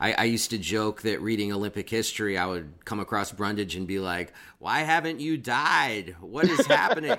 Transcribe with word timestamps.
I, 0.00 0.12
I, 0.12 0.24
used 0.24 0.50
to 0.50 0.58
joke 0.58 1.02
that 1.02 1.20
reading 1.20 1.52
Olympic 1.52 1.88
history, 1.88 2.38
I 2.38 2.46
would 2.46 2.72
come 2.84 3.00
across 3.00 3.32
Brundage 3.32 3.74
and 3.74 3.86
be 3.86 3.98
like, 3.98 4.32
"Why 4.58 4.80
haven't 4.80 5.20
you 5.20 5.36
died? 5.36 6.16
What 6.20 6.48
is 6.48 6.66
happening?" 6.66 7.16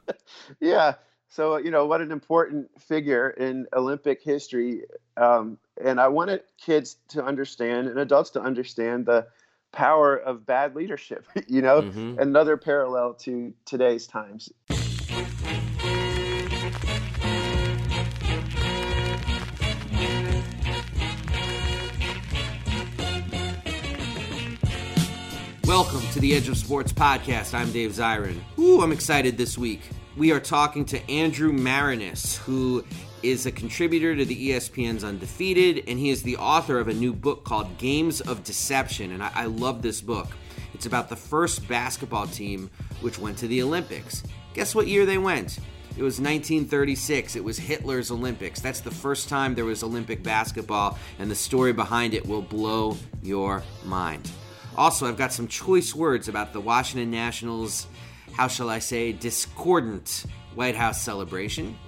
yeah. 0.60 0.94
So 1.28 1.56
you 1.56 1.70
know 1.70 1.86
what 1.86 2.00
an 2.00 2.12
important 2.12 2.70
figure 2.80 3.30
in 3.30 3.66
Olympic 3.72 4.22
history, 4.22 4.82
um, 5.16 5.58
and 5.82 6.00
I 6.00 6.08
wanted 6.08 6.42
kids 6.58 6.96
to 7.08 7.24
understand 7.24 7.88
and 7.88 7.98
adults 7.98 8.30
to 8.30 8.40
understand 8.40 9.06
the 9.06 9.26
power 9.72 10.16
of 10.16 10.46
bad 10.46 10.74
leadership. 10.74 11.26
You 11.46 11.62
know, 11.62 11.82
mm-hmm. 11.82 12.18
another 12.18 12.56
parallel 12.56 13.14
to 13.14 13.52
today's 13.64 14.06
times. 14.06 14.50
Welcome 25.66 26.02
to 26.12 26.20
the 26.20 26.34
Edge 26.34 26.50
of 26.50 26.58
Sports 26.58 26.92
podcast. 26.92 27.54
I'm 27.54 27.72
Dave 27.72 27.92
Zirin. 27.92 28.38
Ooh, 28.58 28.82
I'm 28.82 28.92
excited 28.92 29.38
this 29.38 29.56
week. 29.56 29.80
We 30.14 30.30
are 30.30 30.38
talking 30.38 30.84
to 30.84 31.10
Andrew 31.10 31.54
Maraniss, 31.54 32.36
who 32.36 32.84
is 33.22 33.46
a 33.46 33.50
contributor 33.50 34.14
to 34.14 34.26
the 34.26 34.50
ESPN's 34.50 35.04
Undefeated, 35.04 35.84
and 35.88 35.98
he 35.98 36.10
is 36.10 36.22
the 36.22 36.36
author 36.36 36.78
of 36.78 36.88
a 36.88 36.92
new 36.92 37.14
book 37.14 37.44
called 37.44 37.78
Games 37.78 38.20
of 38.20 38.44
Deception. 38.44 39.12
And 39.12 39.22
I, 39.22 39.30
I 39.34 39.44
love 39.46 39.80
this 39.80 40.02
book. 40.02 40.28
It's 40.74 40.84
about 40.84 41.08
the 41.08 41.16
first 41.16 41.66
basketball 41.66 42.26
team 42.26 42.70
which 43.00 43.18
went 43.18 43.38
to 43.38 43.48
the 43.48 43.62
Olympics. 43.62 44.22
Guess 44.52 44.74
what 44.74 44.86
year 44.86 45.06
they 45.06 45.18
went? 45.18 45.60
It 45.96 46.02
was 46.02 46.20
1936. 46.20 47.36
It 47.36 47.44
was 47.44 47.56
Hitler's 47.56 48.10
Olympics. 48.10 48.60
That's 48.60 48.80
the 48.80 48.90
first 48.90 49.30
time 49.30 49.54
there 49.54 49.64
was 49.64 49.82
Olympic 49.82 50.22
basketball, 50.22 50.98
and 51.18 51.30
the 51.30 51.34
story 51.34 51.72
behind 51.72 52.12
it 52.12 52.26
will 52.26 52.42
blow 52.42 52.98
your 53.22 53.62
mind. 53.82 54.30
Also, 54.76 55.06
I've 55.06 55.16
got 55.16 55.32
some 55.32 55.46
choice 55.46 55.94
words 55.94 56.28
about 56.28 56.52
the 56.52 56.60
Washington 56.60 57.10
Nationals, 57.10 57.86
how 58.32 58.48
shall 58.48 58.68
I 58.68 58.80
say, 58.80 59.12
discordant 59.12 60.24
White 60.56 60.74
House 60.74 61.00
celebration. 61.00 61.78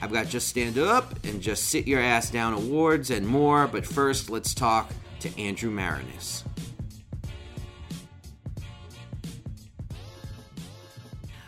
I've 0.00 0.12
got 0.12 0.28
Just 0.28 0.48
Stand 0.48 0.78
Up 0.78 1.22
and 1.24 1.42
Just 1.42 1.64
Sit 1.64 1.86
Your 1.86 2.00
Ass 2.00 2.30
Down 2.30 2.54
awards 2.54 3.10
and 3.10 3.26
more, 3.26 3.66
but 3.66 3.84
first, 3.84 4.30
let's 4.30 4.54
talk 4.54 4.90
to 5.20 5.38
Andrew 5.38 5.70
Maraniss. 5.70 6.44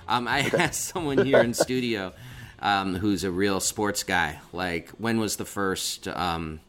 Um, 0.06 0.28
I 0.28 0.40
asked 0.58 0.84
someone 0.84 1.24
here 1.24 1.40
in 1.40 1.54
studio 1.54 2.12
um, 2.58 2.94
who's 2.94 3.24
a 3.24 3.30
real 3.30 3.60
sports 3.60 4.02
guy, 4.02 4.40
like, 4.52 4.90
when 4.90 5.18
was 5.18 5.36
the 5.36 5.46
first 5.46 6.06
um, 6.08 6.60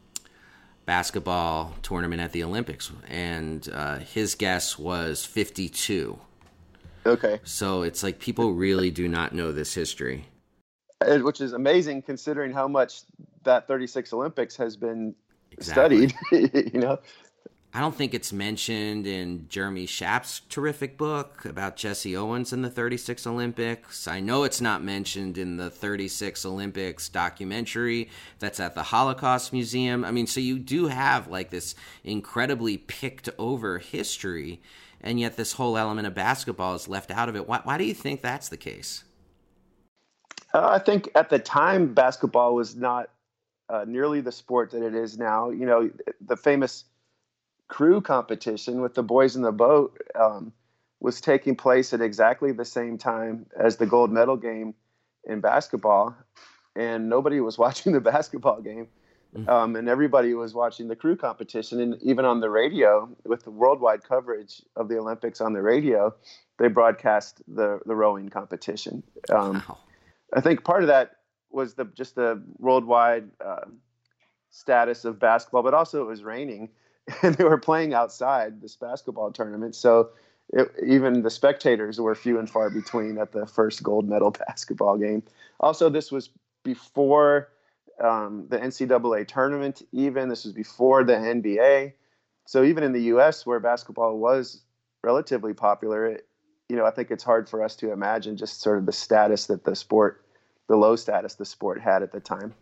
basketball 0.86 1.74
tournament 1.82 2.22
at 2.22 2.32
the 2.32 2.44
Olympics, 2.44 2.92
and 3.08 3.70
uh, 3.74 4.00
his 4.00 4.36
guess 4.36 4.78
was 4.78 5.26
52. 5.26 6.20
Okay. 7.06 7.40
So 7.44 7.84
it's 7.84 8.04
like 8.04 8.20
people 8.20 8.54
really 8.54 8.92
do 8.92 9.08
not 9.08 9.34
know 9.34 9.52
this 9.52 9.74
history. 9.74 10.28
Which 11.06 11.42
is 11.42 11.52
amazing 11.52 12.04
considering 12.04 12.54
how 12.54 12.68
much 12.68 13.02
that 13.44 13.68
36 13.68 14.14
Olympics 14.14 14.56
has 14.56 14.78
been 14.78 15.14
exactly. 15.52 16.10
studied, 16.10 16.72
you 16.74 16.80
know? 16.80 17.00
I 17.76 17.80
don't 17.80 17.96
think 17.96 18.14
it's 18.14 18.32
mentioned 18.32 19.08
in 19.08 19.48
Jeremy 19.50 19.88
Schaap's 19.88 20.42
terrific 20.48 20.96
book 20.96 21.44
about 21.44 21.76
Jesse 21.76 22.16
Owens 22.16 22.54
in 22.54 22.62
the 22.62 22.70
36 22.70 23.26
Olympics. 23.26 24.08
I 24.08 24.20
know 24.20 24.44
it's 24.44 24.62
not 24.62 24.84
mentioned 24.84 25.40
in 25.40 25.58
the 25.58 25.72
36 25.72 26.46
Olympics 26.46 27.10
documentary 27.10 28.12
that's 28.38 28.60
at 28.60 28.76
the 28.76 28.84
Holocaust 28.84 29.52
Museum. 29.52 30.06
I 30.06 30.12
mean, 30.12 30.28
so 30.28 30.40
you 30.40 30.60
do 30.60 30.86
have 30.86 31.30
like 31.30 31.50
this 31.50 31.74
incredibly 32.04 32.78
picked 32.78 33.30
over 33.40 33.80
history, 33.80 34.62
and 35.02 35.20
yet 35.20 35.36
this 35.36 35.54
whole 35.54 35.76
element 35.76 36.06
of 36.06 36.14
basketball 36.14 36.76
is 36.76 36.88
left 36.88 37.10
out 37.10 37.28
of 37.28 37.36
it. 37.36 37.48
Why, 37.48 37.62
why 37.64 37.80
do 37.80 37.86
you 37.86 37.96
think 37.96 38.22
that's 38.22 38.50
the 38.50 38.58
case? 38.58 39.04
Uh, 40.54 40.70
I 40.70 40.78
think 40.78 41.10
at 41.16 41.32
the 41.32 41.40
time, 41.40 41.96
basketball 41.96 42.54
was 42.54 42.76
not 42.76 43.10
uh, 43.68 43.84
nearly 43.88 44.22
the 44.22 44.32
sport 44.32 44.70
that 44.72 44.84
it 44.84 44.94
is 44.94 45.18
now. 45.18 45.50
You 45.50 45.66
know, 45.66 45.90
the 46.22 46.38
famous 46.38 46.86
crew 47.68 48.02
competition 48.02 48.82
with 48.82 48.94
the 48.94 49.04
boys 49.04 49.36
in 49.36 49.42
the 49.42 49.52
boat 49.52 50.00
um, 50.16 50.54
was 51.00 51.22
taking 51.22 51.56
place 51.56 51.94
at 51.94 52.02
exactly 52.02 52.52
the 52.52 52.66
same 52.66 52.98
time 52.98 53.46
as 53.60 53.78
the 53.78 53.86
gold 53.86 54.12
medal 54.12 54.38
game 54.38 54.74
in 55.26 55.42
basketball, 55.42 56.16
and 56.76 57.10
nobody 57.10 57.40
was 57.40 57.58
watching 57.66 57.94
the 57.94 58.02
basketball 58.02 58.62
game. 58.62 58.88
Mm. 59.36 59.50
Um, 59.50 59.76
and 59.76 59.90
everybody 59.90 60.36
was 60.36 60.54
watching 60.54 60.88
the 60.88 60.96
crew 60.96 61.16
competition, 61.16 61.82
and 61.82 62.00
even 62.04 62.24
on 62.24 62.40
the 62.40 62.52
radio, 62.52 63.10
with 63.26 63.44
the 63.44 63.50
worldwide 63.50 64.04
coverage 64.04 64.62
of 64.76 64.90
the 64.90 65.00
Olympics 65.00 65.42
on 65.42 65.54
the 65.54 65.62
radio, 65.62 66.14
they 66.60 66.68
broadcast 66.68 67.42
the 67.48 67.80
the 67.88 67.96
rowing 67.96 68.30
competition. 68.30 69.02
Um, 69.32 69.64
wow. 69.68 69.78
I 70.36 70.42
think 70.42 70.64
part 70.64 70.84
of 70.84 70.88
that 70.88 71.18
was 71.50 71.74
the 71.74 71.86
just 71.86 72.16
the 72.16 72.44
worldwide 72.60 73.30
uh, 73.44 73.66
status 74.52 75.04
of 75.04 75.20
basketball, 75.20 75.64
but 75.64 75.74
also 75.74 76.02
it 76.04 76.08
was 76.08 76.24
raining, 76.24 76.70
and 77.22 77.36
they 77.36 77.44
were 77.44 77.58
playing 77.58 77.94
outside 77.94 78.62
this 78.62 78.76
basketball 78.76 79.32
tournament. 79.32 79.76
So 79.76 80.10
it, 80.50 80.72
even 80.86 81.22
the 81.22 81.30
spectators 81.30 82.00
were 82.00 82.16
few 82.16 82.40
and 82.40 82.50
far 82.50 82.70
between 82.70 83.18
at 83.18 83.32
the 83.32 83.46
first 83.46 83.84
gold 83.84 84.08
medal 84.08 84.32
basketball 84.48 84.98
game. 84.98 85.24
Also, 85.60 85.90
this 85.90 86.12
was 86.12 86.30
before 86.64 87.50
um, 88.04 88.46
the 88.50 88.58
NCAA 88.58 89.28
tournament. 89.28 89.82
Even 89.92 90.30
this 90.30 90.46
was 90.46 90.54
before 90.54 91.04
the 91.04 91.14
NBA. 91.14 91.94
So 92.46 92.64
even 92.64 92.84
in 92.84 92.92
the 92.92 93.02
U.S., 93.04 93.46
where 93.46 93.60
basketball 93.60 94.18
was 94.18 94.62
relatively 95.04 95.54
popular, 95.54 96.06
it, 96.08 96.28
you 96.70 96.76
know, 96.76 96.86
I 96.86 96.92
think 96.92 97.12
it's 97.12 97.24
hard 97.24 97.50
for 97.50 97.64
us 97.64 97.76
to 97.78 97.92
imagine 97.92 98.38
just 98.38 98.62
sort 98.62 98.78
of 98.78 98.86
the 98.86 98.92
status 98.92 99.48
that 99.48 99.64
the 99.64 99.76
sport, 99.76 100.26
the 100.68 100.76
low 100.76 100.96
status 100.96 101.36
the 101.36 101.46
sport 101.46 101.82
had 101.82 102.04
at 102.04 102.12
the 102.12 102.20
time. 102.20 102.54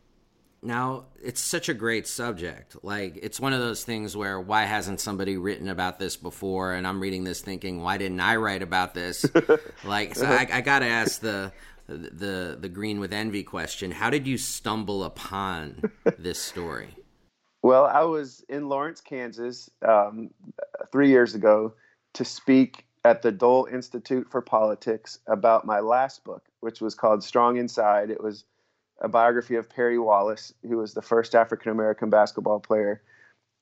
Now, 0.63 1.05
it's 1.23 1.41
such 1.41 1.69
a 1.69 1.73
great 1.73 2.07
subject. 2.07 2.77
Like, 2.83 3.17
it's 3.21 3.39
one 3.39 3.53
of 3.53 3.59
those 3.59 3.83
things 3.83 4.15
where 4.15 4.39
why 4.39 4.63
hasn't 4.63 4.99
somebody 4.99 5.37
written 5.37 5.69
about 5.69 5.97
this 5.97 6.15
before? 6.15 6.73
And 6.73 6.85
I'm 6.85 6.99
reading 6.99 7.23
this 7.23 7.41
thinking, 7.41 7.81
why 7.81 7.97
didn't 7.97 8.19
I 8.19 8.35
write 8.35 8.61
about 8.61 8.93
this? 8.93 9.25
like, 9.83 10.15
so 10.15 10.27
I, 10.27 10.47
I 10.51 10.61
got 10.61 10.79
to 10.79 10.85
ask 10.85 11.19
the 11.19 11.51
the 11.87 12.57
the 12.59 12.69
green 12.69 12.99
with 12.99 13.11
envy 13.11 13.43
question. 13.43 13.91
How 13.91 14.09
did 14.09 14.27
you 14.27 14.37
stumble 14.37 15.03
upon 15.03 15.91
this 16.17 16.39
story? 16.39 16.89
Well, 17.63 17.85
I 17.85 18.01
was 18.05 18.43
in 18.49 18.69
Lawrence, 18.69 19.01
Kansas, 19.01 19.69
um, 19.87 20.31
three 20.91 21.09
years 21.09 21.35
ago 21.35 21.75
to 22.13 22.25
speak 22.25 22.87
at 23.05 23.21
the 23.21 23.31
Dole 23.31 23.67
Institute 23.71 24.27
for 24.31 24.41
Politics 24.41 25.19
about 25.27 25.63
my 25.63 25.79
last 25.79 26.23
book, 26.23 26.43
which 26.61 26.81
was 26.81 26.95
called 26.95 27.23
Strong 27.23 27.57
Inside. 27.57 28.09
It 28.09 28.19
was 28.19 28.45
a 29.01 29.09
biography 29.09 29.55
of 29.55 29.69
Perry 29.69 29.99
Wallace, 29.99 30.53
who 30.61 30.77
was 30.77 30.93
the 30.93 31.01
first 31.01 31.35
African 31.35 31.71
American 31.71 32.09
basketball 32.09 32.59
player 32.59 33.01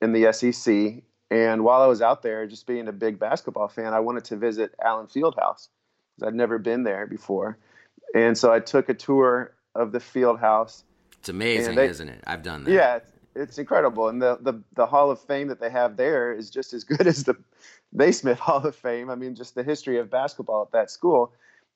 in 0.01 0.11
the 0.13 0.31
SEC. 0.31 1.03
And 1.31 1.63
while 1.63 1.81
I 1.81 1.87
was 1.87 2.01
out 2.01 2.21
there, 2.21 2.45
just 2.45 2.67
being 2.67 2.87
a 2.87 2.91
big 2.91 3.19
basketball 3.19 3.67
fan, 3.67 3.93
I 3.93 3.99
wanted 3.99 4.25
to 4.25 4.35
visit 4.35 4.73
Allen 4.83 5.07
Fieldhouse 5.07 5.69
because 6.15 6.27
I'd 6.27 6.35
never 6.35 6.57
been 6.57 6.83
there 6.83 7.07
before. 7.07 7.57
And 8.13 8.37
so 8.37 8.51
I 8.51 8.59
took 8.59 8.89
a 8.89 8.93
tour 8.93 9.53
of 9.75 9.91
the 9.91 9.99
Fieldhouse. 9.99 10.83
It's 11.19 11.29
amazing, 11.29 11.75
they, 11.75 11.87
isn't 11.87 12.09
it? 12.09 12.23
I've 12.25 12.43
done 12.43 12.63
that. 12.63 12.71
Yeah, 12.71 12.95
it's, 12.97 13.11
it's 13.35 13.57
incredible. 13.57 14.07
And 14.09 14.21
the, 14.21 14.39
the, 14.41 14.61
the 14.73 14.87
Hall 14.87 15.11
of 15.11 15.21
Fame 15.21 15.47
that 15.49 15.59
they 15.59 15.69
have 15.69 15.95
there 15.95 16.33
is 16.33 16.49
just 16.49 16.73
as 16.73 16.83
good 16.83 17.05
as 17.07 17.23
the 17.23 17.35
Naismith 17.93 18.39
Hall 18.39 18.65
of 18.65 18.75
Fame. 18.75 19.09
I 19.09 19.15
mean, 19.15 19.35
just 19.35 19.55
the 19.55 19.63
history 19.63 19.99
of 19.99 20.09
basketball 20.09 20.63
at 20.63 20.71
that 20.71 20.89
school. 20.91 21.31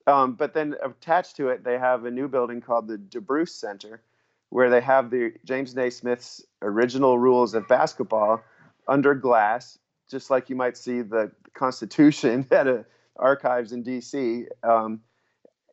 Um, 0.06 0.34
but 0.34 0.54
then 0.54 0.76
attached 0.84 1.38
to 1.38 1.50
it, 1.50 1.64
they 1.64 1.78
have 1.78 2.06
a 2.06 2.12
new 2.12 2.28
building 2.28 2.62
called 2.62 2.88
the 2.88 2.98
DeBruce 2.98 3.50
Center, 3.50 4.02
where 4.50 4.70
they 4.70 4.82
have 4.82 5.10
the 5.10 5.34
James 5.46 5.76
Naismith's 5.76 6.44
original 6.62 7.18
rules 7.18 7.54
of 7.54 7.68
basketball 7.68 8.42
under 8.88 9.16
glass, 9.16 9.80
just 10.10 10.30
like 10.30 10.50
you 10.50 10.56
might 10.56 10.78
see 10.78 11.02
the 11.02 11.32
Constitution 11.54 12.46
at 12.52 12.68
a 12.68 12.86
archives 13.16 13.72
in 13.72 13.84
D.C. 13.84 14.46
Um, 14.64 15.02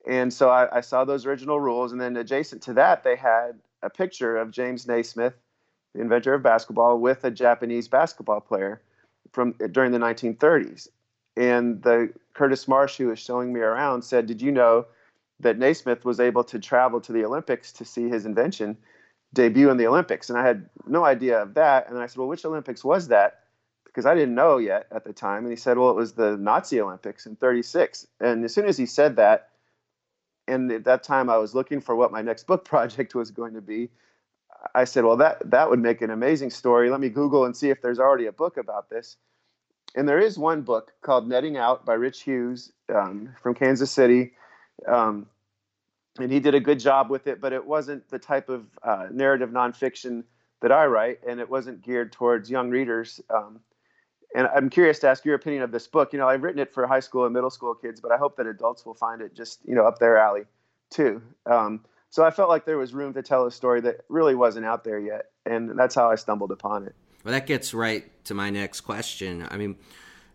and 0.07 0.33
so 0.33 0.51
I, 0.51 0.79
I, 0.79 0.81
saw 0.83 1.05
those 1.05 1.25
original 1.25 1.59
rules, 1.59 1.93
and 1.93 2.01
then 2.01 2.17
adjacent 2.17 2.63
to 2.63 2.75
that, 2.75 3.03
they 3.03 3.17
had 3.17 3.59
a 3.83 3.89
picture 3.89 4.37
of 4.37 4.51
James 4.51 4.87
Naismith 4.87 5.35
the 5.95 6.01
inventor 6.01 6.35
of 6.35 6.43
basketball, 6.43 6.99
with 6.99 7.25
a 7.25 7.31
Japanese 7.31 7.89
basketball 7.89 8.41
player 8.41 8.81
from 9.33 9.55
during 9.73 9.93
the 9.93 9.99
1930s. 9.99 10.89
And 11.37 11.83
the 11.83 12.13
Curtis 12.35 12.69
Marsh, 12.69 12.97
who 12.97 13.09
was 13.09 13.19
showing 13.19 13.53
me 13.53 13.61
around, 13.61 14.03
said, 14.03 14.27
"Did 14.27 14.41
you 14.41 14.53
know 14.53 14.87
that 15.41 15.59
Naismith 15.59 16.05
was 16.05 16.21
able 16.21 16.45
to 16.45 16.59
travel 16.59 17.01
to 17.01 17.13
the 17.13 17.25
Olympics 17.25 17.73
to 17.73 17.85
see 17.85 18.09
his 18.09 18.27
invention 18.27 18.77
debut 19.33 19.71
in 19.71 19.77
the 19.77 19.87
Olympics?" 19.87 20.31
And 20.31 20.39
I 20.39 20.47
had 20.47 20.69
no 20.87 21.05
idea 21.05 21.43
of 21.43 21.55
that. 21.55 21.89
And 21.89 21.99
I 21.99 22.07
said, 22.07 22.19
"Well, 22.19 22.29
which 22.29 22.45
Olympics 22.45 22.85
was 22.85 23.09
that?" 23.09 23.41
Because 23.85 24.07
I 24.07 24.15
didn't 24.15 24.35
know 24.35 24.59
yet 24.59 24.87
at 24.91 25.05
the 25.05 25.13
time. 25.13 25.45
And 25.45 25.51
he 25.51 25.57
said, 25.57 25.77
"Well, 25.77 25.91
it 25.91 25.97
was 25.97 26.13
the 26.13 26.37
Nazi 26.37 26.81
Olympics 26.81 27.27
in 27.27 27.37
'36." 27.37 28.07
And 28.21 28.45
as 28.45 28.55
soon 28.55 28.67
as 28.67 28.77
he 28.77 28.87
said 28.87 29.17
that, 29.17 29.51
and 30.47 30.71
at 30.73 30.85
that 30.85 31.03
time 31.03 31.31
I 31.31 31.39
was 31.39 31.55
looking 31.55 31.81
for 31.81 31.95
what 31.97 32.13
my 32.13 32.23
next 32.23 32.47
book 32.47 32.65
project 32.75 33.15
was 33.15 33.31
going 33.31 33.55
to 33.55 33.61
be. 33.61 33.91
I 34.75 34.85
said, 34.85 35.05
"Well, 35.05 35.17
that 35.17 35.51
that 35.51 35.71
would 35.71 35.81
make 35.81 36.03
an 36.03 36.11
amazing 36.11 36.51
story. 36.51 36.91
Let 36.91 37.01
me 37.01 37.09
Google 37.09 37.45
and 37.45 37.57
see 37.57 37.71
if 37.71 37.81
there's 37.83 37.99
already 37.99 38.27
a 38.27 38.33
book 38.33 38.57
about 38.57 38.91
this." 38.91 39.17
And 39.95 40.09
there 40.09 40.19
is 40.19 40.39
one 40.39 40.63
book 40.63 40.93
called 41.03 41.29
Netting 41.29 41.57
Out 41.57 41.85
by 41.85 41.95
Rich 41.95 42.23
Hughes 42.23 42.73
um, 42.95 43.35
from 43.43 43.55
Kansas 43.55 43.91
City. 43.91 44.33
Um, 44.87 45.27
and 46.19 46.31
he 46.31 46.41
did 46.41 46.55
a 46.55 46.61
good 46.61 46.79
job 46.81 47.11
with 47.11 47.27
it, 47.27 47.41
but 47.41 47.53
it 47.53 47.65
wasn't 47.65 48.09
the 48.09 48.19
type 48.19 48.49
of 48.49 48.67
uh, 48.83 49.07
narrative 49.11 49.51
nonfiction 49.51 50.25
that 50.61 50.73
I 50.73 50.87
write, 50.87 51.21
and 51.27 51.41
it 51.41 51.49
wasn't 51.49 51.83
geared 51.83 52.13
towards 52.13 52.51
young 52.51 52.71
readers. 52.71 53.21
Um, 53.31 53.61
and 54.35 54.47
I'm 54.49 54.71
curious 54.71 54.99
to 55.01 55.09
ask 55.09 55.25
your 55.25 55.35
opinion 55.35 55.63
of 55.63 55.73
this 55.73 55.87
book. 55.87 56.13
You 56.13 56.19
know, 56.19 56.29
I've 56.29 56.43
written 56.43 56.61
it 56.61 56.73
for 56.73 56.87
high 56.87 57.01
school 57.01 57.25
and 57.25 57.33
middle 57.33 57.51
school 57.51 57.75
kids, 57.75 58.01
but 58.01 58.13
I 58.13 58.17
hope 58.17 58.37
that 58.37 58.47
adults 58.47 58.85
will 58.85 58.95
find 58.95 59.23
it 59.23 59.35
just 59.35 59.61
you 59.65 59.75
know 59.75 59.87
up 59.87 59.99
their 59.99 60.17
alley 60.19 60.43
too. 60.91 61.23
Um, 61.47 61.85
so 62.11 62.25
I 62.25 62.31
felt 62.31 62.49
like 62.49 62.65
there 62.65 62.79
was 62.79 62.93
room 62.93 63.15
to 63.15 63.23
tell 63.23 63.47
a 63.47 63.51
story 63.51 63.81
that 63.83 64.01
really 64.09 64.35
wasn't 64.35 64.67
out 64.67 64.85
there 64.85 64.99
yet, 64.99 65.27
and 65.47 65.79
that's 65.79 65.95
how 65.95 66.11
I 66.11 66.17
stumbled 66.17 66.51
upon 66.53 66.87
it. 66.87 66.95
Well, 67.25 67.33
that 67.33 67.47
gets 67.47 67.75
right 67.75 68.05
to 68.25 68.35
my 68.35 68.51
next 68.51 68.81
question. 68.83 69.47
I 69.51 69.57
mean, 69.57 69.77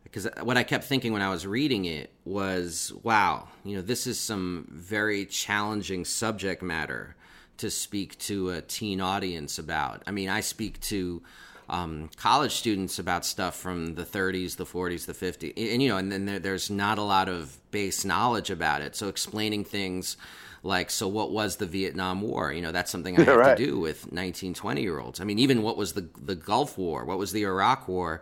because 0.03 0.27
what 0.43 0.57
I 0.57 0.63
kept 0.63 0.83
thinking 0.85 1.13
when 1.13 1.21
I 1.21 1.29
was 1.29 1.47
reading 1.47 1.85
it 1.85 2.11
was, 2.23 2.93
wow, 3.03 3.47
you 3.63 3.75
know, 3.75 3.81
this 3.81 4.07
is 4.07 4.19
some 4.19 4.67
very 4.71 5.25
challenging 5.25 6.05
subject 6.05 6.61
matter 6.61 7.15
to 7.57 7.69
speak 7.69 8.17
to 8.19 8.49
a 8.51 8.61
teen 8.61 9.01
audience 9.01 9.57
about. 9.57 10.03
I 10.05 10.11
mean, 10.11 10.29
I 10.29 10.41
speak 10.41 10.79
to 10.81 11.23
um, 11.69 12.09
college 12.17 12.53
students 12.53 12.99
about 12.99 13.25
stuff 13.25 13.55
from 13.55 13.95
the 13.95 14.05
30s, 14.05 14.57
the 14.57 14.65
40s, 14.65 15.05
the 15.05 15.13
50s, 15.13 15.53
and, 15.57 15.67
and 15.69 15.81
you 15.81 15.89
know, 15.89 15.97
and 15.97 16.11
then 16.11 16.25
there, 16.25 16.39
there's 16.39 16.69
not 16.69 16.97
a 16.97 17.03
lot 17.03 17.27
of 17.27 17.57
base 17.71 18.05
knowledge 18.05 18.49
about 18.49 18.81
it. 18.81 18.95
So 18.95 19.07
explaining 19.07 19.63
things 19.63 20.17
like 20.65 20.89
so 20.89 21.07
what 21.07 21.31
was 21.31 21.57
the 21.57 21.65
vietnam 21.65 22.21
war? 22.21 22.51
You 22.51 22.61
know 22.61 22.71
that's 22.71 22.91
something 22.91 23.17
i 23.17 23.23
have 23.23 23.37
right. 23.37 23.57
to 23.57 23.65
do 23.65 23.79
with 23.79 24.11
19 24.11 24.53
20 24.53 24.81
year 24.81 24.99
olds 24.99 25.21
i 25.21 25.23
mean 25.23 25.39
even 25.39 25.61
what 25.61 25.77
was 25.77 25.93
the 25.93 26.09
the 26.21 26.35
gulf 26.35 26.77
war? 26.77 27.05
What 27.05 27.17
was 27.17 27.31
the 27.31 27.43
iraq 27.43 27.87
war? 27.87 28.21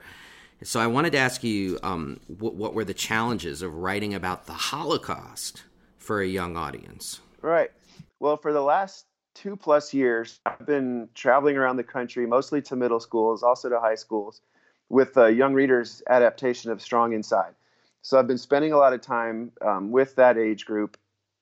So 0.61 0.79
i 0.79 0.87
wanted 0.87 1.11
to 1.13 1.17
ask 1.17 1.43
you 1.43 1.79
um, 1.83 2.19
what, 2.27 2.55
what 2.55 2.73
were 2.73 2.85
the 2.85 2.93
challenges 2.93 3.61
of 3.61 3.73
writing 3.75 4.13
about 4.13 4.45
the 4.45 4.53
holocaust 4.53 5.63
for 5.97 6.21
a 6.21 6.27
young 6.27 6.57
audience? 6.57 7.21
Right. 7.41 7.71
Well 8.19 8.37
for 8.37 8.53
the 8.53 8.61
last 8.61 9.05
two 9.33 9.55
plus 9.55 9.93
years 9.93 10.39
i've 10.45 10.65
been 10.65 11.09
traveling 11.15 11.57
around 11.57 11.77
the 11.77 11.83
country 11.83 12.27
mostly 12.27 12.61
to 12.61 12.75
middle 12.75 12.99
schools 12.99 13.41
also 13.41 13.67
to 13.67 13.79
high 13.79 13.95
schools 13.95 14.41
with 14.89 15.17
uh, 15.17 15.25
young 15.25 15.53
readers 15.53 16.03
adaptation 16.07 16.69
of 16.69 16.81
strong 16.81 17.13
inside. 17.13 17.53
So 18.01 18.19
i've 18.19 18.27
been 18.27 18.37
spending 18.37 18.73
a 18.73 18.77
lot 18.77 18.93
of 18.93 19.01
time 19.01 19.51
um, 19.61 19.91
with 19.91 20.15
that 20.17 20.37
age 20.37 20.65
group 20.65 20.97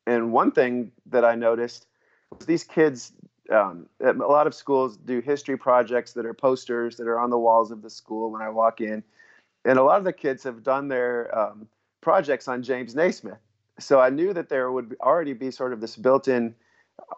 and 0.07 0.31
one 0.31 0.51
thing 0.51 0.91
that 1.07 1.23
I 1.23 1.35
noticed 1.35 1.87
was 2.31 2.45
these 2.45 2.63
kids, 2.63 3.13
um, 3.49 3.87
a 3.99 4.13
lot 4.13 4.47
of 4.47 4.55
schools 4.55 4.97
do 4.97 5.21
history 5.21 5.57
projects 5.57 6.13
that 6.13 6.25
are 6.25 6.33
posters 6.33 6.97
that 6.97 7.07
are 7.07 7.19
on 7.19 7.29
the 7.29 7.37
walls 7.37 7.71
of 7.71 7.81
the 7.81 7.89
school 7.89 8.31
when 8.31 8.41
I 8.41 8.49
walk 8.49 8.81
in. 8.81 9.03
And 9.63 9.77
a 9.77 9.83
lot 9.83 9.99
of 9.99 10.03
the 10.03 10.13
kids 10.13 10.43
have 10.43 10.63
done 10.63 10.87
their 10.87 11.37
um, 11.37 11.67
projects 12.01 12.47
on 12.47 12.63
James 12.63 12.95
Naismith. 12.95 13.37
So 13.79 13.99
I 13.99 14.09
knew 14.09 14.33
that 14.33 14.49
there 14.49 14.71
would 14.71 14.95
already 15.01 15.33
be 15.33 15.51
sort 15.51 15.73
of 15.73 15.81
this 15.81 15.95
built 15.95 16.27
in 16.27 16.55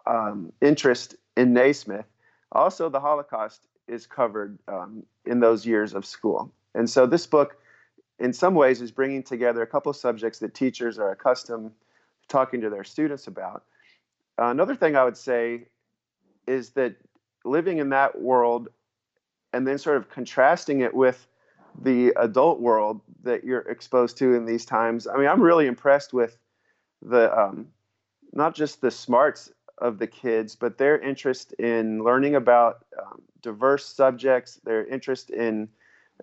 um, 0.06 0.52
interest 0.60 1.16
in 1.36 1.52
Naismith. 1.52 2.06
Also, 2.52 2.88
the 2.88 3.00
Holocaust 3.00 3.66
is 3.88 4.06
covered 4.06 4.58
um, 4.68 5.04
in 5.26 5.40
those 5.40 5.66
years 5.66 5.94
of 5.94 6.06
school. 6.06 6.52
And 6.74 6.88
so 6.88 7.06
this 7.06 7.26
book, 7.26 7.56
in 8.18 8.32
some 8.32 8.54
ways, 8.54 8.80
is 8.80 8.90
bringing 8.90 9.22
together 9.22 9.62
a 9.62 9.66
couple 9.66 9.90
of 9.90 9.96
subjects 9.96 10.38
that 10.40 10.54
teachers 10.54 10.98
are 10.98 11.10
accustomed 11.10 11.72
talking 12.28 12.60
to 12.60 12.70
their 12.70 12.84
students 12.84 13.26
about. 13.26 13.64
Another 14.38 14.74
thing 14.74 14.96
I 14.96 15.04
would 15.04 15.16
say 15.16 15.68
is 16.46 16.70
that 16.70 16.96
living 17.44 17.78
in 17.78 17.90
that 17.90 18.20
world 18.20 18.68
and 19.52 19.66
then 19.66 19.78
sort 19.78 19.96
of 19.96 20.10
contrasting 20.10 20.80
it 20.80 20.94
with 20.94 21.26
the 21.80 22.12
adult 22.16 22.60
world 22.60 23.00
that 23.22 23.44
you're 23.44 23.60
exposed 23.60 24.16
to 24.18 24.34
in 24.34 24.44
these 24.46 24.64
times. 24.64 25.06
I 25.06 25.16
mean, 25.16 25.28
I'm 25.28 25.40
really 25.40 25.66
impressed 25.66 26.12
with 26.12 26.36
the 27.02 27.36
um, 27.38 27.68
not 28.32 28.54
just 28.54 28.80
the 28.80 28.90
smarts 28.90 29.52
of 29.78 29.98
the 29.98 30.06
kids, 30.06 30.56
but 30.56 30.78
their 30.78 30.98
interest 30.98 31.52
in 31.54 32.02
learning 32.02 32.36
about 32.36 32.84
um, 33.00 33.22
diverse 33.42 33.86
subjects, 33.86 34.60
their 34.64 34.86
interest 34.86 35.30
in 35.30 35.68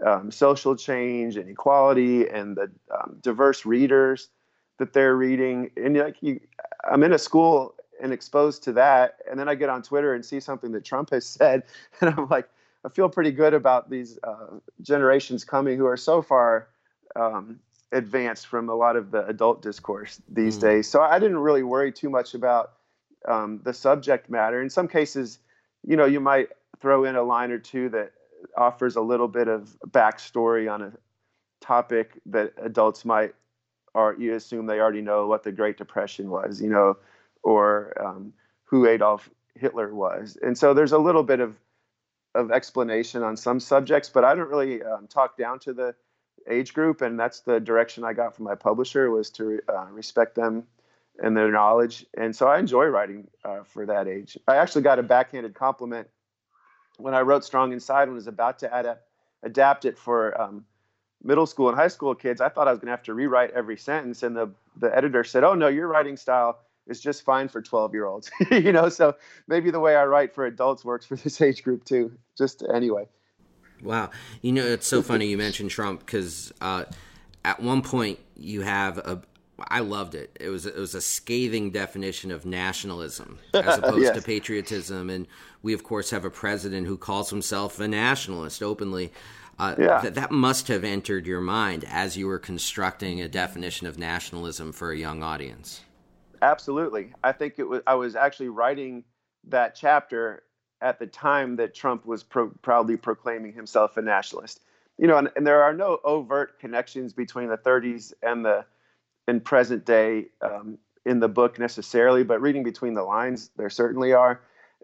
um, 0.06 0.32
social 0.32 0.76
change 0.76 1.38
and 1.38 1.50
equality, 1.50 2.28
and 2.28 2.56
the 2.56 2.72
um, 2.98 3.18
diverse 3.22 3.66
readers 3.66 4.30
that 4.82 4.94
they're 4.94 5.16
reading 5.16 5.70
and 5.78 5.96
like 5.96 6.16
you 6.22 6.40
i'm 6.92 7.04
in 7.04 7.14
a 7.14 7.20
school 7.20 7.76
and 8.02 8.12
exposed 8.12 8.64
to 8.64 8.74
that 8.74 9.18
and 9.30 9.40
then 9.40 9.48
i 9.48 9.54
get 9.54 9.70
on 9.70 9.84
twitter 9.84 10.16
and 10.16 10.26
see 10.26 10.40
something 10.40 10.72
that 10.72 10.84
trump 10.84 11.12
has 11.12 11.24
said 11.38 11.62
and 12.02 12.12
i'm 12.18 12.28
like 12.30 12.50
i 12.84 12.90
feel 12.90 13.08
pretty 13.08 13.30
good 13.30 13.54
about 13.54 13.92
these 13.92 14.18
uh, 14.24 14.58
generations 14.82 15.46
coming 15.46 15.78
who 15.78 15.86
are 15.86 15.96
so 15.96 16.20
far 16.20 16.68
um, 17.16 17.60
advanced 17.92 18.48
from 18.48 18.70
a 18.70 18.74
lot 18.74 18.96
of 18.96 19.12
the 19.12 19.24
adult 19.28 19.62
discourse 19.62 20.20
these 20.28 20.58
mm. 20.58 20.62
days 20.62 20.90
so 20.90 21.00
i 21.00 21.20
didn't 21.20 21.38
really 21.38 21.62
worry 21.62 21.92
too 21.92 22.10
much 22.10 22.34
about 22.34 22.72
um, 23.28 23.62
the 23.64 23.76
subject 23.76 24.32
matter 24.32 24.64
in 24.64 24.70
some 24.70 24.88
cases 24.88 25.38
you 25.88 25.96
know 25.96 26.06
you 26.06 26.20
might 26.20 26.50
throw 26.80 27.04
in 27.04 27.16
a 27.16 27.22
line 27.22 27.52
or 27.52 27.60
two 27.60 27.88
that 27.90 28.14
offers 28.58 28.96
a 28.96 29.02
little 29.02 29.28
bit 29.28 29.48
of 29.48 29.78
backstory 29.92 30.74
on 30.74 30.82
a 30.82 30.92
topic 31.64 32.20
that 32.26 32.52
adults 32.58 33.06
might 33.06 33.36
or 33.94 34.16
you 34.18 34.36
assume 34.36 34.66
they 34.66 34.80
already 34.80 35.02
know 35.02 35.28
what 35.28 35.44
the 35.44 35.52
Great 35.52 35.78
Depression 35.78 36.30
was, 36.30 36.62
you 36.62 36.70
know, 36.70 36.98
or 37.44 37.94
um, 38.04 38.34
who 38.66 38.88
Adolf 38.88 39.30
Hitler 39.56 39.94
was. 39.94 40.38
And 40.42 40.58
so 40.58 40.74
there's 40.74 40.94
a 40.94 40.98
little 40.98 41.24
bit 41.24 41.40
of 41.40 41.58
of 42.34 42.52
explanation 42.52 43.24
on 43.24 43.36
some 43.36 43.60
subjects, 43.60 44.10
but 44.10 44.24
I 44.24 44.36
don't 44.36 44.50
really 44.50 44.82
um, 44.82 45.08
talk 45.08 45.38
down 45.38 45.60
to 45.60 45.74
the 45.74 45.96
age 46.50 46.74
group, 46.74 47.02
and 47.02 47.20
that's 47.20 47.42
the 47.42 47.60
direction 47.60 48.04
I 48.04 48.14
got 48.14 48.36
from 48.36 48.46
my 48.46 48.56
publisher 48.56 49.12
was 49.12 49.30
to 49.32 49.60
uh, 49.68 49.88
respect 49.92 50.36
them 50.36 50.64
and 51.22 51.36
their 51.36 51.52
knowledge. 51.52 52.06
And 52.16 52.36
so 52.36 52.48
I 52.48 52.60
enjoy 52.60 52.86
writing 52.86 53.28
uh, 53.44 53.64
for 53.64 53.86
that 53.86 54.08
age. 54.08 54.38
I 54.48 54.56
actually 54.56 54.84
got 54.84 54.98
a 54.98 55.04
backhanded 55.04 55.56
compliment 55.56 56.08
when 56.98 57.14
I 57.14 57.22
wrote 57.22 57.44
Strong 57.44 57.74
Inside 57.74 58.04
and 58.04 58.14
was 58.14 58.28
about 58.28 58.60
to 58.60 58.80
adapt, 58.80 59.04
adapt 59.44 59.86
it 59.86 59.98
for 59.98 60.40
um, 60.40 60.66
middle 61.24 61.46
school 61.46 61.70
and 61.70 61.78
high 61.78 61.88
school 61.88 62.16
kids, 62.16 62.42
I 62.42 62.50
thought 62.50 62.68
I 62.68 62.72
was 62.72 62.80
going 62.80 62.88
to 62.88 62.92
have 62.92 63.04
to 63.04 63.14
rewrite 63.14 63.52
every 63.52 63.78
sentence. 63.78 64.24
And 64.24 64.36
the, 64.36 64.52
the 64.78 64.96
editor 64.96 65.24
said, 65.24 65.44
Oh, 65.44 65.54
no, 65.54 65.68
your 65.68 65.88
writing 65.88 66.18
style 66.18 66.60
is 66.88 67.00
just 67.00 67.24
fine 67.24 67.48
for 67.48 67.62
12 67.62 67.94
year 67.94 68.06
olds. 68.06 68.32
you 68.52 68.72
know, 68.72 68.90
so 68.90 69.16
maybe 69.48 69.72
the 69.72 69.80
way 69.80 69.96
I 69.96 70.06
write 70.06 70.34
for 70.34 70.46
adults 70.46 70.84
works 70.84 71.06
for 71.06 71.16
this 71.24 71.42
age 71.42 71.64
group 71.64 71.84
too. 71.86 72.12
Just 72.38 72.64
anyway. 72.74 73.08
Wow. 73.82 74.12
You 74.42 74.52
know, 74.52 74.66
it's 74.66 74.88
so 74.88 75.02
funny 75.02 75.28
you 75.28 75.38
mentioned 75.38 75.72
Trump 75.72 76.06
because 76.06 76.54
uh, 76.62 76.86
at 77.44 77.60
one 77.60 77.82
point 77.82 78.20
you 78.36 78.62
have 78.62 78.98
a, 79.00 79.22
I 79.70 79.80
loved 79.80 80.16
it. 80.16 80.38
It 80.40 80.50
was 80.50 80.66
it 80.66 80.76
was 80.76 80.96
a 80.96 81.02
scathing 81.02 81.72
definition 81.72 82.32
of 82.32 82.46
nationalism 82.46 83.40
as 83.54 83.78
opposed 83.78 84.02
yes. 84.02 84.16
to 84.16 84.22
patriotism, 84.22 85.10
and 85.10 85.28
we 85.62 85.74
of 85.74 85.84
course 85.84 86.10
have 86.12 86.26
a 86.26 86.30
president 86.30 86.88
who 86.88 86.98
calls 86.98 87.30
himself 87.30 87.80
a 87.80 87.88
nationalist 87.88 88.64
openly. 88.64 89.12
Uh, 89.62 89.76
yeah. 89.78 90.02
Th- 90.02 90.14
that 90.16 90.32
must 90.32 90.70
have 90.70 90.84
entered 90.84 91.28
your 91.28 91.40
mind 91.40 91.86
as 91.88 92.18
you 92.18 92.26
were 92.26 92.40
constructing 92.40 93.22
a 93.22 93.30
definition 93.30 93.86
of 93.86 94.00
nationalism 94.00 94.72
for 94.72 94.92
a 94.92 94.98
young 94.98 95.22
audience. 95.22 95.82
Absolutely. 96.42 97.14
I 97.24 97.32
think 97.32 97.60
it 97.60 97.70
was. 97.70 97.84
I 97.86 97.94
was 97.94 98.16
actually 98.16 98.50
writing 98.50 99.04
that 99.50 99.76
chapter 99.76 100.42
at 100.82 100.98
the 100.98 101.06
time 101.06 101.58
that 101.58 101.76
Trump 101.76 102.08
was 102.08 102.24
pro- 102.24 102.50
proudly 102.64 102.98
proclaiming 102.98 103.54
himself 103.54 103.98
a 103.98 104.02
nationalist. 104.02 104.62
You 104.98 105.06
know, 105.06 105.20
and, 105.20 105.30
and, 105.36 105.46
there 105.46 105.62
are 105.62 105.74
no 105.74 106.00
overt 106.04 106.60
connections 106.60 107.14
between 107.14 107.48
the 107.48 107.58
30s 107.58 108.14
and 108.24 108.44
the 108.44 108.66
and 109.28 109.46
present 109.46 109.86
day 109.86 110.30
um, 110.42 110.80
in 111.06 111.20
the 111.20 111.28
book 111.28 111.60
necessarily, 111.60 112.24
but 112.24 112.42
reading 112.42 112.64
between 112.64 112.96
the 112.96 113.04
lines, 113.04 113.52
there 113.58 113.70
certainly 113.70 114.14
are. 114.14 114.42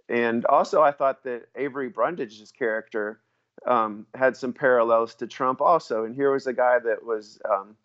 And 0.08 0.46
also, 0.46 0.84
I 0.84 0.92
thought 0.92 1.24
that 1.24 1.48
Avery 1.56 1.90
Brundage's 1.90 2.52
character 2.52 3.20
um, 3.66 4.06
had 4.14 4.38
some 4.38 4.54
parallels 4.54 5.16
to 5.16 5.28
Trump 5.28 5.62
also. 5.62 6.06
And 6.06 6.16
here 6.16 6.32
was 6.32 6.48
a 6.48 6.54
guy 6.54 6.80
that 6.80 7.04
was 7.04 7.40
um, 7.50 7.76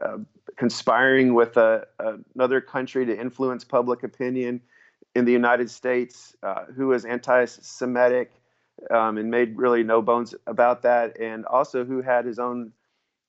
uh, 0.00 0.18
conspiring 0.56 1.34
with 1.34 1.56
a, 1.56 1.86
another 2.34 2.60
country 2.60 3.06
to 3.06 3.18
influence 3.18 3.64
public 3.64 4.02
opinion 4.02 4.60
in 5.14 5.24
the 5.24 5.32
United 5.32 5.70
States, 5.70 6.36
uh, 6.42 6.66
who 6.76 6.88
was 6.88 7.04
anti-Semitic, 7.04 8.32
um, 8.90 9.16
and 9.16 9.30
made 9.30 9.56
really 9.56 9.82
no 9.82 10.02
bones 10.02 10.34
about 10.46 10.82
that, 10.82 11.18
and 11.18 11.46
also 11.46 11.84
who 11.84 12.02
had 12.02 12.26
his 12.26 12.38
own 12.38 12.72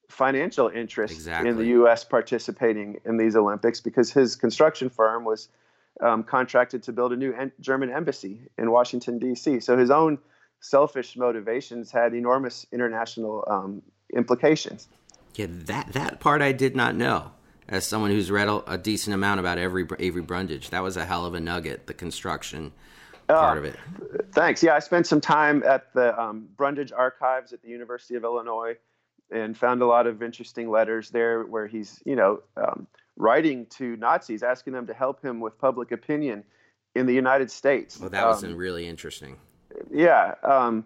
financial 0.10 0.68
interest 0.68 1.14
exactly. 1.14 1.50
in 1.50 1.58
the 1.58 1.66
U.S. 1.68 2.04
participating 2.04 3.00
in 3.06 3.18
these 3.18 3.36
Olympics 3.36 3.80
because 3.80 4.12
his 4.12 4.36
construction 4.36 4.90
firm 4.90 5.26
was 5.26 5.50
um, 6.02 6.24
contracted 6.24 6.84
to 6.84 6.94
build 6.94 7.14
a 7.14 7.16
new 7.16 7.34
en- 7.34 7.52
German 7.60 7.90
embassy 7.92 8.42
in 8.58 8.72
Washington 8.72 9.20
D.C. 9.20 9.60
So 9.62 9.78
his 9.78 9.90
own 9.90 10.18
selfish 10.60 11.16
motivations 11.16 11.92
had 11.92 12.14
enormous 12.14 12.66
international 12.72 13.44
um, 13.48 13.82
implications. 14.16 14.88
Yeah, 15.36 15.48
that 15.50 15.94
that 15.94 16.20
part 16.20 16.42
I 16.42 16.52
did 16.52 16.76
not 16.76 16.96
know. 16.96 17.32
As 17.70 17.86
someone 17.86 18.12
who's 18.12 18.32
read 18.32 18.48
a, 18.48 18.72
a 18.72 18.78
decent 18.78 19.14
amount 19.14 19.42
about 19.42 19.58
every 19.58 19.86
Avery 20.00 20.22
Brundage, 20.22 20.70
that 20.70 20.82
was 20.82 20.96
a 20.96 21.06
hell 21.06 21.26
of 21.26 21.34
a 21.34 21.40
nugget. 21.40 21.86
The 21.86 21.94
construction 21.94 22.72
part 23.28 23.58
uh, 23.58 23.60
of 23.60 23.66
it. 23.66 23.76
Thanks. 24.32 24.64
Yeah, 24.64 24.76
I 24.76 24.80
spent 24.80 25.06
some 25.06 25.22
time 25.22 25.64
at 25.64 25.94
the 25.94 26.20
um, 26.20 26.48
Brundage 26.56 26.92
Archives 26.92 27.54
at 27.54 27.62
the 27.62 27.70
University 27.70 28.16
of 28.16 28.24
Illinois 28.24 28.78
and 29.32 29.58
found 29.58 29.82
a 29.82 29.86
lot 29.86 30.08
of 30.08 30.24
interesting 30.24 30.70
letters 30.70 31.10
there 31.10 31.44
where 31.44 31.68
he's, 31.68 32.02
you 32.06 32.16
know, 32.16 32.42
um, 32.56 32.88
writing 33.18 33.66
to 33.66 33.98
Nazis, 33.98 34.44
asking 34.44 34.74
them 34.74 34.88
to 34.88 34.94
help 34.94 35.22
him 35.22 35.40
with 35.40 35.58
public 35.58 35.92
opinion 35.92 36.44
in 36.96 37.06
the 37.06 37.14
United 37.14 37.52
States. 37.52 38.00
Well, 38.00 38.10
that 38.10 38.26
was 38.26 38.44
um, 38.44 38.56
really 38.56 38.88
interesting. 38.88 39.38
Yeah. 39.92 40.36
Um, 40.44 40.86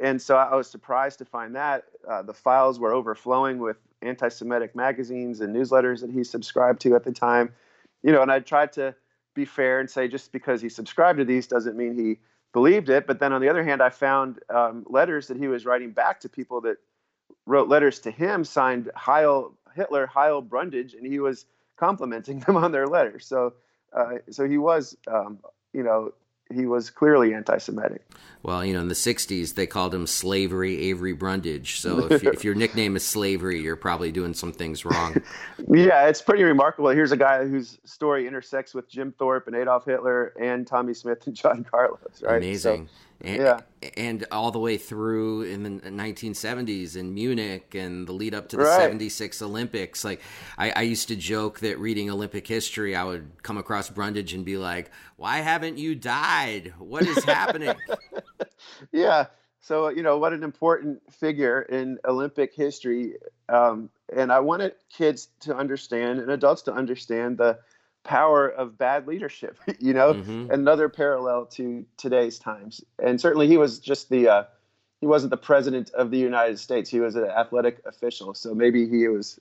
and 0.00 0.20
so 0.20 0.36
I 0.36 0.54
was 0.54 0.68
surprised 0.70 1.18
to 1.18 1.24
find 1.24 1.54
that 1.56 1.84
uh, 2.08 2.22
the 2.22 2.34
files 2.34 2.78
were 2.78 2.92
overflowing 2.92 3.58
with 3.58 3.76
anti-Semitic 4.02 4.76
magazines 4.76 5.40
and 5.40 5.54
newsletters 5.54 6.00
that 6.00 6.10
he 6.10 6.22
subscribed 6.22 6.80
to 6.82 6.94
at 6.94 7.04
the 7.04 7.12
time. 7.12 7.52
You 8.02 8.12
know, 8.12 8.22
and 8.22 8.30
I 8.30 8.38
tried 8.40 8.72
to 8.74 8.94
be 9.34 9.44
fair 9.44 9.80
and 9.80 9.90
say 9.90 10.06
just 10.08 10.32
because 10.32 10.60
he 10.60 10.68
subscribed 10.68 11.18
to 11.18 11.24
these 11.24 11.46
doesn't 11.46 11.76
mean 11.76 11.96
he 11.96 12.18
believed 12.52 12.88
it. 12.88 13.06
But 13.06 13.18
then 13.18 13.32
on 13.32 13.40
the 13.40 13.48
other 13.48 13.64
hand, 13.64 13.82
I 13.82 13.90
found 13.90 14.38
um, 14.50 14.86
letters 14.88 15.26
that 15.28 15.36
he 15.36 15.48
was 15.48 15.66
writing 15.66 15.90
back 15.90 16.20
to 16.20 16.28
people 16.28 16.60
that 16.62 16.78
wrote 17.46 17.68
letters 17.68 17.98
to 18.00 18.10
him 18.10 18.44
signed 18.44 18.90
Heil 18.94 19.54
Hitler, 19.74 20.06
Heil 20.06 20.42
Brundage, 20.42 20.94
and 20.94 21.06
he 21.06 21.20
was 21.20 21.46
complimenting 21.76 22.40
them 22.46 22.56
on 22.56 22.72
their 22.72 22.86
letters. 22.86 23.26
So, 23.26 23.54
uh, 23.92 24.14
so 24.30 24.48
he 24.48 24.58
was, 24.58 24.96
um, 25.06 25.38
you 25.72 25.82
know, 25.82 26.12
he 26.52 26.66
was 26.66 26.90
clearly 26.90 27.34
anti-Semitic. 27.34 28.02
Well, 28.42 28.64
you 28.64 28.72
know, 28.72 28.80
in 28.80 28.88
the 28.88 28.94
'60s 28.94 29.54
they 29.54 29.66
called 29.66 29.94
him 29.94 30.06
Slavery 30.06 30.78
Avery 30.90 31.12
Brundage. 31.12 31.80
So 31.80 32.06
if, 32.10 32.24
if 32.24 32.44
your 32.44 32.54
nickname 32.54 32.96
is 32.96 33.04
Slavery, 33.04 33.60
you're 33.60 33.76
probably 33.76 34.12
doing 34.12 34.34
some 34.34 34.52
things 34.52 34.84
wrong. 34.84 35.20
yeah, 35.68 36.06
it's 36.06 36.22
pretty 36.22 36.44
remarkable. 36.44 36.88
Here's 36.90 37.12
a 37.12 37.16
guy 37.16 37.46
whose 37.46 37.78
story 37.84 38.26
intersects 38.26 38.74
with 38.74 38.88
Jim 38.88 39.12
Thorpe 39.18 39.46
and 39.48 39.56
Adolf 39.56 39.84
Hitler 39.84 40.34
and 40.40 40.66
Tommy 40.66 40.94
Smith 40.94 41.26
and 41.26 41.34
John 41.34 41.64
Carlos. 41.64 42.22
Right? 42.22 42.36
Amazing. 42.36 42.86
So, 42.86 42.92
and, 43.20 43.36
yeah. 43.36 43.60
and 43.96 44.24
all 44.30 44.50
the 44.50 44.60
way 44.60 44.76
through 44.76 45.42
in 45.42 45.62
the 45.64 45.70
1970s 45.90 46.96
in 46.96 47.14
Munich 47.14 47.74
and 47.74 48.06
the 48.06 48.12
lead 48.12 48.32
up 48.32 48.48
to 48.50 48.56
the 48.56 48.62
right. 48.62 48.80
76 48.80 49.42
Olympics. 49.42 50.04
Like, 50.04 50.20
I, 50.56 50.70
I, 50.70 50.82
used 50.82 51.08
to 51.08 51.16
joke 51.16 51.58
that 51.60 51.78
reading 51.80 52.10
Olympic 52.10 52.46
history, 52.46 52.94
I 52.94 53.02
would 53.02 53.28
come 53.42 53.58
across 53.58 53.90
Brundage 53.90 54.34
and 54.34 54.44
be 54.44 54.56
like, 54.56 54.90
why 55.16 55.38
haven't 55.38 55.78
you 55.78 55.96
died? 55.96 56.74
What 56.78 57.06
is 57.06 57.24
happening? 57.24 57.74
yeah. 58.92 59.26
So, 59.60 59.88
you 59.88 60.02
know, 60.02 60.18
what 60.18 60.32
an 60.32 60.44
important 60.44 61.02
figure 61.12 61.62
in 61.62 61.98
Olympic 62.04 62.54
history. 62.54 63.16
Um, 63.48 63.90
and 64.14 64.32
I 64.32 64.40
wanted 64.40 64.74
kids 64.90 65.28
to 65.40 65.56
understand 65.56 66.20
and 66.20 66.30
adults 66.30 66.62
to 66.62 66.72
understand 66.72 67.38
the 67.38 67.58
power 68.08 68.48
of 68.48 68.78
bad 68.78 69.06
leadership, 69.06 69.58
you 69.78 69.92
know, 69.92 70.14
mm-hmm. 70.14 70.50
another 70.50 70.88
parallel 70.88 71.44
to 71.44 71.84
today's 71.98 72.38
times. 72.38 72.82
And 72.98 73.20
certainly 73.20 73.46
he 73.46 73.58
was 73.58 73.78
just 73.78 74.08
the, 74.08 74.28
uh, 74.28 74.44
he 75.02 75.06
wasn't 75.06 75.30
the 75.30 75.36
president 75.36 75.90
of 75.90 76.10
the 76.10 76.16
United 76.16 76.58
States. 76.58 76.88
He 76.88 77.00
was 77.00 77.16
an 77.16 77.26
athletic 77.26 77.82
official. 77.84 78.32
So 78.32 78.54
maybe 78.54 78.88
he 78.88 79.06
was 79.08 79.38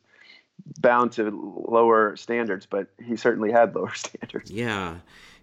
bound 0.81 1.13
to 1.13 1.65
lower 1.67 2.17
standards, 2.17 2.65
but 2.65 2.87
he 3.03 3.15
certainly 3.15 3.53
had 3.53 3.73
lower 3.75 3.93
standards. 3.93 4.51
Yeah. 4.51 4.97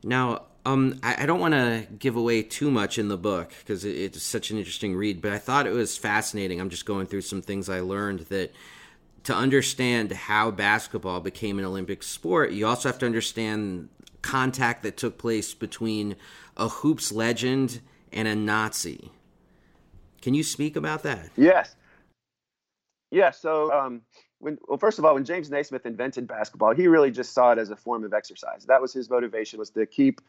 Now, 0.04 0.42
um, 0.66 1.00
I, 1.02 1.22
I 1.22 1.26
don't 1.26 1.40
want 1.40 1.54
to 1.54 1.86
give 1.98 2.16
away 2.16 2.42
too 2.42 2.70
much 2.70 2.98
in 2.98 3.08
the 3.08 3.16
book 3.16 3.52
because 3.60 3.86
it, 3.86 3.96
it's 3.96 4.22
such 4.22 4.50
an 4.50 4.58
interesting 4.58 4.94
read, 4.94 5.22
but 5.22 5.32
I 5.32 5.38
thought 5.38 5.66
it 5.66 5.72
was 5.72 5.96
fascinating. 5.96 6.60
I'm 6.60 6.70
just 6.70 6.84
going 6.84 7.06
through 7.06 7.22
some 7.22 7.40
things 7.40 7.70
I 7.70 7.80
learned 7.80 8.20
that 8.28 8.52
to 9.24 9.34
understand 9.34 10.12
how 10.12 10.50
basketball 10.50 11.20
became 11.20 11.58
an 11.58 11.64
Olympic 11.64 12.02
sport, 12.02 12.52
you 12.52 12.66
also 12.66 12.88
have 12.88 12.98
to 12.98 13.06
understand 13.06 13.88
contact 14.22 14.82
that 14.82 14.96
took 14.96 15.18
place 15.18 15.52
between 15.54 16.16
a 16.56 16.68
hoops 16.68 17.10
legend 17.10 17.80
and 18.12 18.28
a 18.28 18.34
Nazi. 18.34 19.10
Can 20.22 20.34
you 20.34 20.42
speak 20.42 20.76
about 20.76 21.02
that? 21.02 21.30
Yes. 21.36 21.74
Yeah. 23.10 23.30
So, 23.30 23.72
um, 23.72 24.02
when, 24.38 24.58
well, 24.68 24.78
first 24.78 24.98
of 24.98 25.04
all, 25.04 25.14
when 25.14 25.24
James 25.24 25.50
Naismith 25.50 25.86
invented 25.86 26.26
basketball, 26.26 26.74
he 26.74 26.86
really 26.86 27.10
just 27.10 27.32
saw 27.32 27.52
it 27.52 27.58
as 27.58 27.70
a 27.70 27.76
form 27.76 28.04
of 28.04 28.12
exercise. 28.12 28.64
That 28.66 28.80
was 28.80 28.92
his 28.92 29.08
motivation: 29.08 29.58
was 29.58 29.70
to 29.70 29.86
keep 29.86 30.20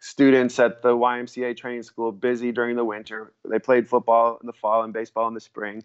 students 0.00 0.58
at 0.58 0.82
the 0.82 0.90
YMCA 0.90 1.56
training 1.56 1.82
school 1.82 2.12
busy 2.12 2.52
during 2.52 2.76
the 2.76 2.84
winter. 2.84 3.32
They 3.48 3.58
played 3.58 3.88
football 3.88 4.38
in 4.40 4.46
the 4.46 4.52
fall 4.52 4.82
and 4.82 4.92
baseball 4.92 5.28
in 5.28 5.34
the 5.34 5.40
spring 5.40 5.82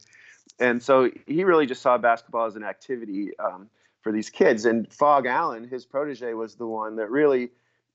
and 0.60 0.82
so 0.82 1.10
he 1.26 1.44
really 1.44 1.66
just 1.66 1.82
saw 1.82 1.98
basketball 1.98 2.46
as 2.46 2.56
an 2.56 2.64
activity 2.64 3.32
um, 3.40 3.70
for 4.02 4.12
these 4.12 4.30
kids. 4.30 4.66
And 4.66 4.92
Phog 4.92 5.26
Allen, 5.26 5.68
his 5.68 5.86
protege, 5.86 6.34
was 6.34 6.56
the 6.56 6.68
one 6.68 6.96
that 6.98 7.10
really 7.10 7.50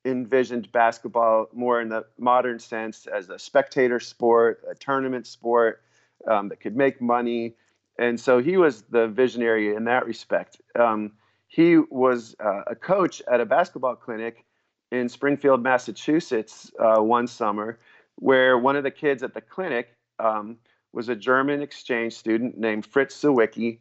envisioned 0.05 0.71
basketball 0.73 1.49
more 1.53 1.81
in 1.81 1.89
the 1.89 2.05
modern 2.19 2.59
sense 2.59 3.07
as 3.07 3.31
a 3.31 3.39
spectator 3.39 3.99
sport, 4.01 4.63
a 4.71 4.75
tournament 4.75 5.27
sport 5.27 5.83
um, 6.29 6.49
that 6.49 6.61
could 6.61 6.77
make 6.77 7.01
money. 7.01 7.55
And 7.99 8.19
so 8.19 8.39
he 8.39 8.57
was 8.57 8.83
the 8.83 9.09
visionary 9.09 9.75
in 9.75 9.85
that 9.85 10.07
respect. 10.07 10.61
Um, 10.79 11.13
he 11.47 11.79
was 11.79 12.35
uh, 12.41 12.63
a 12.67 12.75
coach 12.75 13.23
at 13.31 13.41
a 13.41 13.47
basketball 13.47 13.95
clinic 13.95 14.45
in 14.91 15.09
Springfield, 15.09 15.63
Massachusetts, 15.63 16.71
uh, 16.79 17.01
one 17.01 17.27
summer, 17.27 17.79
where 18.17 18.59
one 18.59 18.77
of 18.77 18.83
the 18.83 18.91
kids 18.91 19.23
at 19.23 19.35
the 19.35 19.41
clinic 19.41 19.97
um, 20.19 20.57
was 20.95 21.09
a 21.09 21.17
German 21.17 21.61
exchange 21.61 22.15
student 22.15 22.57
named 22.57 22.87
Fritz 22.87 23.21
Sawicki. 23.21 23.79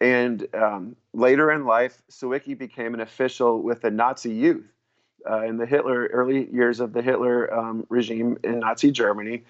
And 0.00 0.46
um, 0.54 0.96
later 1.14 1.50
in 1.50 1.64
life, 1.64 2.02
Sawicki 2.10 2.56
became 2.58 2.94
an 2.94 3.00
official 3.00 3.62
with 3.62 3.82
the 3.82 3.90
Nazi 3.90 4.32
youth 4.32 4.66
uh, 5.28 5.42
in 5.42 5.56
the 5.56 5.66
Hitler 5.66 6.06
early 6.06 6.52
years 6.52 6.80
of 6.80 6.92
the 6.92 7.02
Hitler 7.02 7.52
um, 7.54 7.86
regime 7.88 8.38
in 8.44 8.60
Nazi 8.60 8.90
Germany. 8.90 9.44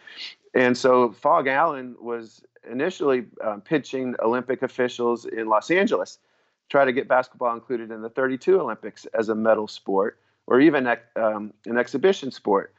And 0.54 0.76
so 0.76 1.12
Phog 1.12 1.46
Allen 1.46 1.96
was 2.00 2.42
initially 2.70 3.26
um, 3.42 3.60
pitching 3.60 4.14
Olympic 4.20 4.62
officials 4.62 5.24
in 5.24 5.48
Los 5.48 5.70
Angeles, 5.70 6.16
to 6.16 6.68
try 6.68 6.84
to 6.84 6.92
get 6.92 7.08
basketball 7.08 7.54
included 7.54 7.90
in 7.90 8.02
the 8.02 8.10
32 8.10 8.60
Olympics 8.60 9.06
as 9.14 9.28
a 9.28 9.34
medal 9.34 9.66
sport 9.66 10.18
or 10.46 10.60
even 10.60 10.86
um, 11.16 11.52
an 11.66 11.78
exhibition 11.78 12.30
sport 12.30 12.74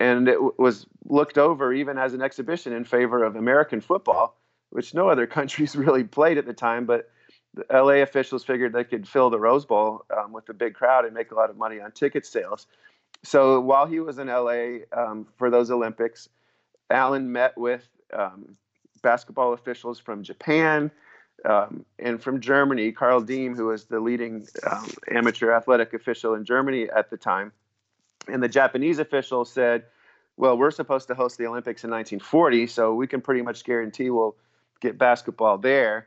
and 0.00 0.28
it 0.28 0.58
was 0.58 0.86
looked 1.04 1.36
over 1.36 1.72
even 1.72 1.98
as 1.98 2.14
an 2.14 2.22
exhibition 2.22 2.72
in 2.72 2.84
favor 2.84 3.22
of 3.22 3.36
American 3.36 3.82
football, 3.82 4.34
which 4.70 4.94
no 4.94 5.10
other 5.10 5.26
countries 5.38 5.76
really 5.76 6.02
played 6.02 6.38
at 6.38 6.46
the 6.46 6.54
time. 6.54 6.86
But 6.86 7.10
the 7.54 7.66
LA 7.70 8.02
officials 8.02 8.42
figured 8.42 8.72
they 8.72 8.84
could 8.84 9.06
fill 9.06 9.28
the 9.28 9.38
Rose 9.38 9.66
Bowl 9.66 10.04
um, 10.16 10.32
with 10.32 10.48
a 10.48 10.54
big 10.54 10.74
crowd 10.74 11.04
and 11.04 11.14
make 11.14 11.30
a 11.30 11.34
lot 11.34 11.50
of 11.50 11.56
money 11.56 11.80
on 11.80 11.92
ticket 11.92 12.24
sales. 12.24 12.66
So 13.22 13.60
while 13.60 13.86
he 13.86 14.00
was 14.00 14.18
in 14.18 14.28
LA 14.28 14.78
um, 14.96 15.26
for 15.36 15.50
those 15.50 15.70
Olympics, 15.70 16.28
Allen 16.88 17.30
met 17.30 17.56
with 17.58 17.86
um, 18.12 18.56
basketball 19.02 19.52
officials 19.52 19.98
from 19.98 20.22
Japan 20.22 20.90
um, 21.44 21.84
and 21.98 22.22
from 22.22 22.40
Germany. 22.40 22.92
Carl 22.92 23.20
Diem, 23.20 23.54
who 23.54 23.66
was 23.66 23.84
the 23.84 24.00
leading 24.00 24.46
um, 24.70 24.90
amateur 25.10 25.52
athletic 25.52 25.92
official 25.92 26.34
in 26.34 26.44
Germany 26.44 26.88
at 26.88 27.10
the 27.10 27.18
time 27.18 27.52
and 28.32 28.42
the 28.42 28.48
Japanese 28.48 28.98
official 28.98 29.44
said, 29.44 29.84
well, 30.36 30.56
we're 30.56 30.70
supposed 30.70 31.08
to 31.08 31.14
host 31.14 31.38
the 31.38 31.46
Olympics 31.46 31.84
in 31.84 31.90
1940, 31.90 32.66
so 32.66 32.94
we 32.94 33.06
can 33.06 33.20
pretty 33.20 33.42
much 33.42 33.64
guarantee 33.64 34.10
we'll 34.10 34.36
get 34.80 34.98
basketball 34.98 35.58
there. 35.58 36.06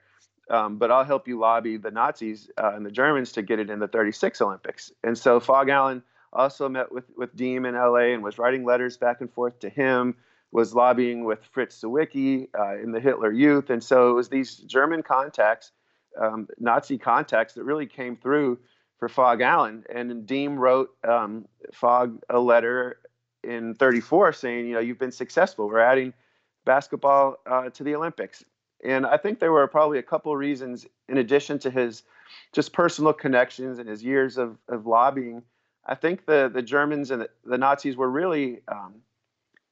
Um, 0.49 0.77
but 0.77 0.91
I'll 0.91 1.05
help 1.05 1.27
you 1.27 1.39
lobby 1.39 1.77
the 1.77 1.91
Nazis 1.91 2.49
uh, 2.57 2.71
and 2.73 2.85
the 2.85 2.91
Germans 2.91 3.31
to 3.33 3.41
get 3.41 3.59
it 3.59 3.69
in 3.69 3.79
the 3.79 3.87
36 3.87 4.41
Olympics. 4.41 4.91
And 5.03 5.17
so 5.17 5.39
Phog 5.39 5.69
Allen 5.69 6.03
also 6.33 6.67
met 6.67 6.91
with, 6.91 7.05
with 7.15 7.35
Diem 7.35 7.65
in 7.65 7.75
LA 7.75 8.13
and 8.13 8.23
was 8.23 8.37
writing 8.37 8.65
letters 8.65 8.97
back 8.97 9.21
and 9.21 9.31
forth 9.31 9.59
to 9.59 9.69
him, 9.69 10.15
was 10.51 10.73
lobbying 10.73 11.23
with 11.23 11.39
Fritz 11.51 11.81
Sawicki 11.81 12.47
uh, 12.57 12.77
in 12.81 12.91
the 12.91 12.99
Hitler 12.99 13.31
Youth. 13.31 13.69
And 13.69 13.83
so 13.83 14.09
it 14.09 14.13
was 14.13 14.29
these 14.29 14.57
German 14.57 15.01
contacts, 15.01 15.71
um, 16.19 16.47
Nazi 16.59 16.97
contacts 16.97 17.53
that 17.53 17.63
really 17.63 17.87
came 17.87 18.17
through 18.17 18.59
for 19.03 19.09
Phog 19.09 19.41
Allen. 19.41 19.83
And 19.93 20.25
Diem 20.25 20.57
wrote 20.57 20.95
um, 21.05 21.45
Phog 21.73 22.21
a 22.29 22.39
letter 22.39 22.99
in 23.43 23.75
34 23.75 24.31
saying, 24.31 24.67
you 24.67 24.75
know, 24.75 24.79
you've 24.79 24.97
been 24.97 25.11
successful. 25.11 25.67
We're 25.67 25.79
adding 25.79 26.13
basketball 26.63 27.35
uh, 27.45 27.69
to 27.71 27.83
the 27.83 27.95
Olympics. 27.95 28.45
And 28.81 29.05
I 29.05 29.17
think 29.17 29.39
there 29.39 29.51
were 29.51 29.67
probably 29.67 29.99
a 29.99 30.03
couple 30.03 30.31
of 30.31 30.37
reasons, 30.37 30.87
in 31.09 31.17
addition 31.17 31.59
to 31.59 31.69
his 31.69 32.03
just 32.53 32.71
personal 32.71 33.11
connections 33.11 33.77
and 33.77 33.89
his 33.89 34.01
years 34.01 34.37
of, 34.37 34.57
of 34.69 34.85
lobbying. 34.85 35.43
I 35.85 35.95
think 35.95 36.25
the, 36.25 36.49
the 36.53 36.61
Germans 36.61 37.11
and 37.11 37.23
the, 37.23 37.29
the 37.43 37.57
Nazis 37.57 37.97
were 37.97 38.09
really 38.09 38.61
um, 38.69 39.01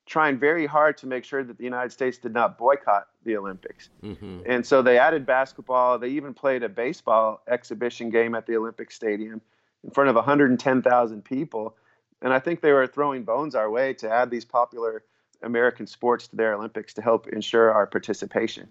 trying 0.06 0.38
very 0.40 0.66
hard 0.66 0.98
to 0.98 1.08
make 1.08 1.24
sure 1.24 1.44
that 1.44 1.58
the 1.58 1.64
United 1.64 1.92
States 1.92 2.18
did 2.18 2.34
not 2.34 2.58
boycott 2.58 3.08
the 3.24 3.38
Olympics. 3.38 3.90
Mm-hmm. 4.04 4.42
And 4.46 4.66
so 4.66 4.82
they 4.82 4.98
added 4.98 5.26
basketball. 5.26 6.00
They 6.00 6.10
even 6.10 6.34
played 6.34 6.64
a 6.64 6.70
baseball 6.70 7.42
exhibition 7.48 8.10
game 8.10 8.36
at 8.36 8.46
the 8.46 8.56
Olympic 8.56 8.92
Stadium 8.92 9.42
in 9.84 9.92
front 9.92 10.10
of 10.10 10.16
110,000 10.16 11.24
people. 11.24 11.76
And 12.22 12.34
I 12.34 12.40
think 12.40 12.62
they 12.62 12.72
were 12.72 12.88
throwing 12.88 13.24
bones 13.24 13.56
our 13.56 13.70
way 13.70 13.94
to 13.96 14.10
add 14.10 14.30
these 14.30 14.46
popular 14.46 15.04
American 15.44 15.88
sports 15.88 16.28
to 16.28 16.36
their 16.36 16.54
Olympics 16.54 16.94
to 16.96 17.02
help 17.02 17.28
ensure 17.28 17.72
our 17.72 17.88
participation. 17.88 18.68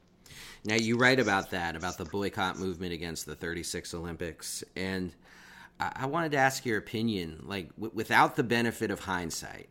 Now, 0.65 0.77
you 0.77 0.97
write 0.97 1.19
about 1.19 1.51
that, 1.51 1.75
about 1.75 1.99
the 1.99 2.05
boycott 2.05 2.59
movement 2.59 2.93
against 2.93 3.27
the 3.27 3.35
36 3.35 3.95
Olympics. 3.95 4.63
And 4.77 5.15
I, 5.81 5.93
I 5.97 6.07
wanted 6.07 6.33
to 6.33 6.39
ask 6.39 6.65
your 6.65 6.79
opinion, 6.79 7.45
like, 7.47 7.75
w- 7.77 7.93
without 7.95 8.37
the 8.37 8.45
benefit 8.45 8.91
of 8.91 9.01
hindsight, 9.01 9.69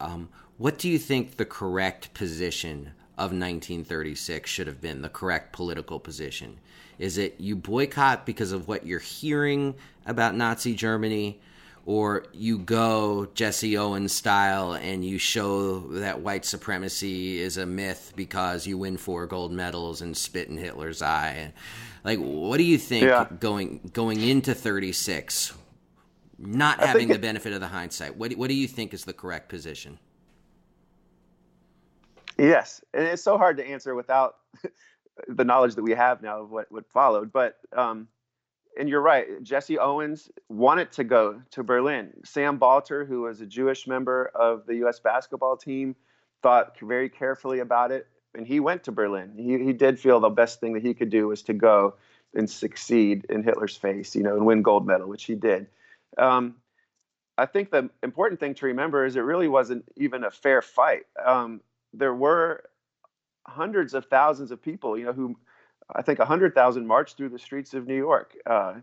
um, 0.00 0.28
what 0.58 0.78
do 0.78 0.88
you 0.88 0.98
think 0.98 1.36
the 1.36 1.44
correct 1.44 2.14
position 2.14 2.92
of 3.18 3.30
1936 3.32 4.48
should 4.48 4.66
have 4.66 4.80
been, 4.80 5.02
the 5.02 5.08
correct 5.08 5.52
political 5.52 5.98
position? 5.98 6.58
Is 6.98 7.18
it 7.18 7.36
you 7.38 7.56
boycott 7.56 8.24
because 8.24 8.52
of 8.52 8.68
what 8.68 8.86
you're 8.86 8.98
hearing 8.98 9.74
about 10.06 10.34
Nazi 10.34 10.74
Germany? 10.74 11.40
or 11.86 12.26
you 12.32 12.58
go 12.58 13.28
Jesse 13.34 13.78
Owens 13.78 14.12
style 14.12 14.72
and 14.72 15.04
you 15.04 15.18
show 15.18 15.78
that 15.78 16.20
white 16.20 16.44
supremacy 16.44 17.40
is 17.40 17.56
a 17.56 17.64
myth 17.64 18.12
because 18.16 18.66
you 18.66 18.76
win 18.76 18.96
four 18.96 19.26
gold 19.26 19.52
medals 19.52 20.02
and 20.02 20.16
spit 20.16 20.48
in 20.48 20.58
Hitler's 20.58 21.00
eye. 21.00 21.52
Like, 22.04 22.18
what 22.18 22.58
do 22.58 22.64
you 22.64 22.76
think 22.76 23.04
yeah. 23.04 23.26
going 23.38 23.90
going 23.92 24.20
into 24.20 24.52
36, 24.52 25.54
not 26.38 26.82
I 26.82 26.86
having 26.86 27.08
the 27.08 27.14
it, 27.14 27.20
benefit 27.20 27.52
of 27.52 27.60
the 27.60 27.68
hindsight? 27.68 28.16
What 28.16 28.32
what 28.34 28.48
do 28.48 28.54
you 28.54 28.68
think 28.68 28.94
is 28.94 29.04
the 29.04 29.12
correct 29.12 29.48
position? 29.48 29.98
Yes, 32.38 32.82
and 32.92 33.04
it's 33.04 33.22
so 33.22 33.38
hard 33.38 33.56
to 33.56 33.66
answer 33.66 33.94
without 33.94 34.36
the 35.28 35.44
knowledge 35.44 35.74
that 35.76 35.82
we 35.82 35.92
have 35.92 36.22
now 36.22 36.42
of 36.42 36.50
what 36.50 36.70
what 36.70 36.90
followed. 36.90 37.32
But 37.32 37.56
um, 37.76 38.08
and 38.78 38.88
you're 38.88 39.00
right. 39.00 39.42
Jesse 39.42 39.78
Owens 39.78 40.30
wanted 40.48 40.92
to 40.92 41.04
go 41.04 41.40
to 41.52 41.62
Berlin. 41.62 42.12
Sam 42.24 42.58
Balter, 42.58 43.06
who 43.06 43.22
was 43.22 43.40
a 43.40 43.46
Jewish 43.46 43.86
member 43.86 44.30
of 44.34 44.66
the 44.66 44.76
U.S. 44.76 45.00
basketball 45.00 45.56
team, 45.56 45.96
thought 46.42 46.78
very 46.80 47.08
carefully 47.08 47.60
about 47.60 47.90
it, 47.90 48.06
and 48.34 48.46
he 48.46 48.60
went 48.60 48.84
to 48.84 48.92
Berlin. 48.92 49.32
He 49.36 49.64
he 49.64 49.72
did 49.72 49.98
feel 49.98 50.20
the 50.20 50.28
best 50.28 50.60
thing 50.60 50.74
that 50.74 50.82
he 50.82 50.92
could 50.92 51.10
do 51.10 51.28
was 51.28 51.42
to 51.44 51.54
go 51.54 51.94
and 52.34 52.48
succeed 52.50 53.24
in 53.30 53.42
Hitler's 53.42 53.76
face, 53.76 54.14
you 54.14 54.22
know, 54.22 54.34
and 54.34 54.44
win 54.44 54.60
gold 54.60 54.86
medal, 54.86 55.08
which 55.08 55.24
he 55.24 55.34
did. 55.34 55.66
Um, 56.18 56.56
I 57.38 57.46
think 57.46 57.70
the 57.70 57.90
important 58.02 58.40
thing 58.40 58.54
to 58.54 58.66
remember 58.66 59.04
is 59.04 59.16
it 59.16 59.20
really 59.20 59.48
wasn't 59.48 59.84
even 59.96 60.24
a 60.24 60.30
fair 60.30 60.62
fight. 60.62 61.02
Um, 61.24 61.60
there 61.92 62.14
were 62.14 62.64
hundreds 63.46 63.94
of 63.94 64.06
thousands 64.06 64.50
of 64.50 64.62
people, 64.62 64.98
you 64.98 65.04
know, 65.04 65.12
who 65.12 65.36
I 65.94 66.02
think 66.02 66.18
100,000 66.18 66.86
marched 66.86 67.16
through 67.16 67.28
the 67.28 67.38
streets 67.38 67.74
of 67.74 67.86
New 67.86 67.96
York 67.96 68.34
uh, 68.46 68.74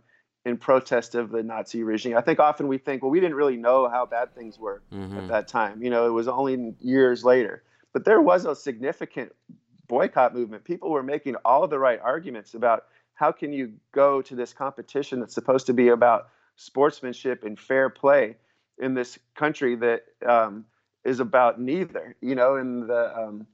in 0.45 0.57
protest 0.57 1.15
of 1.15 1.31
the 1.31 1.43
Nazi 1.43 1.83
regime. 1.83 2.15
I 2.15 2.21
think 2.21 2.39
often 2.39 2.67
we 2.67 2.77
think, 2.77 3.01
well, 3.01 3.11
we 3.11 3.19
didn't 3.19 3.35
really 3.35 3.57
know 3.57 3.89
how 3.89 4.05
bad 4.05 4.33
things 4.35 4.59
were 4.59 4.83
mm-hmm. 4.93 5.17
at 5.17 5.27
that 5.29 5.47
time. 5.47 5.83
You 5.83 5.89
know, 5.89 6.07
it 6.07 6.11
was 6.11 6.27
only 6.27 6.75
years 6.79 7.23
later. 7.23 7.63
But 7.91 8.05
there 8.05 8.21
was 8.21 8.45
a 8.45 8.55
significant 8.55 9.33
boycott 9.87 10.33
movement. 10.33 10.63
People 10.63 10.91
were 10.91 11.03
making 11.03 11.35
all 11.43 11.67
the 11.67 11.79
right 11.79 11.99
arguments 12.01 12.53
about 12.53 12.85
how 13.15 13.31
can 13.31 13.53
you 13.53 13.73
go 13.91 14.21
to 14.21 14.35
this 14.35 14.53
competition 14.53 15.19
that's 15.19 15.33
supposed 15.33 15.67
to 15.67 15.73
be 15.73 15.89
about 15.89 16.29
sportsmanship 16.55 17.43
and 17.43 17.59
fair 17.59 17.89
play 17.89 18.35
in 18.79 18.93
this 18.93 19.19
country 19.35 19.75
that 19.75 20.03
um, 20.27 20.65
is 21.03 21.19
about 21.19 21.59
neither. 21.59 22.15
You 22.21 22.35
know, 22.35 22.55
and 22.55 22.89
the 22.89 23.17
um, 23.17 23.47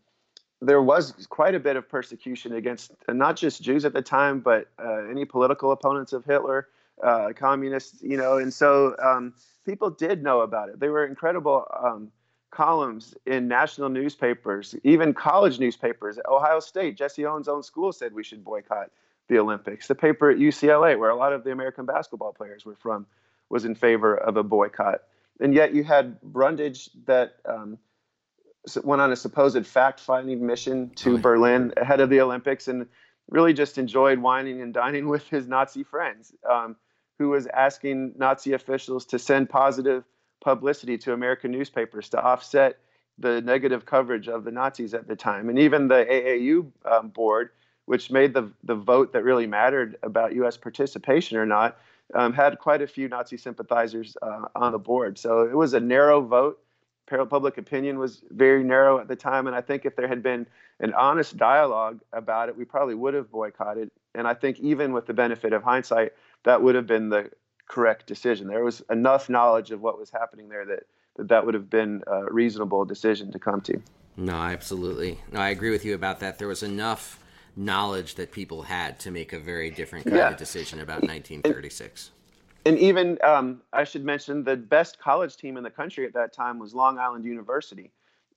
there 0.62 0.82
was 0.82 1.14
quite 1.30 1.56
a 1.56 1.60
bit 1.60 1.76
of 1.76 1.88
persecution 1.88 2.54
against 2.54 2.92
uh, 3.08 3.14
not 3.14 3.38
just 3.38 3.62
Jews 3.62 3.86
at 3.86 3.94
the 3.94 4.02
time, 4.02 4.40
but 4.40 4.68
uh, 4.84 5.06
any 5.10 5.26
political 5.26 5.72
opponents 5.72 6.14
of 6.14 6.26
Hitler, 6.26 6.68
uh, 7.02 7.30
communists, 7.36 8.02
you 8.02 8.18
know, 8.18 8.38
and 8.38 8.54
so 8.54 8.96
um, 9.02 9.34
people 9.66 9.90
did 9.90 10.22
know 10.22 10.42
about 10.42 10.70
it. 10.70 10.80
There 10.80 10.92
were 10.92 11.06
incredible 11.06 11.66
um, 11.82 12.12
columns 12.52 13.16
in 13.26 13.48
national 13.48 13.90
newspapers, 13.90 14.76
even 14.84 15.14
college 15.14 15.60
newspapers. 15.60 16.20
Ohio 16.28 16.60
State, 16.60 16.98
Jesse 16.98 17.26
Owens' 17.26 17.48
own 17.48 17.64
school 17.64 17.94
said 17.94 18.14
we 18.14 18.24
should 18.24 18.44
boycott 18.44 18.90
the 19.30 19.40
Olympics. 19.40 19.88
The 19.88 19.96
paper 19.96 20.30
at 20.30 20.38
UCLA, 20.38 21.00
where 21.00 21.10
a 21.10 21.16
lot 21.16 21.32
of 21.32 21.44
the 21.44 21.52
American 21.52 21.86
basketball 21.86 22.34
players 22.34 22.66
were 22.66 22.76
from, 22.76 23.06
was 23.50 23.64
in 23.64 23.76
favor 23.76 24.16
of 24.16 24.36
a 24.36 24.44
boycott. 24.44 25.04
And 25.40 25.54
yet 25.54 25.74
you 25.74 25.84
had 25.84 26.20
Brundage 26.22 26.90
that 27.06 27.38
um, 27.46 27.78
went 28.84 29.02
on 29.02 29.12
a 29.12 29.16
supposed 29.16 29.66
fact-finding 29.66 30.46
mission 30.46 30.90
to 30.96 31.18
Berlin 31.18 31.74
ahead 31.78 32.02
of 32.02 32.10
the 32.10 32.20
Olympics, 32.20 32.68
and 32.68 32.88
really 33.30 33.54
just 33.54 33.78
enjoyed 33.78 34.20
wining 34.20 34.62
and 34.62 34.74
dining 34.74 35.08
with 35.08 35.28
his 35.30 35.48
Nazi 35.48 35.84
friends, 35.84 36.34
um, 36.50 36.76
who 37.20 37.30
was 37.30 37.48
asking 37.48 38.14
Nazi 38.18 38.54
officials 38.54 39.06
to 39.08 39.20
send 39.20 39.50
positive 39.50 40.04
publicity 40.42 40.98
to 40.98 41.14
American 41.14 41.52
newspapers 41.52 42.10
to 42.10 42.22
offset 42.22 42.80
the 43.18 43.42
negative 43.42 43.86
coverage 43.86 44.28
of 44.28 44.44
the 44.46 44.52
Nazis 44.52 44.94
at 44.94 45.08
the 45.08 45.16
time, 45.16 45.50
and 45.50 45.60
even 45.60 45.88
the 45.88 46.06
AAU 46.10 46.72
um, 46.90 47.10
board, 47.10 47.50
which 47.90 48.12
made 48.12 48.36
the 48.36 48.52
the 48.64 48.76
vote 48.76 49.14
that 49.14 49.24
really 49.24 49.48
mattered 49.48 49.98
about 50.04 50.36
U.S. 50.36 50.58
participation 50.58 51.38
or 51.38 51.46
not, 51.48 51.76
um, 52.14 52.34
had 52.34 52.60
quite 52.60 52.84
a 52.84 52.88
few 52.88 53.08
Nazi 53.08 53.36
sympathizers 53.36 54.16
uh, 54.22 54.46
on 54.56 54.74
the 54.74 54.78
board. 54.78 55.18
So 55.18 55.42
it 55.42 55.56
was 55.56 55.74
a 55.74 55.80
narrow 55.80 56.22
vote 56.22 56.60
public 57.08 57.58
opinion 57.58 57.98
was 57.98 58.22
very 58.30 58.64
narrow 58.64 59.00
at 59.00 59.08
the 59.08 59.16
time, 59.16 59.48
and 59.48 59.56
I 59.56 59.62
think 59.62 59.84
if 59.88 59.96
there 59.96 60.08
had 60.08 60.22
been 60.22 60.46
an 60.80 60.94
honest 60.94 61.36
dialogue 61.36 62.02
about 62.14 62.48
it, 62.50 62.56
we 62.56 62.64
probably 62.64 62.94
would 62.94 63.16
have 63.16 63.32
boycotted. 63.32 63.90
And 64.14 64.28
I 64.28 64.36
think 64.36 64.60
even 64.60 64.94
with 64.94 65.08
the 65.08 65.16
benefit 65.16 65.52
of 65.52 65.64
hindsight, 65.64 66.14
that 66.44 66.62
would 66.62 66.76
have 66.76 66.86
been 66.86 67.10
the 67.10 67.32
correct 67.68 68.06
decision. 68.06 68.48
There 68.48 68.64
was 68.64 68.84
enough 68.92 69.30
knowledge 69.30 69.72
of 69.72 69.82
what 69.82 69.98
was 69.98 70.12
happening 70.12 70.50
there 70.50 70.66
that 70.66 70.84
that, 71.16 71.28
that 71.30 71.44
would 71.44 71.56
have 71.56 71.72
been 71.72 72.04
a 72.06 72.32
reasonable 72.32 72.86
decision 72.86 73.32
to 73.32 73.40
come 73.40 73.62
to. 73.62 73.82
No, 74.16 74.36
absolutely. 74.36 75.18
No, 75.32 75.40
I 75.40 75.50
agree 75.50 75.72
with 75.72 75.84
you 75.84 75.96
about 75.96 76.20
that. 76.20 76.38
There 76.38 76.48
was 76.48 76.62
enough 76.62 77.20
knowledge 77.56 78.16
that 78.16 78.32
people 78.32 78.64
had 78.64 79.00
to 79.00 79.12
make 79.12 79.34
a 79.34 79.40
very 79.40 79.70
different 79.72 80.06
kind 80.06 80.18
yeah. 80.18 80.30
of 80.30 80.38
decision 80.38 80.80
about 80.80 81.02
1936 81.02 82.12
and 82.66 82.78
even 82.78 83.18
um, 83.24 83.62
I 83.72 83.84
should 83.84 84.04
mention 84.04 84.44
the 84.44 84.58
best 84.58 85.00
college 85.00 85.38
team 85.38 85.58
in 85.58 85.64
the 85.64 85.70
country 85.70 86.06
at 86.06 86.14
that 86.14 86.34
time 86.34 86.60
was 86.60 86.74
Long 86.74 87.00
Island 87.00 87.26
University, 87.26 87.92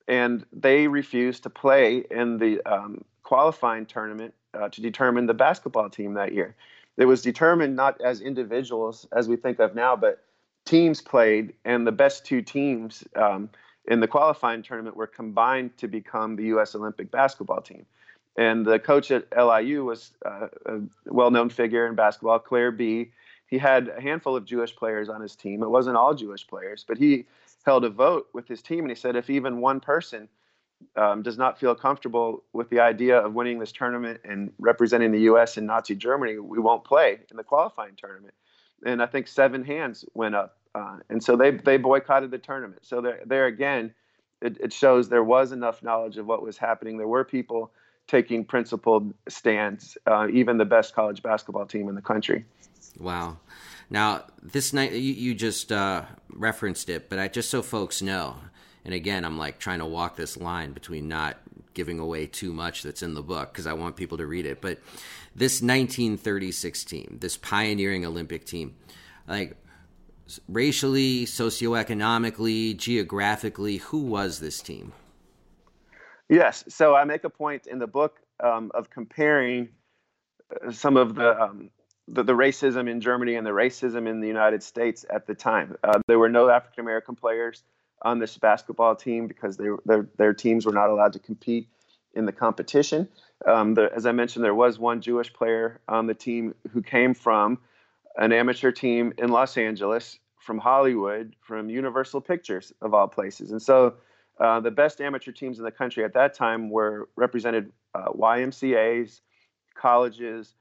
and 0.07 0.47
they 0.53 0.87
refused 0.87 1.43
to 1.43 1.51
play 1.51 2.05
in 2.11 2.39
the 2.39 2.61
um, 2.65 3.05
qualifying 3.25 3.87
tournament 3.87 4.35
uh, 4.55 4.69
to 4.69 4.81
determine 4.81 5.27
the 5.27 5.35
basketball 5.35 5.91
team 5.91 6.15
that 6.15 6.33
year. 6.33 6.55
It 6.97 7.07
was 7.07 7.23
determined 7.23 7.75
not 7.75 8.01
as 8.01 8.21
individuals 8.21 9.07
as 9.13 9.29
we 9.29 9.37
think 9.37 9.59
of 9.59 9.75
now, 9.75 9.97
but 9.97 10.23
teams 10.65 11.01
played, 11.01 11.55
and 11.65 11.87
the 11.87 11.93
best 11.93 12.25
two 12.25 12.43
teams 12.43 13.05
um, 13.17 13.51
in 13.87 14.01
the 14.01 14.09
qualifying 14.09 14.63
tournament 14.63 14.97
were 14.97 15.07
combined 15.07 15.77
to 15.79 15.89
become 15.89 16.37
the 16.37 16.45
U.S. 16.45 16.75
Olympic 16.75 17.11
basketball 17.11 17.61
team. 17.61 17.87
And 18.37 18.65
the 18.65 18.79
coach 18.79 19.11
at 19.11 19.27
LIU 19.37 19.85
was 19.85 20.13
uh, 20.25 20.49
a 20.67 20.81
well-known 21.07 21.51
figure 21.51 21.87
in 21.87 21.95
basketball, 21.95 22.39
Clair 22.39 22.71
Bee 22.71 23.13
he 23.53 23.59
had 23.59 23.89
a 23.89 24.01
handful 24.01 24.35
of 24.35 24.47
Jewish 24.47 24.75
players 24.75 25.11
on 25.11 25.21
his 25.21 25.37
team. 25.37 25.63
It 25.63 25.69
wasn't 25.69 25.99
all 25.99 26.15
Jewish 26.15 26.47
players, 26.47 26.87
but 26.89 26.97
he 26.97 27.27
held 27.67 27.85
a 27.85 27.91
vote 27.91 28.29
with 28.33 28.49
his 28.49 28.63
team 28.63 28.79
and 28.79 28.89
he 28.89 28.95
said 28.95 29.15
if 29.15 29.29
even 29.29 29.61
one 29.61 29.79
person 29.79 30.27
um, 30.97 31.21
does 31.21 31.37
not 31.37 31.61
feel 31.61 31.75
comfortable 31.75 32.45
with 32.55 32.71
the 32.71 32.81
idea 32.81 33.19
of 33.19 33.35
winning 33.35 33.59
this 33.59 33.71
tournament 33.71 34.23
and 34.25 34.55
representing 34.59 35.13
the 35.13 35.21
U.S. 35.33 35.59
in 35.59 35.67
Nazi 35.67 35.95
Germany, 35.95 36.39
we 36.39 36.61
won't 36.61 36.83
play 36.83 37.19
in 37.31 37.37
the 37.37 37.45
qualifying 37.45 37.95
tournament. 37.95 38.33
And 38.87 39.03
I 39.03 39.07
think 39.07 39.29
seven 39.29 39.63
hands 39.65 40.07
went 40.15 40.35
up, 40.35 40.57
uh, 40.75 41.01
and 41.11 41.23
so 41.23 41.37
they 41.37 41.51
they 41.51 41.77
boycotted 41.77 42.31
the 42.31 42.39
tournament. 42.39 42.87
So 42.87 43.03
there 43.03 43.21
there 43.27 43.47
again, 43.47 43.93
it, 44.41 44.57
it 44.61 44.73
shows 44.73 45.11
there 45.11 45.23
was 45.23 45.53
enough 45.53 45.83
knowledge 45.83 46.17
of 46.17 46.25
what 46.25 46.43
was 46.43 46.57
happening. 46.57 46.97
There 46.97 47.07
were 47.07 47.23
people 47.23 47.71
taking 48.07 48.45
principled 48.45 49.13
stands, 49.29 49.97
uh, 50.07 50.29
even 50.33 50.59
the 50.59 50.65
best 50.65 50.95
college 50.95 51.23
basketball 51.23 51.67
team 51.67 51.89
in 51.89 51.95
the 51.95 52.03
country. 52.03 52.45
Wow. 52.99 53.39
Now, 53.91 54.25
this 54.43 54.73
night, 54.73 54.93
you, 54.93 55.13
you 55.13 55.35
just 55.35 55.73
uh, 55.73 56.05
referenced 56.31 56.89
it, 56.89 57.09
but 57.09 57.19
I, 57.19 57.29
just 57.29 57.51
so 57.51 57.63
folks 57.63 58.03
know, 58.03 58.37
and 58.85 58.95
again, 58.95 59.25
I'm 59.25 59.39
like 59.39 59.59
trying 59.59 59.79
to 59.79 59.87
walk 59.87 60.17
this 60.17 60.37
line 60.37 60.73
between 60.73 61.09
not 61.09 61.37
giving 61.75 61.99
away 61.99 62.27
too 62.27 62.53
much 62.53 62.83
that's 62.83 63.03
in 63.03 63.15
the 63.15 63.23
book 63.23 63.53
because 63.53 63.67
I 63.67 63.73
want 63.73 63.97
people 63.97 64.19
to 64.19 64.27
read 64.27 64.47
it. 64.47 64.61
But 64.61 64.79
this 65.35 65.63
1936 65.63 66.85
team, 66.85 67.19
this 67.21 67.37
pioneering 67.37 68.05
Olympic 68.05 68.45
team, 68.45 68.75
like 69.27 69.57
racially, 70.49 71.25
socioeconomically, 71.27 72.77
geographically, 72.77 73.79
who 73.79 74.01
was 74.01 74.41
this 74.41 74.61
team? 74.61 74.93
Yes. 76.33 76.65
So 76.69 76.97
I 76.97 77.05
make 77.05 77.25
a 77.25 77.31
point 77.31 77.67
in 77.67 77.79
the 77.79 77.87
book 77.87 78.19
um, 78.43 78.71
of 78.73 78.89
comparing 78.89 79.69
uh, 80.51 80.73
some 80.73 80.97
of 80.97 81.15
the 81.15 81.43
um, 81.43 81.69
the, 82.09 82.23
the, 82.23 82.33
racism 82.33 82.91
in 82.91 83.03
Germany 83.03 83.35
and 83.35 83.47
the 83.47 83.51
racism 83.51 84.09
in 84.09 84.21
the 84.21 84.29
United 84.29 84.63
States 84.63 85.05
at 85.11 85.27
the 85.27 85.35
time. 85.35 85.77
Uh, 85.85 86.01
there 86.07 86.19
were 86.19 86.31
no 86.31 86.49
African 86.49 86.81
American 86.81 87.17
players 87.17 87.63
on 88.01 88.19
this 88.19 88.39
basketball 88.39 88.97
team 88.97 89.27
because 89.27 89.59
they, 89.59 89.67
their, 89.85 90.09
their 90.17 90.33
teams 90.33 90.65
were 90.65 90.73
not 90.73 90.89
allowed 90.89 91.13
to 91.13 91.19
compete 91.19 91.69
in 92.15 92.25
the 92.25 92.33
competition. 92.33 93.09
Um, 93.47 93.75
the, 93.75 93.91
as 93.95 94.07
I 94.07 94.13
mentioned, 94.13 94.43
there 94.43 94.55
was 94.55 94.79
one 94.79 95.03
Jewish 95.03 95.31
player 95.35 95.83
on 95.87 96.07
the 96.07 96.15
team 96.15 96.55
who 96.73 96.81
came 96.81 97.13
from 97.13 97.59
an 98.17 98.33
amateur 98.33 98.73
team 98.73 99.13
in 99.19 99.29
Los 99.29 99.59
Angeles, 99.59 100.19
from 100.39 100.57
Hollywood, 100.57 101.37
from 101.43 101.69
Universal 101.69 102.23
Pictures, 102.23 102.73
of 102.81 102.95
all 102.95 103.07
places. 103.07 103.51
And 103.51 103.61
so 103.61 103.97
uh, 104.39 104.61
the 104.61 104.71
best 104.71 105.01
amateur 105.01 105.33
teams 105.33 105.59
in 105.59 105.65
the 105.65 105.71
country 105.71 106.05
at 106.05 106.15
that 106.15 106.35
time 106.35 106.71
were 106.71 107.09
represented 107.17 107.73
uh, 107.95 108.09
YMCA's, 108.13 109.21
colleges, 109.75 110.55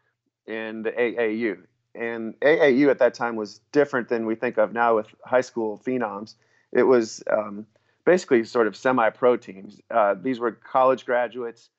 and 0.48 0.86
the 0.86 0.92
AAU. 0.92 1.58
And 1.94 2.40
AAU 2.40 2.90
at 2.90 3.00
that 3.00 3.14
time 3.14 3.36
was 3.36 3.60
different 3.72 4.08
than 4.10 4.26
we 4.26 4.36
think 4.36 4.58
of 4.58 4.74
now 4.74 4.96
with 4.96 5.08
high 5.26 5.42
school 5.42 5.82
phenoms. 5.86 6.36
It 6.72 6.84
was 6.84 7.24
um, 7.32 7.66
basically 8.06 8.44
sort 8.46 8.68
of 8.68 8.76
semi-pro 8.76 9.38
teams. 9.38 9.82
Uh, 9.90 10.16
these 10.22 10.40
were 10.40 10.52
college 10.52 11.06
graduates 11.06 11.70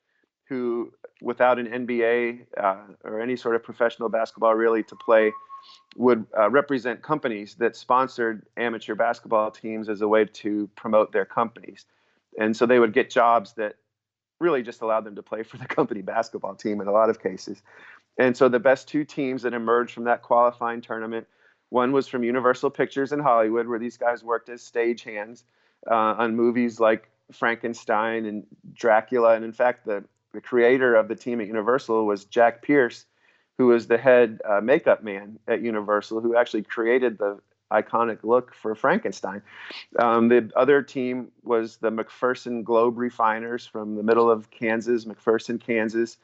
who, 0.49 0.93
without 1.23 1.59
an 1.59 1.67
NBA 1.67 2.47
uh, 2.59 2.77
or 3.05 3.21
any 3.21 3.37
sort 3.37 3.55
of 3.55 3.63
professional 3.63 4.09
basketball 4.09 4.55
really 4.55 4.83
to 4.85 4.97
play, 4.97 5.33
would 5.97 6.27
uh, 6.37 6.51
represent 6.51 7.03
companies 7.03 7.55
that 7.57 7.77
sponsored 7.77 8.47
amateur 8.57 8.95
basketball 8.95 9.51
teams 9.51 9.89
as 9.89 10.01
a 10.01 10.09
way 10.09 10.25
to 10.25 10.69
promote 10.75 11.13
their 11.13 11.25
companies. 11.25 11.85
And 12.39 12.57
so 12.57 12.67
they 12.67 12.79
would 12.79 12.93
get 12.93 13.11
jobs 13.11 13.53
that 13.55 13.77
really 14.41 14.63
just 14.63 14.83
allowed 14.83 15.05
them 15.05 15.17
to 15.17 15.23
play 15.23 15.43
for 15.43 15.57
the 15.59 15.67
company 15.67 16.03
basketball 16.03 16.55
team 16.55 16.81
in 16.81 16.89
a 16.89 16.93
lot 16.93 17.11
of 17.11 17.23
cases. 17.23 17.63
And 18.19 18.37
so 18.37 18.49
the 18.49 18.59
best 18.59 18.89
two 18.89 19.05
teams 19.05 19.43
that 19.43 19.55
emerged 19.55 19.95
from 19.95 20.05
that 20.05 20.23
qualifying 20.23 20.81
tournament, 20.81 21.27
one 21.71 21.93
was 21.93 22.09
from 22.09 22.25
Universal 22.25 22.71
Pictures 22.71 23.13
in 23.13 23.21
Hollywood, 23.21 23.67
where 23.67 23.79
these 23.79 23.97
guys 23.97 24.23
worked 24.23 24.49
as 24.49 24.63
stagehands 24.63 25.45
uh, 25.91 25.95
on 25.95 26.37
movies 26.37 26.79
like 26.79 27.09
Frankenstein 27.33 28.27
and 28.27 28.45
Dracula. 28.75 29.35
And 29.35 29.45
in 29.45 29.53
fact, 29.53 29.87
the, 29.87 30.05
the 30.33 30.41
creator 30.41 30.95
of 30.95 31.09
the 31.09 31.15
team 31.15 31.41
at 31.41 31.47
Universal 31.47 32.05
was 32.05 32.25
Jack 32.27 32.63
Pierce, 32.63 33.07
who 33.59 33.69
was 33.69 33.87
the 33.87 33.99
head 33.99 34.41
uh, 34.49 34.61
makeup 34.61 35.03
man 35.03 35.39
at 35.47 35.63
Universal, 35.63 36.21
who 36.21 36.37
actually 36.37 36.63
created 36.63 37.19
the 37.19 37.39
iconic 37.73 38.19
look 38.23 38.55
for 38.55 38.75
Frankenstein. 38.75 39.43
Um, 39.99 40.29
the 40.29 40.51
other 40.55 40.83
team 40.83 41.29
was 41.43 41.79
the 41.79 41.91
McPherson 41.91 42.63
Globe 42.63 42.99
Refiners 42.99 43.67
from 43.67 43.97
the 43.97 44.03
middle 44.03 44.31
of 44.31 44.51
Kansas, 44.51 45.05
McPherson, 45.05 45.61
Kansas. 45.61 46.19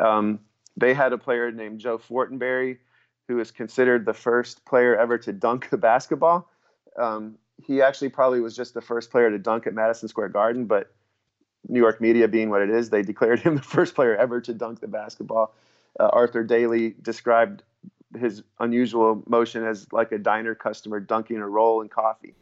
Um, 0.00 0.40
they 0.76 0.94
had 0.94 1.12
a 1.12 1.18
player 1.18 1.50
named 1.52 1.80
Joe 1.80 1.98
Fortenberry, 1.98 2.78
who 3.28 3.38
is 3.40 3.50
considered 3.50 4.04
the 4.04 4.14
first 4.14 4.64
player 4.64 4.96
ever 4.96 5.18
to 5.18 5.32
dunk 5.32 5.70
a 5.72 5.76
basketball. 5.76 6.48
Um, 6.96 7.36
he 7.62 7.82
actually 7.82 8.10
probably 8.10 8.40
was 8.40 8.56
just 8.56 8.74
the 8.74 8.80
first 8.80 9.10
player 9.10 9.30
to 9.30 9.38
dunk 9.38 9.66
at 9.66 9.74
Madison 9.74 10.08
Square 10.08 10.30
Garden, 10.30 10.66
but 10.66 10.92
New 11.68 11.80
York 11.80 12.00
media 12.00 12.28
being 12.28 12.50
what 12.50 12.62
it 12.62 12.70
is, 12.70 12.90
they 12.90 13.02
declared 13.02 13.40
him 13.40 13.56
the 13.56 13.62
first 13.62 13.94
player 13.94 14.16
ever 14.16 14.40
to 14.40 14.54
dunk 14.54 14.80
the 14.80 14.88
basketball. 14.88 15.54
Uh, 15.98 16.08
Arthur 16.12 16.44
Daly 16.44 16.94
described 17.02 17.62
his 18.18 18.42
unusual 18.60 19.22
motion 19.26 19.64
as 19.64 19.92
like 19.92 20.12
a 20.12 20.18
diner 20.18 20.54
customer 20.54 21.00
dunking 21.00 21.38
a 21.38 21.48
roll 21.48 21.80
in 21.80 21.88
coffee, 21.88 22.34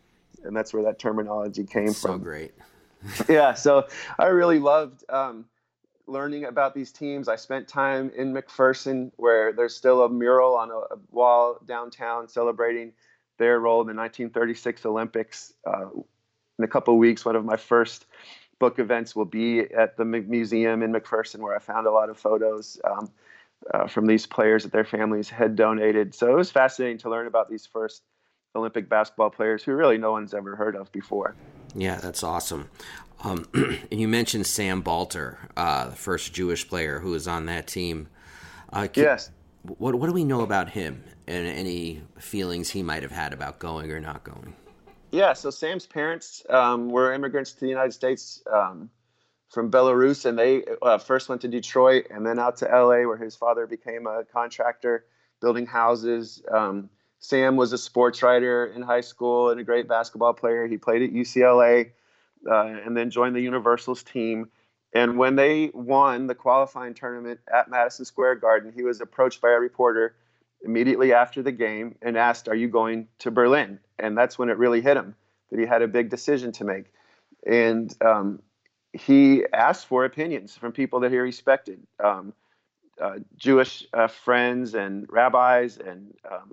and 0.44 0.56
that's 0.56 0.72
where 0.72 0.82
that 0.84 0.98
terminology 0.98 1.64
came 1.64 1.92
so 1.92 2.08
from. 2.08 2.20
So 2.20 2.24
great. 2.24 2.54
yeah, 3.28 3.54
so 3.54 3.86
I 4.18 4.26
really 4.26 4.58
loved 4.58 5.04
um, 5.10 5.44
learning 6.06 6.44
about 6.44 6.74
these 6.74 6.92
teams. 6.92 7.28
I 7.28 7.36
spent 7.36 7.68
time 7.68 8.10
in 8.16 8.32
McPherson, 8.32 9.10
where 9.16 9.52
there's 9.52 9.74
still 9.74 10.04
a 10.04 10.08
mural 10.08 10.56
on 10.56 10.70
a, 10.70 10.76
a 10.76 10.98
wall 11.10 11.58
downtown 11.66 12.28
celebrating 12.28 12.92
their 13.38 13.58
role 13.60 13.80
in 13.80 13.86
the 13.86 13.94
1936 13.94 14.86
Olympics. 14.86 15.52
Uh, 15.66 15.86
in 16.58 16.64
a 16.64 16.68
couple 16.68 16.94
of 16.94 16.98
weeks, 16.98 17.24
one 17.24 17.36
of 17.36 17.44
my 17.44 17.56
first 17.56 18.06
book 18.58 18.78
events 18.78 19.16
will 19.16 19.24
be 19.24 19.60
at 19.60 19.96
the 19.96 20.04
museum 20.04 20.82
in 20.82 20.92
McPherson, 20.92 21.40
where 21.40 21.54
I 21.54 21.58
found 21.58 21.86
a 21.86 21.90
lot 21.90 22.08
of 22.08 22.16
photos 22.16 22.80
um, 22.84 23.10
uh, 23.72 23.86
from 23.86 24.06
these 24.06 24.26
players 24.26 24.62
that 24.64 24.72
their 24.72 24.84
families 24.84 25.28
had 25.28 25.56
donated. 25.56 26.14
So 26.14 26.30
it 26.30 26.36
was 26.36 26.50
fascinating 26.50 26.98
to 26.98 27.10
learn 27.10 27.26
about 27.26 27.48
these 27.48 27.66
first 27.66 28.02
Olympic 28.54 28.88
basketball 28.88 29.30
players 29.30 29.62
who 29.62 29.72
really 29.72 29.98
no 29.98 30.12
one's 30.12 30.34
ever 30.34 30.56
heard 30.56 30.76
of 30.76 30.90
before. 30.92 31.34
Yeah, 31.74 31.96
that's 31.96 32.22
awesome. 32.22 32.68
Um, 33.22 33.46
and 33.54 34.00
you 34.00 34.08
mentioned 34.08 34.46
Sam 34.46 34.82
Balter, 34.82 35.36
uh, 35.56 35.88
the 35.88 35.96
first 35.96 36.32
Jewish 36.32 36.68
player 36.68 37.00
who 37.00 37.10
was 37.10 37.26
on 37.26 37.46
that 37.46 37.66
team. 37.66 38.08
Uh, 38.72 38.86
can, 38.86 39.04
yes. 39.04 39.30
What 39.62 39.94
What 39.94 40.06
do 40.06 40.12
we 40.12 40.24
know 40.24 40.42
about 40.42 40.70
him 40.70 41.02
and 41.26 41.46
any 41.46 42.02
feelings 42.18 42.70
he 42.70 42.82
might 42.82 43.02
have 43.02 43.12
had 43.12 43.32
about 43.32 43.58
going 43.58 43.90
or 43.90 43.98
not 44.00 44.24
going? 44.24 44.54
Yeah, 45.10 45.32
so 45.32 45.50
Sam's 45.50 45.86
parents 45.86 46.44
um, 46.50 46.88
were 46.88 47.12
immigrants 47.12 47.52
to 47.52 47.60
the 47.60 47.68
United 47.68 47.92
States 47.92 48.42
um, 48.52 48.90
from 49.54 49.70
Belarus, 49.70 50.26
and 50.26 50.38
they 50.38 50.64
uh, 50.82 50.98
first 50.98 51.28
went 51.28 51.40
to 51.42 51.48
Detroit 51.48 52.08
and 52.10 52.26
then 52.26 52.38
out 52.38 52.56
to 52.58 52.66
LA, 52.66 53.06
where 53.06 53.16
his 53.16 53.36
father 53.36 53.66
became 53.66 54.06
a 54.06 54.24
contractor 54.24 55.06
building 55.40 55.66
houses. 55.66 56.42
Um, 56.52 56.90
Sam 57.20 57.56
was 57.56 57.72
a 57.72 57.78
sports 57.78 58.22
writer 58.22 58.66
in 58.66 58.82
high 58.82 59.00
school 59.00 59.50
and 59.50 59.58
a 59.58 59.64
great 59.64 59.88
basketball 59.88 60.34
player. 60.34 60.66
He 60.66 60.76
played 60.76 61.02
at 61.02 61.10
UCLA 61.10 61.92
uh, 62.50 62.64
and 62.84 62.96
then 62.96 63.08
joined 63.10 63.34
the 63.34 63.40
Universals 63.40 64.02
team. 64.02 64.50
And 64.92 65.16
when 65.16 65.36
they 65.36 65.70
won 65.72 66.26
the 66.26 66.34
qualifying 66.34 66.94
tournament 66.94 67.40
at 67.52 67.70
Madison 67.70 68.04
Square 68.04 68.36
Garden, 68.36 68.72
he 68.74 68.82
was 68.82 69.00
approached 69.00 69.40
by 69.40 69.50
a 69.50 69.58
reporter 69.58 70.14
immediately 70.62 71.12
after 71.12 71.42
the 71.42 71.52
game 71.52 71.96
and 72.02 72.16
asked, 72.16 72.48
Are 72.48 72.54
you 72.54 72.68
going 72.68 73.08
to 73.20 73.30
Berlin? 73.30 73.80
And 73.98 74.18
that's 74.18 74.38
when 74.38 74.50
it 74.50 74.58
really 74.58 74.80
hit 74.80 74.96
him 74.96 75.14
that 75.50 75.58
he 75.58 75.66
had 75.66 75.82
a 75.82 75.88
big 75.88 76.10
decision 76.10 76.52
to 76.52 76.64
make. 76.64 76.92
And 77.46 77.94
um, 78.04 78.42
he 78.94 79.44
asked 79.52 79.86
for 79.86 80.04
opinions 80.04 80.56
from 80.56 80.72
people 80.72 81.00
that 81.00 81.10
he 81.10 81.18
respected 81.18 81.80
um, 82.02 82.32
uh, 83.00 83.18
Jewish 83.36 83.84
uh, 83.92 84.06
friends 84.06 84.74
and 84.74 85.06
rabbis 85.10 85.78
and 85.78 86.14
um, 86.30 86.52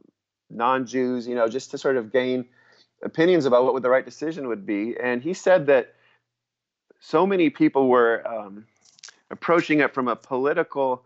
non-Jews, 0.49 1.27
you 1.27 1.35
know, 1.35 1.47
just 1.47 1.71
to 1.71 1.77
sort 1.77 1.97
of 1.97 2.11
gain 2.11 2.45
opinions 3.03 3.45
about 3.45 3.71
what 3.71 3.81
the 3.83 3.89
right 3.89 4.05
decision 4.05 4.47
would 4.47 4.65
be. 4.65 4.95
And 5.01 5.21
he 5.21 5.33
said 5.33 5.67
that 5.67 5.93
so 6.99 7.27
many 7.27 7.49
people 7.49 7.87
were 7.87 8.27
um, 8.27 8.65
approaching 9.29 9.79
it 9.79 9.93
from 9.93 10.07
a 10.07 10.15
political 10.15 11.03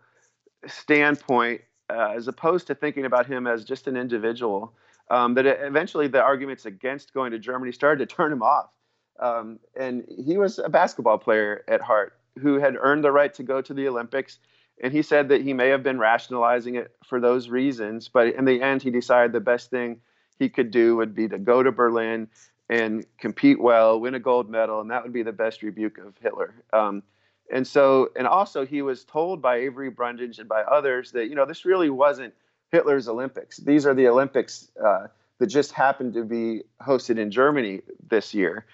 standpoint, 0.66 1.60
uh, 1.90 2.14
as 2.16 2.28
opposed 2.28 2.66
to 2.68 2.74
thinking 2.74 3.04
about 3.04 3.26
him 3.26 3.46
as 3.46 3.64
just 3.64 3.86
an 3.86 3.96
individual. 3.96 4.72
Um, 5.08 5.34
that 5.34 5.46
eventually 5.46 6.08
the 6.08 6.20
arguments 6.20 6.66
against 6.66 7.14
going 7.14 7.30
to 7.30 7.38
Germany 7.38 7.70
started 7.70 8.08
to 8.08 8.12
turn 8.12 8.32
him 8.32 8.42
off. 8.42 8.70
Um, 9.18 9.58
and 9.78 10.04
he 10.24 10.38
was 10.38 10.58
a 10.58 10.68
basketball 10.68 11.18
player 11.18 11.64
at 11.68 11.80
heart 11.80 12.18
who 12.38 12.58
had 12.58 12.76
earned 12.78 13.04
the 13.04 13.12
right 13.12 13.32
to 13.34 13.42
go 13.42 13.60
to 13.62 13.72
the 13.72 13.88
Olympics 13.88 14.38
and 14.82 14.92
he 14.92 15.02
said 15.02 15.28
that 15.30 15.42
he 15.42 15.52
may 15.52 15.68
have 15.68 15.82
been 15.82 15.98
rationalizing 15.98 16.74
it 16.74 16.94
for 17.04 17.18
those 17.18 17.48
reasons, 17.48 18.08
but 18.08 18.28
in 18.34 18.44
the 18.44 18.60
end, 18.60 18.82
he 18.82 18.90
decided 18.90 19.32
the 19.32 19.40
best 19.40 19.70
thing 19.70 20.00
he 20.38 20.48
could 20.48 20.70
do 20.70 20.96
would 20.96 21.14
be 21.14 21.28
to 21.28 21.38
go 21.38 21.62
to 21.62 21.72
Berlin 21.72 22.28
and 22.68 23.06
compete 23.18 23.60
well, 23.60 23.98
win 23.98 24.14
a 24.14 24.20
gold 24.20 24.50
medal, 24.50 24.80
and 24.80 24.90
that 24.90 25.02
would 25.02 25.12
be 25.12 25.22
the 25.22 25.32
best 25.32 25.62
rebuke 25.62 25.98
of 25.98 26.14
Hitler. 26.20 26.54
Um, 26.72 27.02
and 27.50 27.66
so, 27.66 28.10
and 28.16 28.26
also, 28.26 28.66
he 28.66 28.82
was 28.82 29.04
told 29.04 29.40
by 29.40 29.56
Avery 29.56 29.88
Brundage 29.88 30.40
and 30.40 30.48
by 30.48 30.62
others 30.62 31.12
that 31.12 31.28
you 31.28 31.36
know 31.36 31.46
this 31.46 31.64
really 31.64 31.90
wasn't 31.90 32.34
Hitler's 32.72 33.08
Olympics. 33.08 33.58
These 33.58 33.86
are 33.86 33.94
the 33.94 34.08
Olympics 34.08 34.68
uh, 34.84 35.06
that 35.38 35.46
just 35.46 35.70
happened 35.70 36.14
to 36.14 36.24
be 36.24 36.62
hosted 36.82 37.18
in 37.18 37.30
Germany 37.30 37.82
this 38.10 38.34
year, 38.34 38.66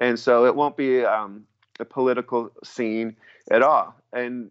and 0.00 0.18
so 0.18 0.46
it 0.46 0.56
won't 0.56 0.76
be 0.76 1.04
um, 1.04 1.46
a 1.78 1.84
political 1.84 2.50
scene 2.64 3.14
at 3.50 3.62
all. 3.62 3.94
And 4.12 4.50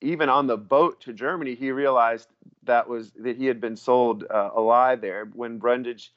even 0.00 0.28
on 0.28 0.46
the 0.46 0.56
boat 0.56 1.00
to 1.02 1.12
Germany, 1.12 1.54
he 1.54 1.72
realized 1.72 2.28
that 2.62 2.88
was 2.88 3.10
that 3.18 3.36
he 3.36 3.46
had 3.46 3.60
been 3.60 3.76
sold 3.76 4.24
uh, 4.30 4.50
a 4.54 4.60
lie 4.60 4.94
there 4.94 5.26
when 5.34 5.58
Brundage 5.58 6.12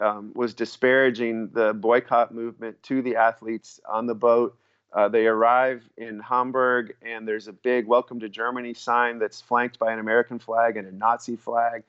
um, 0.00 0.32
was 0.34 0.54
disparaging 0.54 1.48
the 1.52 1.74
boycott 1.74 2.32
movement 2.32 2.80
to 2.84 3.02
the 3.02 3.16
athletes 3.16 3.80
on 3.88 4.06
the 4.06 4.14
boat. 4.14 4.56
Uh, 4.92 5.08
they 5.08 5.26
arrive 5.26 5.82
in 5.96 6.20
Hamburg, 6.20 6.94
and 7.02 7.26
there's 7.26 7.48
a 7.48 7.52
big 7.52 7.86
"Welcome 7.86 8.20
to 8.20 8.28
Germany" 8.28 8.72
sign 8.72 9.18
that's 9.18 9.40
flanked 9.40 9.78
by 9.78 9.92
an 9.92 9.98
American 9.98 10.38
flag 10.38 10.76
and 10.76 10.86
a 10.86 10.92
Nazi 10.92 11.36
flag. 11.36 11.82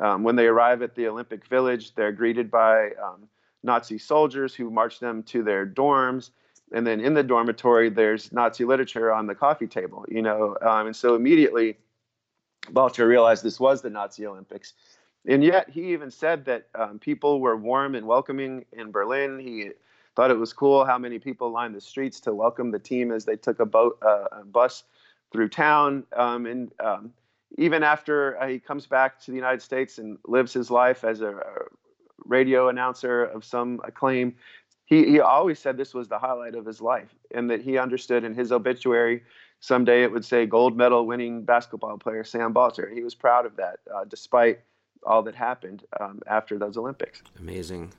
Um, 0.00 0.22
when 0.22 0.36
they 0.36 0.46
arrive 0.46 0.80
at 0.80 0.94
the 0.94 1.08
Olympic 1.08 1.44
Village, 1.46 1.94
they're 1.94 2.12
greeted 2.12 2.50
by 2.50 2.90
um, 3.02 3.28
Nazi 3.68 3.98
soldiers 3.98 4.54
who 4.54 4.70
march 4.70 4.98
them 4.98 5.22
to 5.24 5.42
their 5.42 5.66
dorms. 5.66 6.30
And 6.72 6.86
then 6.86 7.00
in 7.00 7.14
the 7.14 7.22
dormitory 7.22 7.90
there's 7.90 8.32
nazi 8.32 8.64
literature 8.64 9.12
on 9.12 9.26
the 9.26 9.34
coffee 9.34 9.66
table 9.66 10.04
you 10.08 10.22
know 10.22 10.56
um, 10.60 10.86
and 10.88 10.96
so 10.96 11.14
immediately 11.14 11.78
balter 12.72 13.06
realized 13.06 13.42
this 13.42 13.60
was 13.60 13.80
the 13.82 13.90
nazi 13.90 14.26
olympics. 14.26 14.74
And 15.26 15.42
yet 15.44 15.68
he 15.68 15.92
even 15.92 16.10
said 16.10 16.44
that 16.46 16.68
um, 16.74 16.98
people 16.98 17.40
were 17.40 17.56
warm 17.56 17.94
and 17.94 18.06
welcoming 18.06 18.64
in 18.72 18.90
berlin. 18.90 19.38
He 19.38 19.70
thought 20.14 20.30
it 20.30 20.38
was 20.38 20.52
cool 20.52 20.84
how 20.84 20.98
many 20.98 21.18
people 21.18 21.50
lined 21.50 21.74
the 21.74 21.80
streets 21.80 22.20
to 22.20 22.34
welcome 22.34 22.70
the 22.70 22.78
team 22.78 23.12
as 23.12 23.24
they 23.24 23.36
took 23.36 23.60
a 23.60 23.66
boat 23.66 23.98
uh, 24.02 24.40
a 24.40 24.44
bus 24.44 24.84
through 25.32 25.48
town. 25.48 26.04
Um, 26.14 26.46
and 26.46 26.72
um, 26.80 27.12
even 27.56 27.82
after 27.82 28.38
uh, 28.40 28.48
he 28.48 28.58
comes 28.58 28.86
back 28.86 29.20
to 29.22 29.30
the 29.30 29.36
united 29.36 29.62
states 29.62 29.98
and 29.98 30.18
lives 30.26 30.52
his 30.52 30.70
life 30.70 31.02
as 31.04 31.22
a 31.22 31.32
radio 32.24 32.68
announcer 32.68 33.24
of 33.24 33.44
some 33.44 33.80
acclaim 33.84 34.34
he 34.88 35.04
he 35.04 35.20
always 35.20 35.58
said 35.58 35.76
this 35.76 35.92
was 35.92 36.08
the 36.08 36.18
highlight 36.18 36.54
of 36.54 36.64
his 36.64 36.80
life, 36.80 37.14
and 37.30 37.50
that 37.50 37.60
he 37.60 37.76
understood 37.76 38.24
in 38.24 38.34
his 38.34 38.50
obituary 38.50 39.22
someday 39.60 40.02
it 40.02 40.10
would 40.10 40.24
say 40.24 40.46
gold 40.46 40.76
medal 40.76 41.06
winning 41.06 41.44
basketball 41.44 41.98
player 41.98 42.24
Sam 42.24 42.54
Balter. 42.54 42.92
He 42.92 43.02
was 43.02 43.14
proud 43.14 43.44
of 43.44 43.56
that, 43.56 43.80
uh, 43.94 44.04
despite 44.04 44.60
all 45.04 45.22
that 45.24 45.34
happened 45.34 45.84
um, 46.00 46.20
after 46.26 46.58
those 46.58 46.76
Olympics. 46.76 47.22
Amazing. 47.38 47.92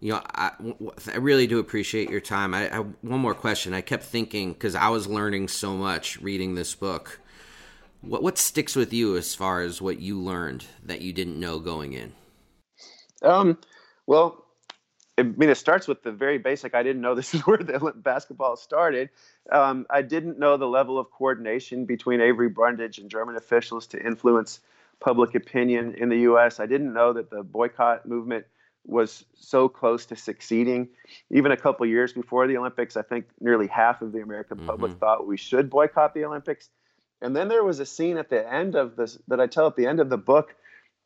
You 0.00 0.14
know, 0.14 0.22
I, 0.34 0.50
I 1.12 1.18
really 1.18 1.46
do 1.46 1.60
appreciate 1.60 2.10
your 2.10 2.20
time. 2.20 2.52
I, 2.52 2.68
I 2.68 2.80
one 2.80 3.20
more 3.20 3.34
question. 3.34 3.72
I 3.72 3.80
kept 3.80 4.02
thinking 4.02 4.54
because 4.54 4.74
I 4.74 4.88
was 4.88 5.06
learning 5.06 5.48
so 5.48 5.74
much 5.74 6.20
reading 6.20 6.56
this 6.56 6.74
book. 6.74 7.20
What 8.00 8.24
what 8.24 8.38
sticks 8.38 8.74
with 8.74 8.92
you 8.92 9.16
as 9.16 9.36
far 9.36 9.60
as 9.60 9.80
what 9.80 10.00
you 10.00 10.20
learned 10.20 10.66
that 10.84 11.00
you 11.00 11.12
didn't 11.12 11.38
know 11.38 11.60
going 11.60 11.92
in? 11.92 12.12
Um, 13.24 13.58
well, 14.06 14.44
I 15.16 15.22
mean, 15.22 15.48
it 15.48 15.56
starts 15.56 15.86
with 15.86 16.02
the 16.02 16.10
very 16.10 16.38
basic. 16.38 16.74
I 16.74 16.82
didn't 16.82 17.02
know 17.02 17.14
this 17.14 17.34
is 17.34 17.40
where 17.46 17.58
the 17.58 17.92
basketball 17.96 18.56
started. 18.56 19.10
Um, 19.50 19.86
I 19.90 20.02
didn't 20.02 20.38
know 20.38 20.56
the 20.56 20.66
level 20.66 20.98
of 20.98 21.10
coordination 21.10 21.84
between 21.84 22.20
Avery 22.20 22.48
Brundage 22.48 22.98
and 22.98 23.10
German 23.10 23.36
officials 23.36 23.86
to 23.88 24.04
influence 24.04 24.60
public 25.00 25.34
opinion 25.34 25.94
in 25.94 26.08
the 26.08 26.18
U.S. 26.20 26.60
I 26.60 26.66
didn't 26.66 26.92
know 26.92 27.12
that 27.12 27.30
the 27.30 27.42
boycott 27.42 28.06
movement 28.06 28.46
was 28.86 29.24
so 29.34 29.68
close 29.68 30.06
to 30.06 30.16
succeeding. 30.16 30.88
Even 31.30 31.52
a 31.52 31.56
couple 31.56 31.86
years 31.86 32.12
before 32.12 32.46
the 32.46 32.56
Olympics, 32.56 32.96
I 32.96 33.02
think 33.02 33.26
nearly 33.40 33.66
half 33.66 34.02
of 34.02 34.12
the 34.12 34.20
American 34.20 34.58
mm-hmm. 34.58 34.66
public 34.66 34.98
thought 34.98 35.26
we 35.26 35.36
should 35.36 35.70
boycott 35.70 36.14
the 36.14 36.24
Olympics. 36.24 36.68
And 37.22 37.34
then 37.34 37.48
there 37.48 37.64
was 37.64 37.80
a 37.80 37.86
scene 37.86 38.18
at 38.18 38.28
the 38.28 38.52
end 38.52 38.74
of 38.74 38.96
this 38.96 39.18
that 39.28 39.40
I 39.40 39.46
tell 39.46 39.66
at 39.66 39.76
the 39.76 39.86
end 39.86 40.00
of 40.00 40.10
the 40.10 40.18
book 40.18 40.54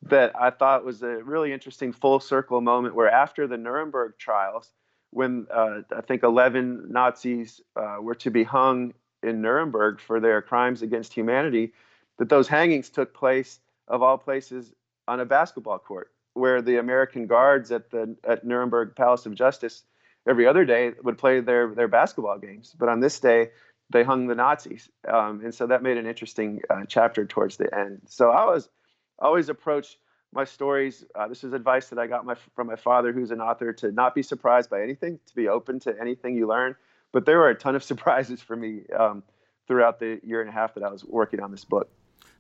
that 0.03 0.33
I 0.41 0.51
thought 0.51 0.85
was 0.85 1.03
a 1.03 1.23
really 1.23 1.53
interesting 1.53 1.93
full 1.93 2.21
circle 2.21 2.61
moment 2.61 2.95
where 2.95 3.11
after 3.11 3.47
the 3.47 3.57
Nuremberg 3.57 4.15
trials, 4.19 4.71
when 5.11 5.47
uh, 5.53 5.81
I 5.97 6.01
think 6.03 6.23
11 6.23 6.87
Nazis 6.91 7.61
uh, 7.77 7.97
were 8.01 8.15
to 8.17 8.31
be 8.31 8.45
hung 8.45 8.95
in 9.23 9.41
Nuremberg 9.43 10.01
for 10.01 10.21
their 10.21 10.41
crimes 10.43 10.83
against 10.83 11.13
humanity, 11.13 11.73
that 12.19 12.29
those 12.29 12.47
hangings 12.47 12.91
took 12.91 13.15
place, 13.15 13.59
of 13.89 14.03
all 14.03 14.19
places, 14.19 14.73
on 15.09 15.21
a 15.21 15.25
basketball 15.25 15.79
court, 15.79 16.13
where 16.35 16.63
the 16.63 16.77
American 16.77 17.27
guards 17.27 17.73
at 17.73 17.91
the 17.91 18.17
at 18.25 18.45
Nuremberg 18.45 18.95
Palace 18.95 19.27
of 19.27 19.35
Justice 19.35 19.83
every 20.29 20.47
other 20.47 20.65
day 20.65 20.93
would 21.03 21.19
play 21.19 21.41
their 21.41 21.75
their 21.75 21.89
basketball 21.89 22.39
games, 22.39 22.75
but 22.79 22.89
on 22.89 23.01
this 23.01 23.19
day 23.19 23.51
they 23.91 24.05
hung 24.05 24.27
the 24.27 24.35
Nazis, 24.35 24.91
um, 25.09 25.41
and 25.43 25.55
so 25.55 25.67
that 25.67 25.83
made 25.83 25.97
an 25.97 26.07
interesting 26.07 26.61
uh, 26.69 26.83
chapter 26.87 27.25
towards 27.25 27.57
the 27.57 27.75
end. 27.75 28.03
So 28.07 28.31
I 28.31 28.45
was 28.45 28.69
always 29.18 29.48
approach 29.48 29.98
my 30.33 30.44
stories. 30.44 31.04
Uh, 31.14 31.28
this 31.28 31.44
is 31.44 31.52
advice 31.52 31.88
that 31.88 31.98
I 31.98 32.07
got 32.07 32.24
my, 32.24 32.35
from 32.54 32.66
my 32.66 32.76
father, 32.76 33.12
who's 33.12 33.31
an 33.31 33.40
author, 33.40 33.72
to 33.74 33.92
not 33.92 34.14
be 34.14 34.22
surprised 34.22 34.70
by 34.70 34.83
anything, 34.83 35.18
to 35.26 35.35
be 35.35 35.48
open 35.48 35.81
to 35.81 35.94
anything 36.00 36.37
you 36.37 36.46
learn. 36.46 36.76
But 37.12 37.24
there 37.24 37.38
were 37.38 37.48
a 37.48 37.54
ton 37.54 37.74
of 37.74 37.83
surprises 37.92 38.40
for 38.40 38.57
me 38.57 38.83
um, 38.98 39.22
throughout 39.66 39.98
the 39.98 40.20
year 40.22 40.40
and 40.40 40.50
a 40.50 40.52
half 40.52 40.74
that 40.74 40.83
I 40.83 40.90
was 40.90 41.04
working 41.04 41.40
on 41.40 41.50
this 41.50 41.64
book. 41.64 41.90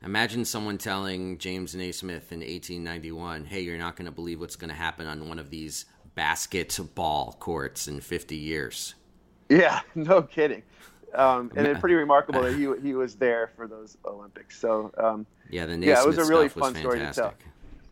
Imagine 0.02 0.44
someone 0.44 0.78
telling 0.78 1.38
James 1.38 1.74
Naismith 1.74 2.30
in 2.30 2.38
1891, 2.38 3.46
"Hey, 3.46 3.62
you're 3.62 3.78
not 3.78 3.96
going 3.96 4.06
to 4.06 4.12
believe 4.12 4.38
what's 4.38 4.54
going 4.54 4.68
to 4.68 4.76
happen 4.76 5.08
on 5.08 5.28
one 5.28 5.40
of 5.40 5.50
these 5.50 5.86
basketball 6.14 7.36
courts 7.40 7.88
in 7.88 8.00
50 8.00 8.36
years." 8.36 8.94
Yeah, 9.48 9.80
no 9.96 10.22
kidding. 10.22 10.62
Um, 11.14 11.50
and 11.56 11.66
it's 11.66 11.80
pretty 11.80 11.94
remarkable 11.94 12.42
that 12.42 12.54
he 12.54 12.68
he 12.82 12.94
was 12.94 13.16
there 13.16 13.50
for 13.56 13.66
those 13.66 13.96
Olympics. 14.04 14.58
So 14.58 14.92
um, 14.98 15.26
yeah, 15.50 15.66
the 15.66 15.76
Naismith 15.76 15.96
yeah, 15.96 16.02
it 16.02 16.06
was 16.06 16.18
a 16.18 16.24
really 16.24 16.48
fun 16.48 16.74
story 16.74 17.00
to 17.00 17.12
tell. 17.12 17.34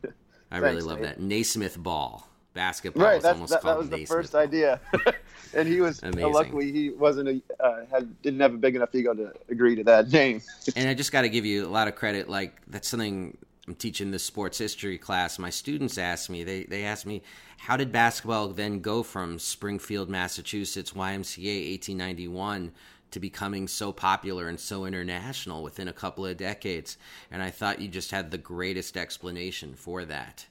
I 0.50 0.58
really 0.58 0.82
love 0.82 1.00
that 1.00 1.20
Naismith 1.20 1.78
ball 1.78 2.28
basketball. 2.54 3.04
Right, 3.04 3.22
that, 3.22 3.38
that, 3.48 3.62
that 3.62 3.78
was 3.78 3.88
the 3.88 4.04
first 4.04 4.32
ball. 4.32 4.42
idea, 4.42 4.80
and 5.54 5.68
he 5.68 5.80
was 5.80 6.02
uh, 6.02 6.12
luckily 6.14 6.72
he 6.72 6.90
wasn't 6.90 7.28
a 7.28 7.64
uh, 7.64 7.86
had 7.90 8.20
didn't 8.22 8.40
have 8.40 8.54
a 8.54 8.58
big 8.58 8.76
enough 8.76 8.94
ego 8.94 9.14
to 9.14 9.32
agree 9.48 9.76
to 9.76 9.84
that 9.84 10.10
name. 10.10 10.42
and 10.74 10.88
I 10.88 10.94
just 10.94 11.12
got 11.12 11.22
to 11.22 11.28
give 11.28 11.44
you 11.44 11.66
a 11.66 11.70
lot 11.70 11.88
of 11.88 11.94
credit. 11.94 12.28
Like 12.28 12.60
that's 12.66 12.88
something 12.88 13.36
I'm 13.66 13.74
teaching 13.74 14.10
this 14.10 14.24
sports 14.24 14.58
history 14.58 14.98
class. 14.98 15.38
My 15.38 15.50
students 15.50 15.98
ask 15.98 16.30
me 16.30 16.44
they 16.44 16.64
they 16.64 16.84
ask 16.84 17.06
me 17.06 17.22
how 17.58 17.76
did 17.76 17.90
basketball 17.90 18.48
then 18.48 18.80
go 18.80 19.02
from 19.02 19.38
Springfield, 19.38 20.08
Massachusetts 20.08 20.92
YMCA 20.92 21.70
1891 21.70 22.72
to 23.10 23.20
becoming 23.20 23.68
so 23.68 23.92
popular 23.92 24.48
and 24.48 24.58
so 24.58 24.84
international 24.84 25.62
within 25.62 25.88
a 25.88 25.92
couple 25.92 26.26
of 26.26 26.36
decades. 26.36 26.98
And 27.30 27.42
I 27.42 27.50
thought 27.50 27.80
you 27.80 27.88
just 27.88 28.10
had 28.10 28.30
the 28.30 28.38
greatest 28.38 28.96
explanation 28.96 29.74
for 29.74 30.04
that 30.04 30.46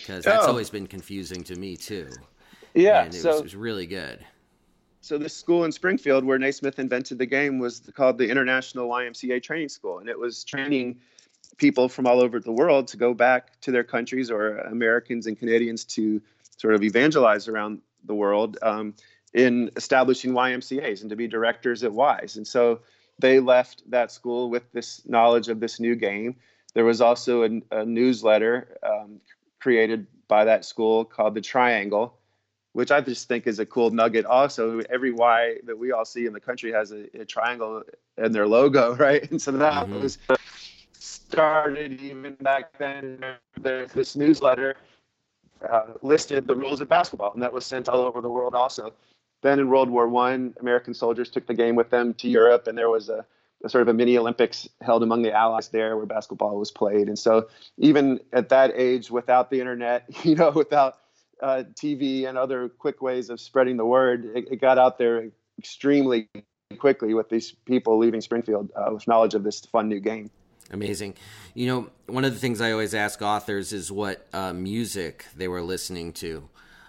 because 0.00 0.24
that's 0.24 0.44
oh. 0.44 0.48
always 0.48 0.70
been 0.70 0.86
confusing 0.86 1.42
to 1.44 1.56
me 1.56 1.76
too. 1.76 2.10
Yeah, 2.74 3.04
and 3.04 3.14
it, 3.14 3.18
so, 3.18 3.30
was, 3.30 3.40
it 3.40 3.44
was 3.44 3.56
really 3.56 3.86
good. 3.86 4.24
So 5.00 5.16
this 5.16 5.34
school 5.34 5.64
in 5.64 5.72
Springfield 5.72 6.24
where 6.24 6.38
Naismith 6.38 6.78
invented 6.78 7.18
the 7.18 7.26
game 7.26 7.58
was 7.58 7.80
called 7.94 8.18
the 8.18 8.28
International 8.28 8.88
YMCA 8.88 9.42
Training 9.42 9.68
School, 9.68 9.98
and 9.98 10.08
it 10.08 10.18
was 10.18 10.44
training 10.44 10.98
people 11.56 11.88
from 11.88 12.06
all 12.06 12.20
over 12.20 12.40
the 12.40 12.52
world 12.52 12.86
to 12.88 12.96
go 12.96 13.14
back 13.14 13.60
to 13.60 13.70
their 13.70 13.84
countries 13.84 14.30
or 14.30 14.58
Americans 14.58 15.26
and 15.26 15.38
Canadians 15.38 15.84
to 15.84 16.20
sort 16.56 16.74
of 16.74 16.82
evangelize 16.82 17.48
around 17.48 17.80
the 18.04 18.14
world. 18.14 18.58
Um, 18.62 18.94
in 19.34 19.70
establishing 19.76 20.32
YMCA's 20.32 21.02
and 21.02 21.10
to 21.10 21.16
be 21.16 21.28
directors 21.28 21.84
at 21.84 21.92
WISE. 21.92 22.36
And 22.36 22.46
so 22.46 22.80
they 23.18 23.40
left 23.40 23.88
that 23.90 24.10
school 24.10 24.50
with 24.50 24.70
this 24.72 25.02
knowledge 25.06 25.48
of 25.48 25.60
this 25.60 25.80
new 25.80 25.96
game. 25.96 26.36
There 26.74 26.84
was 26.84 27.00
also 27.00 27.42
a, 27.42 27.60
a 27.70 27.84
newsletter 27.84 28.76
um, 28.82 29.20
created 29.60 30.06
by 30.28 30.44
that 30.44 30.64
school 30.64 31.04
called 31.04 31.34
the 31.34 31.40
Triangle, 31.40 32.18
which 32.72 32.90
I 32.90 33.00
just 33.00 33.28
think 33.28 33.46
is 33.46 33.58
a 33.58 33.66
cool 33.66 33.90
nugget. 33.90 34.24
Also, 34.24 34.80
every 34.90 35.10
Y 35.12 35.56
that 35.66 35.76
we 35.76 35.92
all 35.92 36.04
see 36.04 36.26
in 36.26 36.32
the 36.32 36.40
country 36.40 36.70
has 36.72 36.92
a, 36.92 37.06
a 37.18 37.24
triangle 37.24 37.82
in 38.16 38.32
their 38.32 38.46
logo, 38.46 38.94
right? 38.96 39.28
And 39.30 39.40
so 39.40 39.52
that 39.52 39.86
mm-hmm. 39.86 40.00
was 40.00 40.18
started 40.92 42.00
even 42.00 42.34
back 42.40 42.78
then. 42.78 43.24
There's 43.60 43.92
this 43.92 44.16
newsletter 44.16 44.76
uh, 45.68 45.86
listed 46.02 46.46
the 46.46 46.54
rules 46.54 46.80
of 46.80 46.88
basketball, 46.88 47.32
and 47.32 47.42
that 47.42 47.52
was 47.52 47.66
sent 47.66 47.88
all 47.88 48.00
over 48.00 48.20
the 48.20 48.30
world 48.30 48.54
also. 48.54 48.92
Then 49.42 49.60
in 49.60 49.68
World 49.68 49.90
War 49.90 50.08
One, 50.08 50.54
American 50.60 50.94
soldiers 50.94 51.30
took 51.30 51.46
the 51.46 51.54
game 51.54 51.76
with 51.76 51.90
them 51.90 52.14
to 52.14 52.28
Europe, 52.28 52.66
and 52.66 52.76
there 52.76 52.90
was 52.90 53.08
a, 53.08 53.24
a, 53.64 53.68
sort 53.68 53.82
of 53.82 53.88
a 53.88 53.94
mini 53.94 54.18
Olympics 54.18 54.68
held 54.80 55.02
among 55.02 55.22
the 55.22 55.32
Allies 55.32 55.68
there, 55.68 55.96
where 55.96 56.06
basketball 56.06 56.58
was 56.58 56.70
played. 56.70 57.08
And 57.08 57.18
so, 57.18 57.48
even 57.78 58.20
at 58.32 58.48
that 58.48 58.72
age, 58.74 59.10
without 59.10 59.50
the 59.50 59.60
internet, 59.60 60.04
you 60.24 60.34
know, 60.34 60.50
without 60.50 60.98
uh, 61.42 61.64
TV 61.74 62.28
and 62.28 62.36
other 62.36 62.68
quick 62.68 63.00
ways 63.00 63.30
of 63.30 63.40
spreading 63.40 63.76
the 63.76 63.86
word, 63.86 64.24
it, 64.34 64.48
it, 64.50 64.60
got 64.60 64.78
out 64.78 64.98
there 64.98 65.30
extremely 65.58 66.28
quickly 66.78 67.14
with 67.14 67.28
these 67.28 67.52
people 67.64 67.96
leaving 67.98 68.20
Springfield 68.20 68.70
uh, 68.74 68.90
with 68.92 69.06
knowledge 69.06 69.34
of 69.34 69.44
this 69.44 69.60
fun 69.60 69.88
new 69.88 70.00
game. 70.00 70.30
Amazing. 70.70 71.14
You 71.54 71.66
know, 71.66 71.90
one 72.06 72.24
of 72.24 72.34
the 72.34 72.38
things 72.38 72.60
I 72.60 72.72
always 72.72 72.94
ask 72.94 73.22
authors 73.22 73.72
is 73.72 73.90
what 73.90 74.26
uh, 74.32 74.52
music 74.52 75.26
they 75.34 75.48
were 75.48 75.62
listening 75.62 76.12
to 76.14 76.48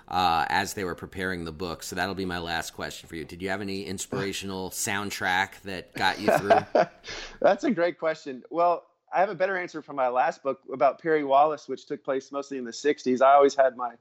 uh, 0.09 0.45
as 0.49 0.73
they 0.73 0.83
were 0.83 0.95
preparing 0.95 1.45
the 1.45 1.51
book. 1.51 1.83
So 1.83 1.95
that'll 1.95 2.15
be 2.15 2.25
my 2.25 2.39
last 2.39 2.71
question 2.71 3.07
for 3.07 3.15
you. 3.15 3.23
Did 3.23 3.41
you 3.41 3.49
have 3.49 3.61
any 3.61 3.83
inspirational 3.83 4.71
soundtrack 4.71 5.61
that 5.61 5.93
got 5.93 6.19
you 6.19 6.31
through? 6.37 6.87
That's 7.41 7.63
a 7.63 7.71
great 7.71 7.99
question. 7.99 8.43
Well, 8.49 8.85
I 9.13 9.19
have 9.19 9.29
a 9.29 9.35
better 9.35 9.57
answer 9.57 9.81
for 9.81 9.93
my 9.93 10.07
last 10.07 10.43
book 10.43 10.61
about 10.71 11.01
Perry 11.01 11.23
Wallace, 11.23 11.67
which 11.67 11.85
took 11.85 12.03
place 12.03 12.31
mostly 12.31 12.57
in 12.57 12.65
the 12.65 12.71
60s. 12.71 13.21
I 13.21 13.33
always 13.33 13.55
had 13.55 13.75
my 13.75 13.93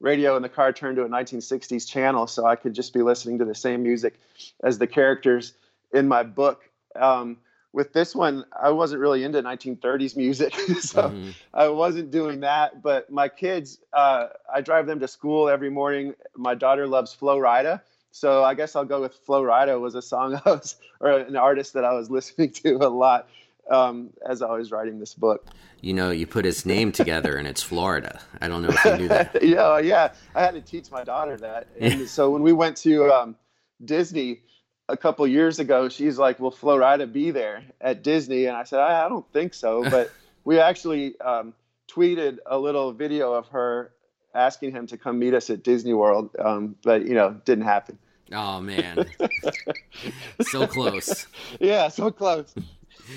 radio 0.00 0.36
in 0.36 0.42
the 0.42 0.48
car 0.48 0.72
turned 0.72 0.96
to 0.96 1.04
a 1.04 1.08
1960s 1.08 1.86
channel 1.88 2.26
so 2.26 2.46
I 2.46 2.56
could 2.56 2.74
just 2.74 2.94
be 2.94 3.02
listening 3.02 3.38
to 3.38 3.44
the 3.44 3.54
same 3.54 3.82
music 3.82 4.18
as 4.62 4.78
the 4.78 4.86
characters 4.86 5.52
in 5.92 6.08
my 6.08 6.22
book. 6.22 6.62
Um, 6.96 7.38
with 7.72 7.92
this 7.92 8.14
one, 8.14 8.44
I 8.60 8.70
wasn't 8.70 9.00
really 9.00 9.22
into 9.22 9.42
1930s 9.42 10.16
music, 10.16 10.54
so 10.80 11.02
mm-hmm. 11.02 11.30
I 11.54 11.68
wasn't 11.68 12.10
doing 12.10 12.40
that. 12.40 12.82
But 12.82 13.10
my 13.10 13.28
kids, 13.28 13.78
uh, 13.92 14.28
I 14.52 14.60
drive 14.60 14.86
them 14.86 15.00
to 15.00 15.08
school 15.08 15.48
every 15.48 15.70
morning. 15.70 16.14
My 16.36 16.54
daughter 16.54 16.86
loves 16.86 17.14
Flo 17.14 17.38
Rida, 17.38 17.80
so 18.10 18.42
I 18.42 18.54
guess 18.54 18.74
I'll 18.74 18.84
go 18.84 19.00
with 19.00 19.14
Flo 19.14 19.42
Rida 19.42 19.80
was 19.80 19.94
a 19.94 20.02
song 20.02 20.40
I 20.44 20.50
was, 20.50 20.76
or 21.00 21.10
an 21.10 21.36
artist 21.36 21.74
that 21.74 21.84
I 21.84 21.92
was 21.92 22.10
listening 22.10 22.50
to 22.52 22.76
a 22.76 22.88
lot 22.88 23.28
um, 23.70 24.10
as 24.28 24.42
I 24.42 24.50
was 24.50 24.72
writing 24.72 24.98
this 24.98 25.14
book. 25.14 25.46
You 25.80 25.94
know, 25.94 26.10
you 26.10 26.26
put 26.26 26.44
his 26.44 26.66
name 26.66 26.92
together, 26.92 27.36
and 27.36 27.46
it's 27.46 27.62
Florida. 27.62 28.20
I 28.40 28.48
don't 28.48 28.62
know 28.62 28.68
if 28.70 28.84
you 28.84 28.96
knew 28.96 29.08
that. 29.08 29.38
yeah, 29.42 29.78
yeah, 29.78 30.12
I 30.34 30.42
had 30.42 30.54
to 30.54 30.60
teach 30.60 30.90
my 30.90 31.04
daughter 31.04 31.36
that, 31.38 31.68
and 31.78 32.08
so 32.08 32.30
when 32.30 32.42
we 32.42 32.52
went 32.52 32.76
to 32.78 33.10
um, 33.12 33.36
Disney 33.84 34.40
a 34.90 34.96
couple 34.96 35.26
years 35.26 35.58
ago, 35.58 35.88
she's 35.88 36.18
like, 36.18 36.40
"Will 36.40 36.50
Flo 36.50 36.78
Rida 36.78 37.10
be 37.10 37.30
there 37.30 37.62
at 37.80 38.02
Disney?" 38.02 38.46
And 38.46 38.56
I 38.56 38.64
said, 38.64 38.80
"I, 38.80 39.06
I 39.06 39.08
don't 39.08 39.30
think 39.32 39.54
so." 39.54 39.84
But 39.90 40.10
we 40.44 40.58
actually 40.58 41.18
um, 41.20 41.54
tweeted 41.88 42.38
a 42.46 42.58
little 42.58 42.92
video 42.92 43.32
of 43.32 43.48
her 43.48 43.92
asking 44.34 44.72
him 44.72 44.86
to 44.88 44.96
come 44.96 45.18
meet 45.18 45.34
us 45.34 45.50
at 45.50 45.62
Disney 45.62 45.92
World, 45.92 46.30
um, 46.38 46.76
but 46.82 47.06
you 47.06 47.14
know, 47.14 47.40
didn't 47.44 47.64
happen. 47.64 47.98
Oh 48.32 48.60
man, 48.60 49.06
so 50.42 50.66
close. 50.66 51.26
Yeah, 51.60 51.88
so 51.88 52.10
close. 52.10 52.54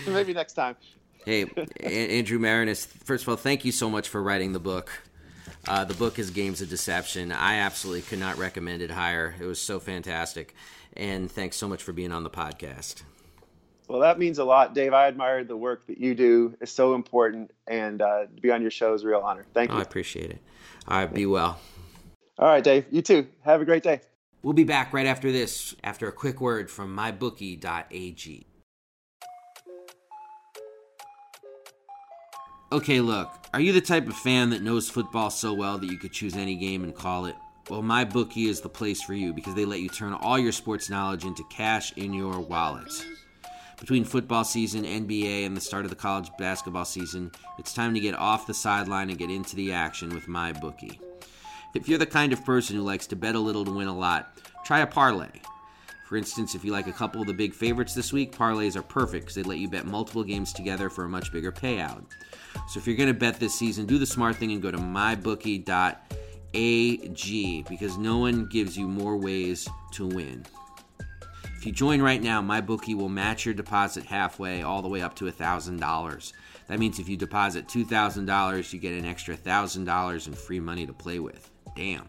Maybe 0.08 0.34
next 0.34 0.54
time. 0.54 0.76
Hey, 1.24 1.46
Andrew 1.80 2.40
Maraniss. 2.40 2.86
First 2.86 3.24
of 3.24 3.30
all, 3.30 3.36
thank 3.36 3.64
you 3.64 3.72
so 3.72 3.90
much 3.90 4.10
for 4.10 4.22
writing 4.22 4.54
the 4.54 4.60
book. 4.60 4.92
Uh, 5.66 5.86
the 5.86 5.94
book 5.94 6.20
is 6.20 6.30
Games 6.32 6.62
of 6.62 6.70
Deception. 6.70 7.32
I 7.32 7.60
absolutely 7.60 8.02
could 8.02 8.20
not 8.20 8.38
recommend 8.38 8.82
it 8.82 8.92
higher. 8.92 9.34
It 9.40 9.46
was 9.46 9.62
so 9.62 9.80
fantastic. 9.80 10.54
And 10.96 11.30
thanks 11.32 11.58
so 11.58 11.68
much 11.68 11.82
for 11.82 11.92
being 11.92 12.12
on 12.12 12.24
the 12.24 12.30
podcast. 12.30 13.04
Well, 13.88 14.00
that 14.02 14.18
means 14.18 14.40
a 14.40 14.44
lot, 14.44 14.74
Dave. 14.74 14.94
I 14.94 15.08
admire 15.08 15.44
the 15.44 15.58
work 15.58 15.86
that 15.88 15.98
you 15.98 16.16
do. 16.16 16.56
It's 16.62 16.72
so 16.72 16.96
important, 16.96 17.52
and 17.68 18.02
uh, 18.02 18.26
to 18.34 18.42
be 18.42 18.52
on 18.52 18.62
your 18.62 18.72
show 18.72 18.94
is 18.94 19.04
a 19.04 19.08
real 19.08 19.20
honor. 19.20 19.46
Thank 19.54 19.72
you. 19.72 19.76
Oh, 19.76 19.80
I 19.80 19.82
appreciate 19.82 20.32
it. 20.32 20.40
All 20.88 20.98
right, 20.98 21.14
be 21.14 21.26
well. 21.26 21.60
All 22.40 22.48
right, 22.48 22.64
Dave. 22.64 22.86
You 22.92 23.02
too. 23.02 23.28
Have 23.44 23.62
a 23.62 23.66
great 23.66 23.84
day. 23.84 24.02
We'll 24.42 24.54
be 24.54 24.64
back 24.64 24.94
right 24.94 25.06
after 25.06 25.32
this, 25.32 25.76
after 25.84 26.08
a 26.08 26.12
quick 26.12 26.42
word 26.42 26.72
from 26.72 26.96
mybookie.ag. 26.96 28.46
Okay, 32.72 33.02
look, 33.02 33.32
are 33.54 33.60
you 33.60 33.72
the 33.72 33.82
type 33.82 34.08
of 34.08 34.16
fan 34.16 34.50
that 34.50 34.64
knows 34.64 34.90
football 34.90 35.30
so 35.30 35.54
well 35.54 35.78
that 35.78 35.92
you 35.92 35.98
could 35.98 36.12
choose 36.12 36.36
any 36.36 36.56
game 36.56 36.84
and 36.84 36.96
call 36.96 37.28
it? 37.28 37.36
Well, 37.70 37.82
MyBookie 37.82 38.48
is 38.50 38.60
the 38.60 38.68
place 38.68 39.02
for 39.02 39.14
you 39.14 39.32
because 39.32 39.56
they 39.56 39.64
let 39.64 39.80
you 39.80 39.88
turn 39.88 40.14
all 40.14 40.38
your 40.38 40.52
sports 40.52 40.90
knowledge 40.90 41.24
into 41.24 41.46
cash 41.50 41.94
in 41.94 42.14
your 42.14 42.42
wallet. 42.42 42.92
Between 43.80 44.04
football 44.04 44.44
season, 44.44 44.84
NBA, 44.84 45.46
and 45.46 45.56
the 45.56 45.62
start 45.62 45.86
of 45.86 45.90
the 45.90 45.96
college 45.96 46.30
basketball 46.38 46.84
season, 46.84 47.32
it's 47.58 47.74
time 47.74 47.94
to 47.94 48.02
get 48.02 48.16
off 48.16 48.48
the 48.48 48.54
sideline 48.54 49.10
and 49.10 49.18
get 49.18 49.30
into 49.30 49.56
the 49.56 49.72
action 49.72 50.14
with 50.14 50.28
MyBookie. 50.28 51.00
If 51.74 51.88
you're 51.88 51.98
the 51.98 52.06
kind 52.06 52.34
of 52.34 52.44
person 52.44 52.76
who 52.76 52.82
likes 52.82 53.08
to 53.08 53.16
bet 53.16 53.36
a 53.36 53.40
little 53.40 53.64
to 53.64 53.72
win 53.72 53.88
a 53.88 53.98
lot, 53.98 54.38
try 54.66 54.80
a 54.80 54.88
parlay. 54.88 55.32
For 56.10 56.18
instance, 56.18 56.56
if 56.56 56.66
you 56.66 56.74
like 56.74 56.88
a 56.88 56.92
couple 56.92 57.22
of 57.22 57.28
the 57.28 57.34
big 57.34 57.54
favorites 57.54 57.94
this 57.94 58.12
week, 58.12 58.36
parlays 58.36 58.76
are 58.76 58.84
perfect 58.84 59.24
because 59.24 59.36
they 59.36 59.44
let 59.44 59.60
you 59.60 59.70
bet 59.70 59.86
multiple 59.86 60.24
games 60.24 60.52
together 60.52 60.90
for 60.90 61.06
a 61.06 61.10
much 61.10 61.32
bigger 61.32 61.52
payout. 61.52 62.04
So 62.68 62.78
if 62.80 62.86
you're 62.86 62.98
going 62.98 63.08
to 63.08 63.18
bet 63.18 63.40
this 63.40 63.56
season, 63.58 63.86
do 63.86 63.98
the 63.98 64.06
smart 64.06 64.36
thing 64.36 64.52
and 64.52 64.62
go 64.62 64.70
to 64.70 64.78
mybookie.ag 66.54 67.66
because 67.70 67.98
no 67.98 68.18
one 68.18 68.48
gives 68.48 68.78
you 68.78 68.88
more 68.88 69.18
ways 69.18 69.68
to 69.92 70.08
win. 70.08 70.46
If 71.58 71.66
you 71.66 71.72
join 71.72 72.02
right 72.02 72.22
now, 72.22 72.42
MyBookie 72.42 72.96
will 72.96 73.10
match 73.10 73.46
your 73.46 73.54
deposit 73.54 74.04
halfway, 74.04 74.64
all 74.64 74.82
the 74.82 74.90
way 74.90 75.02
up 75.02 75.16
to 75.16 75.26
$1,000. 75.26 76.34
That 76.68 76.80
means 76.80 77.00
if 77.00 77.08
you 77.08 77.16
deposit 77.16 77.68
$2,000, 77.68 78.74
you 78.74 78.80
get 78.80 78.94
an 78.94 79.06
extra 79.06 79.38
$1,000 79.38 80.28
in 80.28 80.34
free 80.34 80.60
money 80.60 80.86
to 80.86 80.94
play 80.94 81.20
with. 81.20 81.50
Damn. 81.76 82.08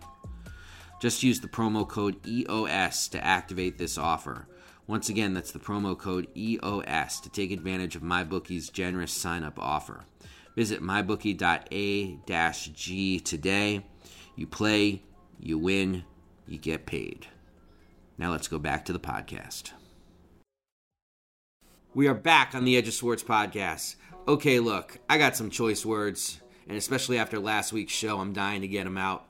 Just 1.00 1.22
use 1.22 1.40
the 1.40 1.48
promo 1.48 1.88
code 1.88 2.16
EOS 2.26 3.08
to 3.08 3.24
activate 3.24 3.78
this 3.78 3.98
offer. 3.98 4.48
Once 4.86 5.08
again, 5.08 5.34
that's 5.34 5.52
the 5.52 5.58
promo 5.58 5.96
code 5.96 6.26
EOS 6.36 7.20
to 7.20 7.30
take 7.30 7.52
advantage 7.52 7.96
of 7.96 8.02
MyBookie's 8.02 8.70
generous 8.70 9.12
sign 9.12 9.44
up 9.44 9.58
offer. 9.58 10.04
Visit 10.56 10.82
mybookie.a-g 10.82 13.20
today. 13.20 13.84
You 14.36 14.48
play, 14.48 15.02
you 15.38 15.58
win, 15.58 16.02
you 16.48 16.58
get 16.58 16.86
paid. 16.86 17.28
Now 18.18 18.32
let's 18.32 18.48
go 18.48 18.58
back 18.58 18.84
to 18.86 18.92
the 18.92 18.98
podcast. 18.98 19.70
We 21.94 22.08
are 22.08 22.14
back 22.14 22.52
on 22.52 22.64
the 22.64 22.76
Edge 22.76 22.88
of 22.88 22.94
Sports 22.94 23.22
podcast. 23.22 23.94
Okay, 24.26 24.58
look, 24.58 24.98
I 25.08 25.18
got 25.18 25.36
some 25.36 25.50
choice 25.50 25.86
words, 25.86 26.40
and 26.66 26.76
especially 26.76 27.16
after 27.16 27.38
last 27.38 27.72
week's 27.72 27.92
show, 27.92 28.18
I'm 28.18 28.32
dying 28.32 28.62
to 28.62 28.68
get 28.68 28.82
them 28.84 28.98
out. 28.98 29.24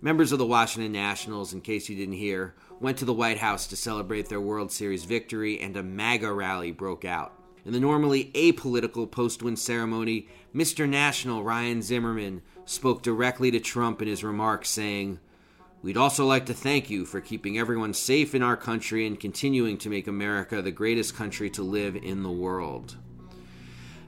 Members 0.00 0.32
of 0.32 0.40
the 0.40 0.46
Washington 0.46 0.90
Nationals, 0.90 1.52
in 1.52 1.60
case 1.60 1.88
you 1.88 1.94
didn't 1.94 2.14
hear, 2.14 2.56
went 2.80 2.98
to 2.98 3.04
the 3.04 3.14
White 3.14 3.38
House 3.38 3.68
to 3.68 3.76
celebrate 3.76 4.28
their 4.28 4.40
World 4.40 4.72
Series 4.72 5.04
victory, 5.04 5.60
and 5.60 5.76
a 5.76 5.82
MAGA 5.84 6.32
rally 6.32 6.72
broke 6.72 7.04
out. 7.04 7.38
In 7.64 7.72
the 7.72 7.80
normally 7.80 8.32
apolitical 8.34 9.08
post 9.08 9.44
win 9.44 9.56
ceremony, 9.56 10.28
Mr. 10.54 10.88
National 10.88 11.44
Ryan 11.44 11.82
Zimmerman 11.82 12.42
spoke 12.64 13.02
directly 13.02 13.50
to 13.50 13.60
Trump 13.60 14.00
in 14.02 14.08
his 14.08 14.24
remarks, 14.24 14.68
saying, 14.68 15.18
We'd 15.82 15.98
also 15.98 16.24
like 16.24 16.46
to 16.46 16.54
thank 16.54 16.88
you 16.88 17.04
for 17.04 17.20
keeping 17.20 17.58
everyone 17.58 17.92
safe 17.92 18.34
in 18.34 18.42
our 18.42 18.56
country 18.56 19.06
and 19.06 19.20
continuing 19.20 19.76
to 19.78 19.90
make 19.90 20.06
America 20.06 20.62
the 20.62 20.70
greatest 20.70 21.14
country 21.14 21.50
to 21.50 21.62
live 21.62 21.94
in 21.94 22.22
the 22.22 22.30
world. 22.30 22.96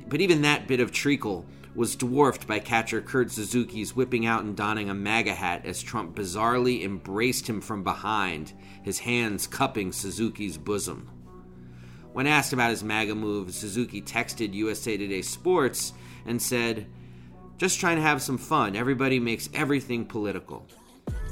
But 0.09 0.23
even 0.23 0.41
that 0.43 0.67
bit 0.67 0.81
of 0.81 0.91
treacle 0.91 1.45
was 1.75 1.95
dwarfed 1.95 2.47
by 2.47 2.59
catcher 2.59 3.03
Kurt 3.03 3.31
Suzuki's 3.31 3.95
whipping 3.95 4.25
out 4.25 4.45
and 4.45 4.57
donning 4.57 4.89
a 4.89 4.95
MAGA 4.95 5.35
hat 5.35 5.67
as 5.67 5.83
Trump 5.83 6.17
bizarrely 6.17 6.83
embraced 6.83 7.47
him 7.47 7.61
from 7.61 7.85
behind, 7.85 8.55
his 8.83 9.01
hands 9.01 9.47
cupping 9.47 9.93
Suzuki's 9.93 10.57
bosom. 10.57 11.11
When 12.15 12.27
asked 12.27 12.55
about 12.55 12.71
his 12.71 12.83
MAGA 12.83 13.15
move, 13.15 13.53
Suzuki 13.53 14.01
texted 14.01 14.55
USA 14.55 14.97
Today 14.97 15.21
Sports 15.21 15.93
and 16.25 16.41
said, 16.41 16.87
Just 17.59 17.81
trying 17.81 17.97
to 17.97 18.03
have 18.03 18.21
some 18.21 18.37
fun. 18.37 18.77
Everybody 18.77 19.19
makes 19.19 19.49
everything 19.55 20.05
political. 20.05 20.67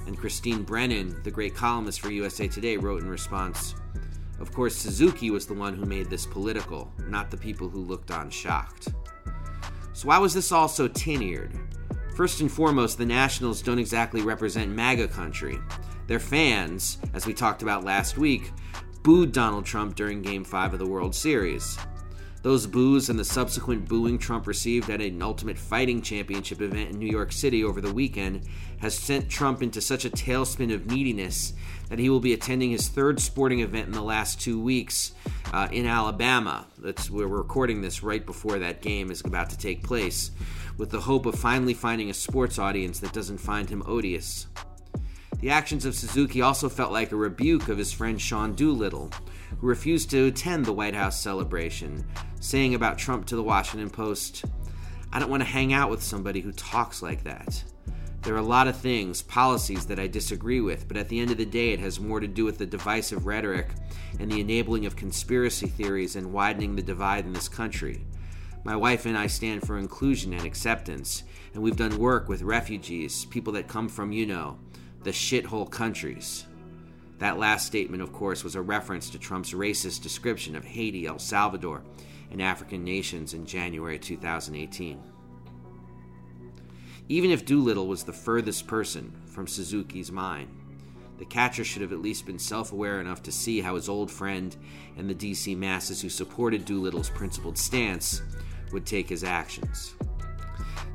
And 0.07 0.17
Christine 0.17 0.63
Brennan, 0.63 1.23
the 1.23 1.31
great 1.31 1.55
columnist 1.55 2.01
for 2.01 2.11
USA 2.11 2.49
Today, 2.49 2.79
wrote 2.79 3.03
in 3.03 3.09
response 3.09 3.75
Of 4.41 4.53
course, 4.53 4.75
Suzuki 4.75 5.31
was 5.31 5.47
the 5.47 5.55
one 5.55 5.75
who 5.75 5.85
made 5.85 6.09
this 6.09 6.25
political, 6.25 6.91
not 7.09 7.31
the 7.31 7.37
people 7.37 7.69
who 7.69 7.85
looked 7.85 8.11
on 8.11 8.31
shocked. 8.31 8.89
So, 9.93 10.09
why 10.09 10.19
was 10.19 10.33
this 10.33 10.51
all 10.51 10.67
so 10.67 10.89
tin 10.89 11.23
eared? 11.23 11.53
First 12.17 12.41
and 12.41 12.51
foremost, 12.51 12.97
the 12.97 13.05
Nationals 13.05 13.61
don't 13.61 13.79
exactly 13.79 14.23
represent 14.23 14.71
MAGA 14.71 15.09
country. 15.09 15.59
Their 16.07 16.21
fans, 16.21 16.99
as 17.13 17.27
we 17.27 17.35
talked 17.35 17.63
about 17.63 17.85
last 17.85 18.17
week, 18.17 18.51
booed 19.03 19.33
Donald 19.33 19.67
Trump 19.67 19.95
during 19.95 20.23
Game 20.23 20.45
5 20.45 20.73
of 20.73 20.79
the 20.79 20.87
World 20.87 21.15
Series. 21.15 21.79
Those 22.45 22.67
boos 22.67 23.09
and 23.09 23.19
the 23.19 23.25
subsequent 23.25 23.89
booing 23.89 24.19
Trump 24.19 24.47
received 24.47 24.91
at 24.91 25.01
an 25.01 25.23
Ultimate 25.23 25.57
Fighting 25.57 26.03
Championship 26.03 26.61
event 26.61 26.91
in 26.91 26.99
New 26.99 27.11
York 27.11 27.33
City 27.33 27.65
over 27.65 27.81
the 27.81 27.95
weekend 27.95 28.43
has 28.81 28.95
sent 28.95 29.31
Trump 29.31 29.63
into 29.63 29.81
such 29.81 30.05
a 30.05 30.11
tailspin 30.11 30.71
of 30.71 30.85
neediness 30.85 31.55
that 31.89 31.99
he 31.99 32.11
will 32.11 32.21
be 32.21 32.35
attending 32.35 32.71
his 32.71 32.89
third 32.89 33.19
sporting 33.19 33.61
event 33.61 33.87
in 33.87 33.93
the 33.93 34.03
last 34.03 34.43
two 34.43 34.61
weeks 34.61 35.13
uh, 35.55 35.69
in 35.73 35.87
Alabama. 35.87 36.67
That's 36.77 37.09
we're 37.09 37.29
recording 37.29 37.81
this 37.81 38.03
right 38.03 38.27
before 38.27 38.59
that 38.59 38.83
game 38.83 39.11
is 39.11 39.23
about 39.23 39.49
to 39.49 39.57
take 39.57 39.83
place, 39.83 40.31
with 40.77 40.91
the 40.91 41.01
hope 41.01 41.25
of 41.25 41.37
finally 41.37 41.73
finding 41.73 42.11
a 42.11 42.15
sports 42.15 42.59
audience 42.59 43.01
that 43.01 43.15
doesn't 43.15 43.39
find 43.39 43.71
him 43.71 43.83
odious. 43.87 44.49
The 45.45 45.51
actions 45.51 45.85
of 45.85 45.95
Suzuki 45.95 46.41
also 46.41 46.71
felt 46.71 46.91
like 46.91 47.13
a 47.13 47.17
rebuke 47.17 47.69
of 47.69 47.77
his 47.77 47.93
friend 47.93 48.19
Sean 48.19 48.55
Doolittle, 48.55 49.11
who 49.61 49.67
refused 49.67 50.09
to 50.09 50.29
attend 50.29 50.65
the 50.65 50.73
White 50.73 50.95
House 50.95 51.21
celebration, 51.21 52.03
saying 52.41 52.75
about 52.75 52.97
Trump 52.97 53.27
to 53.27 53.37
the 53.37 53.43
Washington 53.43 53.91
Post, 53.91 54.47
I 55.13 55.19
don't 55.19 55.29
want 55.29 55.43
to 55.43 55.49
hang 55.49 55.75
out 55.75 55.91
with 55.91 56.03
somebody 56.03 56.41
who 56.41 56.51
talks 56.53 57.03
like 57.03 57.25
that. 57.25 57.63
There 58.23 58.33
are 58.33 58.39
a 58.39 58.43
lot 58.43 58.69
of 58.69 58.79
things, 58.79 59.21
policies 59.21 59.85
that 59.85 59.99
I 59.99 60.07
disagree 60.07 60.63
with, 60.63 60.89
but 60.89 60.97
at 60.97 61.11
the 61.11 61.21
end 61.21 61.31
of 61.31 61.37
the 61.37 61.45
day, 61.45 61.75
it 61.75 61.81
has 61.81 62.01
more 62.01 62.21
to 62.21 62.27
do 62.27 62.47
with 62.47 62.57
the 62.57 62.65
divisive 62.65 63.27
rhetoric 63.27 63.69
and 64.19 64.33
the 64.33 64.41
enabling 64.41 64.87
of 64.87 64.97
conspiracy 64.97 65.67
theories 65.67 66.17
and 66.17 66.33
widening 66.33 66.75
the 66.75 66.83
divide 66.83 67.27
in 67.27 67.35
this 67.35 67.51
country. 67.51 68.07
My 68.65 68.77
wife 68.77 69.05
and 69.05 69.19
I 69.19 69.27
stand 69.27 69.67
for 69.67 69.77
inclusion 69.77 70.33
and 70.33 70.47
acceptance, 70.47 71.23
and 71.53 71.63
we've 71.63 71.77
done 71.77 71.99
work 71.99 72.31
with 72.31 72.41
refugees, 72.41 73.27
people 73.27 73.53
that 73.53 73.69
come 73.69 73.91
from, 73.91 74.11
you 74.11 74.25
know, 74.25 74.59
the 75.05 75.11
shithole 75.11 75.71
countries. 75.71 76.47
That 77.19 77.39
last 77.39 77.67
statement, 77.67 78.03
of 78.03 78.13
course, 78.13 78.43
was 78.43 78.57
a 78.57 78.63
reference 78.63 79.11
to 79.11 79.19
Trump's 79.19 79.53
racist 79.53 80.03
description 80.03 80.57
of 80.57 80.65
Haiti, 80.65 81.07
El 81.07 81.19
Salvador, 81.19 81.83
and 82.31 82.43
African 82.43 82.83
nations 82.83 83.35
in 83.35 83.47
January 83.47 83.99
2018. 83.99 85.01
Even 87.09 87.31
if 87.31 87.45
Doolittle 87.45 87.87
was 87.87 88.03
the 88.03 88.13
furthest 88.13 88.67
person 88.67 89.13
from 89.27 89.47
Suzuki's 89.47 90.11
mind, 90.11 90.49
the 91.19 91.25
catcher 91.27 91.63
should 91.63 91.83
have 91.83 91.93
at 91.93 92.03
least 92.03 92.27
been 92.27 92.39
self 92.39 92.73
aware 92.73 93.01
enough 93.01 93.23
to 93.25 93.33
see 93.33 93.61
how 93.61 93.77
his 93.77 93.89
old 93.89 94.11
friend 94.11 94.57
and 94.97 95.09
the 95.09 95.15
DC 95.15 95.57
masses 95.57 96.01
who 96.01 96.09
supported 96.09 96.65
Doolittle's 96.65 97.11
principled 97.11 97.59
stance 97.59 98.23
would 98.73 98.87
take 98.87 99.09
his 99.09 99.23
actions. 99.23 99.95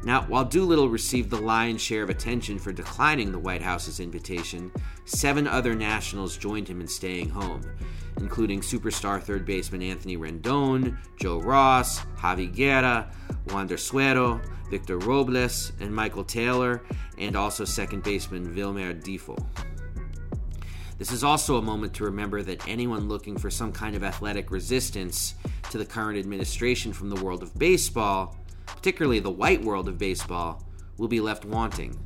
Now, 0.03 0.23
while 0.23 0.45
Doolittle 0.45 0.89
received 0.89 1.29
the 1.29 1.41
lion's 1.41 1.81
share 1.81 2.03
of 2.03 2.09
attention 2.09 2.57
for 2.57 2.71
declining 2.71 3.31
the 3.31 3.39
White 3.39 3.61
House's 3.61 3.99
invitation, 3.99 4.71
seven 5.03 5.45
other 5.45 5.75
nationals 5.75 6.37
joined 6.37 6.69
him 6.69 6.79
in 6.79 6.87
staying 6.87 7.29
home, 7.29 7.61
including 8.17 8.61
superstar 8.61 9.21
third 9.21 9.45
baseman 9.45 9.81
Anthony 9.81 10.15
Rendon, 10.15 10.97
Joe 11.17 11.39
Ross, 11.39 11.99
Javy 12.17 12.53
Guerra, 12.53 13.11
Wander 13.49 13.75
Suero, 13.75 14.41
Victor 14.69 14.99
Robles, 14.99 15.73
and 15.81 15.93
Michael 15.93 16.23
Taylor, 16.23 16.81
and 17.17 17.35
also 17.35 17.65
second 17.65 18.03
baseman 18.03 18.55
Wilmer 18.55 18.93
Difo. 18.93 19.37
This 20.97 21.11
is 21.11 21.23
also 21.23 21.57
a 21.57 21.61
moment 21.61 21.93
to 21.95 22.03
remember 22.05 22.41
that 22.43 22.67
anyone 22.67 23.07
looking 23.07 23.37
for 23.37 23.49
some 23.49 23.71
kind 23.71 23.95
of 23.95 24.03
athletic 24.03 24.51
resistance 24.51 25.35
to 25.71 25.77
the 25.77 25.85
current 25.85 26.17
administration 26.17 26.93
from 26.93 27.09
the 27.09 27.21
world 27.23 27.41
of 27.41 27.57
baseball, 27.57 28.37
particularly 28.75 29.19
the 29.19 29.29
white 29.29 29.63
world 29.63 29.87
of 29.87 29.97
baseball, 29.97 30.63
will 30.97 31.07
be 31.07 31.21
left 31.21 31.45
wanting. 31.45 31.97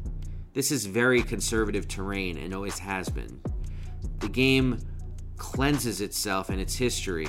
This 0.54 0.72
is 0.72 0.86
very 0.86 1.24
conservative 1.24 1.88
terrain 1.88 2.38
and 2.38 2.54
always 2.54 2.78
has 2.80 3.10
been. 3.10 3.42
The 4.20 4.30
game 4.30 4.80
cleanses 5.38 6.00
itself 6.00 6.50
and 6.50 6.62
its 6.62 6.76
history 6.76 7.28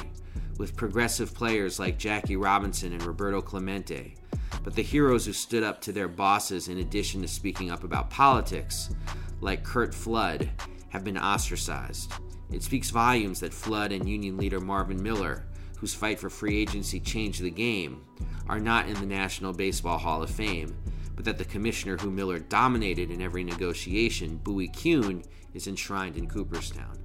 with 0.59 0.77
progressive 0.77 1.35
players 1.35 1.79
like 1.79 1.99
Jackie 1.99 2.37
Robinson 2.37 2.93
and 2.93 3.03
Roberto 3.03 3.41
Clemente, 3.41 4.15
But 4.63 4.75
the 4.75 4.83
heroes 4.83 5.27
who 5.27 5.33
stood 5.33 5.63
up 5.63 5.81
to 5.83 5.93
their 5.93 6.09
bosses, 6.09 6.69
in 6.69 6.79
addition 6.79 7.21
to 7.23 7.29
speaking 7.29 7.71
up 7.71 7.85
about 7.85 8.11
politics, 8.11 8.95
like 9.41 9.65
Curt 9.65 9.95
Flood, 9.95 10.49
have 10.89 11.05
been 11.05 11.19
ostracized. 11.19 12.13
It 12.51 12.63
speaks 12.63 12.91
volumes 12.91 13.41
that 13.41 13.53
Flood 13.53 13.93
and 13.93 14.09
union 14.09 14.37
leader 14.37 14.61
Marvin 14.61 15.03
Miller, 15.03 15.47
whose 15.79 15.95
fight 15.95 16.19
for 16.19 16.31
free 16.31 16.59
agency 16.59 17.01
changed 17.01 17.43
the 17.43 17.51
game, 17.51 18.05
are 18.49 18.61
not 18.61 18.89
in 18.89 18.95
the 18.95 19.07
National 19.07 19.53
Baseball 19.53 19.99
Hall 19.99 20.23
of 20.23 20.31
Fame, 20.31 20.77
but 21.15 21.25
that 21.25 21.39
the 21.39 21.45
commissioner 21.45 21.97
who 21.97 22.11
Miller 22.11 22.39
dominated 22.39 23.11
in 23.11 23.23
every 23.23 23.45
negotiation, 23.45 24.37
Bowie 24.39 24.69
Kuhn, 24.69 25.23
is 25.55 25.67
enshrined 25.67 26.17
in 26.17 26.29
Cooperstown. 26.29 26.99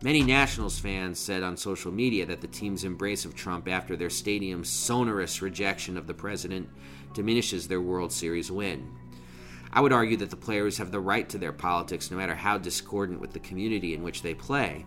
Many 0.00 0.22
Nationals 0.22 0.78
fans 0.78 1.18
said 1.18 1.42
on 1.42 1.56
social 1.56 1.90
media 1.90 2.24
that 2.26 2.40
the 2.40 2.46
team's 2.46 2.84
embrace 2.84 3.24
of 3.24 3.34
Trump 3.34 3.68
after 3.68 3.96
their 3.96 4.10
stadium's 4.10 4.68
sonorous 4.68 5.42
rejection 5.42 5.96
of 5.96 6.06
the 6.06 6.14
president 6.14 6.68
diminishes 7.14 7.66
their 7.66 7.80
World 7.80 8.12
Series 8.12 8.50
win. 8.50 8.88
I 9.72 9.80
would 9.80 9.92
argue 9.92 10.16
that 10.18 10.30
the 10.30 10.36
players 10.36 10.78
have 10.78 10.92
the 10.92 11.00
right 11.00 11.28
to 11.28 11.38
their 11.38 11.52
politics 11.52 12.10
no 12.10 12.16
matter 12.16 12.34
how 12.34 12.58
discordant 12.58 13.20
with 13.20 13.32
the 13.32 13.40
community 13.40 13.92
in 13.92 14.02
which 14.02 14.22
they 14.22 14.34
play. 14.34 14.86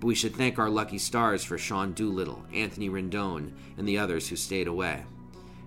But 0.00 0.06
we 0.06 0.14
should 0.14 0.34
thank 0.34 0.58
our 0.58 0.68
lucky 0.68 0.98
stars 0.98 1.42
for 1.42 1.56
Sean 1.56 1.92
Doolittle, 1.92 2.44
Anthony 2.52 2.90
Rendon, 2.90 3.52
and 3.78 3.88
the 3.88 3.98
others 3.98 4.28
who 4.28 4.36
stayed 4.36 4.68
away. 4.68 5.04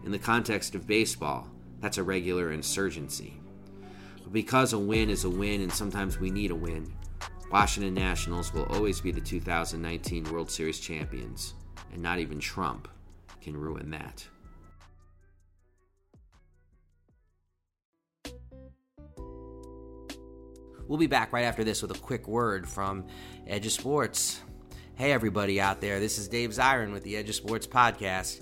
In 0.05 0.11
the 0.11 0.19
context 0.19 0.75
of 0.75 0.87
baseball, 0.87 1.47
that's 1.79 1.97
a 1.97 2.03
regular 2.03 2.51
insurgency. 2.51 3.39
But 4.23 4.33
because 4.33 4.73
a 4.73 4.79
win 4.79 5.09
is 5.09 5.23
a 5.23 5.29
win 5.29 5.61
and 5.61 5.71
sometimes 5.71 6.19
we 6.19 6.29
need 6.29 6.51
a 6.51 6.55
win, 6.55 6.93
Washington 7.51 7.95
Nationals 7.95 8.53
will 8.53 8.65
always 8.65 9.01
be 9.01 9.11
the 9.11 9.21
2019 9.21 10.25
World 10.25 10.51
Series 10.51 10.79
champions, 10.79 11.55
and 11.91 12.01
not 12.01 12.19
even 12.19 12.39
Trump 12.39 12.87
can 13.41 13.57
ruin 13.57 13.89
that. 13.89 14.27
We'll 20.89 20.97
be 20.97 21.05
back 21.05 21.31
right 21.31 21.43
after 21.43 21.63
this 21.63 21.83
with 21.83 21.91
a 21.91 21.99
quick 21.99 22.27
word 22.27 22.67
from 22.67 23.05
Edge 23.45 23.67
of 23.67 23.71
Sports. 23.71 24.41
Hey, 24.95 25.11
everybody 25.11 25.61
out 25.61 25.81
there, 25.81 25.99
this 25.99 26.17
is 26.17 26.27
Dave 26.27 26.49
Zirin 26.49 26.91
with 26.91 27.03
the 27.03 27.15
Edge 27.15 27.29
of 27.29 27.35
Sports 27.35 27.67
podcast 27.67 28.41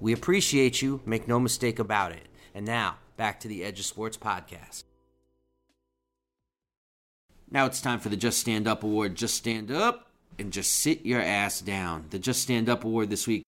we 0.00 0.12
appreciate 0.12 0.80
you, 0.80 1.00
make 1.04 1.26
no 1.26 1.40
mistake 1.40 1.78
about 1.78 2.12
it. 2.12 2.26
And 2.54 2.64
now, 2.64 2.96
back 3.16 3.40
to 3.40 3.48
the 3.48 3.64
Edge 3.64 3.80
of 3.80 3.86
Sports 3.86 4.16
podcast. 4.16 4.84
Now 7.50 7.66
it's 7.66 7.80
time 7.80 7.98
for 7.98 8.08
the 8.08 8.16
Just 8.16 8.38
Stand 8.38 8.68
Up 8.68 8.84
Award. 8.84 9.14
Just 9.14 9.34
stand 9.34 9.70
up 9.70 10.08
and 10.38 10.52
just 10.52 10.72
sit 10.72 11.04
your 11.04 11.20
ass 11.20 11.60
down. 11.60 12.04
The 12.10 12.18
Just 12.18 12.42
Stand 12.42 12.68
Up 12.68 12.84
Award 12.84 13.10
this 13.10 13.26
week 13.26 13.44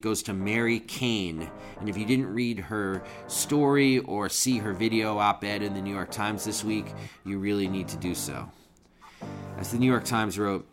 goes 0.00 0.22
to 0.24 0.32
Mary 0.32 0.80
Cain. 0.80 1.50
And 1.80 1.88
if 1.88 1.98
you 1.98 2.06
didn't 2.06 2.32
read 2.32 2.58
her 2.58 3.02
story 3.26 3.98
or 4.00 4.28
see 4.28 4.58
her 4.58 4.72
video 4.72 5.18
op 5.18 5.44
ed 5.44 5.62
in 5.62 5.74
the 5.74 5.82
New 5.82 5.92
York 5.92 6.10
Times 6.10 6.44
this 6.44 6.64
week, 6.64 6.86
you 7.24 7.38
really 7.38 7.68
need 7.68 7.88
to 7.88 7.96
do 7.96 8.14
so. 8.14 8.48
As 9.58 9.70
the 9.70 9.78
New 9.78 9.90
York 9.90 10.04
Times 10.04 10.38
wrote, 10.38 10.66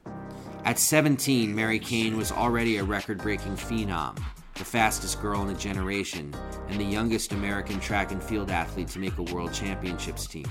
at 0.65 0.77
17, 0.77 1.53
Mary 1.53 1.80
Cain 1.80 2.15
was 2.15 2.32
already 2.32 2.77
a 2.77 2.84
record 2.84 3.17
breaking 3.19 3.55
phenom 3.55 4.17
the 4.60 4.66
fastest 4.66 5.22
girl 5.22 5.41
in 5.41 5.55
a 5.55 5.57
generation, 5.57 6.36
and 6.68 6.80
the 6.80 6.86
youngest 6.86 7.32
American 7.32 7.80
track 7.80 8.12
and 8.12 8.22
field 8.22 8.51
athlete 8.51 8.89
to 8.89 8.99
make 8.99 9.18
a 9.18 9.24
world 9.24 9.53
championships 9.53 10.28
team. 10.28 10.45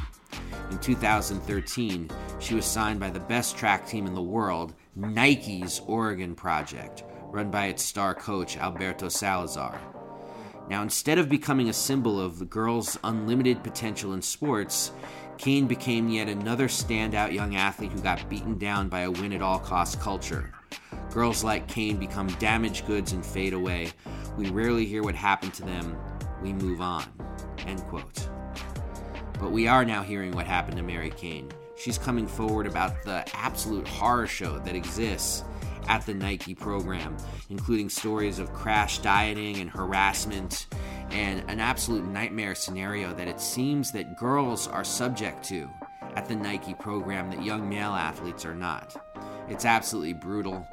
In 0.71 0.79
2013, 0.79 2.11
she 2.41 2.55
was 2.55 2.65
signed 2.65 2.99
by 2.99 3.11
the 3.11 3.21
best 3.21 3.57
track 3.57 3.87
team 3.87 4.07
in 4.07 4.15
the 4.15 4.23
world, 4.23 4.75
Nike's 4.97 5.81
Oregon 5.87 6.35
Project, 6.35 7.05
run 7.25 7.51
by 7.51 7.67
its 7.67 7.85
star 7.85 8.15
coach 8.15 8.57
Alberto 8.57 9.09
Salazar. 9.09 9.79
Now, 10.71 10.83
instead 10.83 11.19
of 11.19 11.29
becoming 11.29 11.69
a 11.69 11.75
symbol 11.75 12.21
of 12.21 12.39
the 12.39 12.45
girls' 12.47 12.99
unlimited 13.05 13.63
potential 13.63 14.15
in 14.15 14.23
sports, 14.23 14.91
Cain 15.37 15.67
became 15.67 16.09
yet 16.09 16.29
another 16.29 16.69
standout 16.69 17.33
young 17.33 17.57
athlete 17.57 17.93
who 17.93 18.01
got 18.01 18.29
beaten 18.29 18.59
down 18.59 18.89
by 18.89 19.01
a 19.01 19.11
win 19.11 19.33
at 19.33 19.43
all 19.43 19.59
costs 19.59 19.97
culture. 19.97 20.53
Girls 21.11 21.43
like 21.43 21.69
Cain 21.69 21.97
become 21.97 22.29
damaged 22.39 22.87
goods 22.87 23.13
and 23.13 23.25
fade 23.25 23.53
away. 23.53 23.93
We 24.37 24.51
rarely 24.51 24.87
hear 24.87 25.03
what 25.03 25.15
happened 25.15 25.55
to 25.55 25.65
them. 25.65 25.97
We 26.43 26.53
move 26.53 26.81
on. 26.81 27.05
End 27.67 27.83
quote. 27.85 28.29
But 29.41 29.51
we 29.53 29.67
are 29.69 29.85
now 29.85 30.03
hearing 30.03 30.33
what 30.33 30.47
happened 30.47 30.77
to 30.77 30.83
Mary 30.83 31.11
Cain. 31.11 31.51
She's 31.77 31.99
coming 31.99 32.27
forward 32.27 32.67
about 32.67 33.03
the 33.05 33.25
absolute 33.35 33.87
horror 33.87 34.27
show 34.27 34.59
that 34.59 34.75
exists 34.75 35.45
at 35.87 36.05
the 36.05 36.15
Nike 36.15 36.55
program, 36.55 37.17
including 37.51 37.89
stories 37.89 38.39
of 38.39 38.53
crash 38.53 38.99
dieting 38.99 39.59
and 39.59 39.71
harassment, 39.71 40.67
and 41.11 41.43
an 41.49 41.61
absolute 41.61 42.05
nightmare 42.05 42.55
scenario 42.55 43.15
that 43.15 43.29
it 43.29 43.41
seems 43.41 43.91
that 43.93 44.19
girls 44.19 44.69
are 44.69 44.85
subject 44.85 45.43
to 45.45 45.69
at 46.15 46.27
the 46.27 46.37
Nike 46.37 46.75
program 46.75 47.31
that 47.31 47.43
young 47.43 47.69
male 47.69 47.93
athletes 47.93 48.45
are 48.45 48.55
not. 48.55 48.97
It's 49.49 49.65
absolutely 49.65 50.15
brutal. 50.15 50.67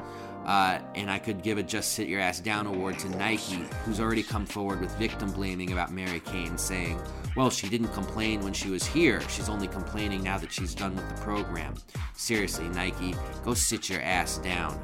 Uh, 0.45 0.79
and 0.93 1.09
I 1.09 1.17
could 1.17 1.41
give 1.41 1.57
a 1.57 1.63
Just 1.63 1.93
Sit 1.93 2.07
Your 2.07 2.19
Ass 2.19 2.39
Down 2.39 2.67
award 2.67 2.99
to 2.99 3.09
Nike, 3.09 3.65
who's 3.83 3.99
already 3.99 4.21
come 4.21 4.45
forward 4.45 4.79
with 4.79 4.95
victim 4.97 5.31
blaming 5.31 5.71
about 5.71 5.91
Mary 5.91 6.19
Cain, 6.19 6.55
saying, 6.59 7.01
well, 7.35 7.49
she 7.49 7.67
didn't 7.67 7.89
complain 7.89 8.41
when 8.41 8.53
she 8.53 8.69
was 8.69 8.85
here. 8.85 9.21
She's 9.27 9.49
only 9.49 9.67
complaining 9.67 10.23
now 10.23 10.37
that 10.37 10.53
she's 10.53 10.75
done 10.75 10.95
with 10.95 11.09
the 11.09 11.21
program. 11.21 11.73
Seriously, 12.13 12.69
Nike, 12.69 13.15
go 13.43 13.55
sit 13.55 13.89
your 13.89 14.01
ass 14.01 14.37
down. 14.37 14.79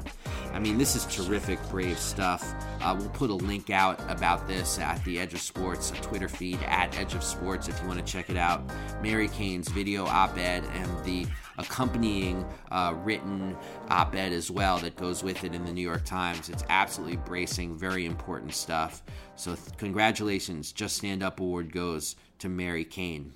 I 0.52 0.58
mean, 0.58 0.78
this 0.78 0.96
is 0.96 1.06
terrific, 1.06 1.58
brave 1.70 1.98
stuff. 1.98 2.54
Uh, 2.82 2.94
we'll 2.98 3.08
put 3.10 3.30
a 3.30 3.34
link 3.34 3.70
out 3.70 3.98
about 4.10 4.46
this 4.48 4.78
at 4.78 5.02
the 5.04 5.18
Edge 5.18 5.32
of 5.32 5.40
Sports 5.40 5.92
Twitter 6.02 6.28
feed 6.28 6.58
at 6.64 6.98
Edge 6.98 7.14
of 7.14 7.22
Sports 7.22 7.68
if 7.68 7.80
you 7.80 7.86
want 7.86 8.04
to 8.04 8.12
check 8.12 8.28
it 8.28 8.36
out. 8.36 8.62
Mary 9.00 9.28
Cain's 9.28 9.68
video 9.68 10.04
op 10.06 10.36
ed 10.36 10.64
and 10.74 11.04
the 11.04 11.26
accompanying 11.58 12.44
uh, 12.70 12.94
written 13.02 13.56
op 13.92 14.14
ed 14.14 14.32
as 14.32 14.50
well 14.50 14.78
that 14.78 14.96
goes 14.96 15.22
with 15.22 15.44
it 15.44 15.54
in 15.54 15.64
the 15.66 15.72
New 15.72 15.82
York 15.82 16.04
Times. 16.04 16.48
It's 16.48 16.64
absolutely 16.70 17.18
bracing, 17.18 17.76
very 17.76 18.06
important 18.06 18.54
stuff. 18.54 19.02
So, 19.36 19.54
th- 19.54 19.76
congratulations. 19.76 20.72
Just 20.72 20.96
Stand 20.96 21.22
Up 21.22 21.40
Award 21.40 21.72
goes 21.72 22.16
to 22.38 22.48
Mary 22.48 22.84
Cain. 22.86 23.34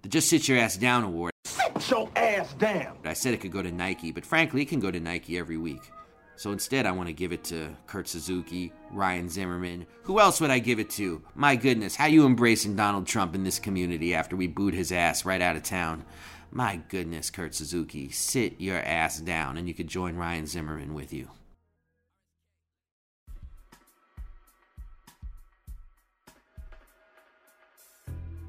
The 0.00 0.08
Just 0.08 0.30
Sit 0.30 0.48
Your 0.48 0.58
Ass 0.58 0.76
Down 0.78 1.04
Award. 1.04 1.32
Sit 1.44 1.90
your 1.90 2.08
ass 2.16 2.54
down. 2.54 2.96
I 3.04 3.12
said 3.12 3.34
it 3.34 3.40
could 3.42 3.52
go 3.52 3.62
to 3.62 3.70
Nike, 3.70 4.10
but 4.10 4.24
frankly, 4.24 4.62
it 4.62 4.68
can 4.68 4.80
go 4.80 4.90
to 4.90 4.98
Nike 4.98 5.38
every 5.38 5.58
week. 5.58 5.90
So 6.36 6.52
instead, 6.52 6.86
I 6.86 6.92
want 6.92 7.08
to 7.08 7.12
give 7.12 7.32
it 7.32 7.44
to 7.44 7.76
Kurt 7.86 8.08
Suzuki, 8.08 8.72
Ryan 8.92 9.28
Zimmerman. 9.28 9.86
Who 10.04 10.20
else 10.20 10.40
would 10.40 10.50
I 10.50 10.60
give 10.60 10.78
it 10.78 10.88
to? 10.90 11.20
My 11.34 11.56
goodness, 11.56 11.96
how 11.96 12.06
you 12.06 12.24
embracing 12.24 12.76
Donald 12.76 13.06
Trump 13.06 13.34
in 13.34 13.44
this 13.44 13.58
community 13.58 14.14
after 14.14 14.36
we 14.36 14.46
booed 14.46 14.72
his 14.72 14.92
ass 14.92 15.24
right 15.24 15.42
out 15.42 15.56
of 15.56 15.64
town? 15.64 16.04
My 16.50 16.80
goodness, 16.88 17.30
Kurt 17.30 17.54
Suzuki, 17.54 18.08
sit 18.10 18.60
your 18.60 18.78
ass 18.78 19.20
down 19.20 19.56
and 19.56 19.68
you 19.68 19.74
could 19.74 19.88
join 19.88 20.16
Ryan 20.16 20.46
Zimmerman 20.46 20.94
with 20.94 21.12
you. 21.12 21.28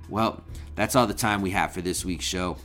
Well, 0.09 0.43
that's 0.75 0.95
all 0.95 1.05
the 1.05 1.13
time 1.13 1.41
we 1.41 1.51
have 1.51 1.71
for 1.71 1.81
this 1.81 2.03
week's 2.03 2.25
show. 2.25 2.57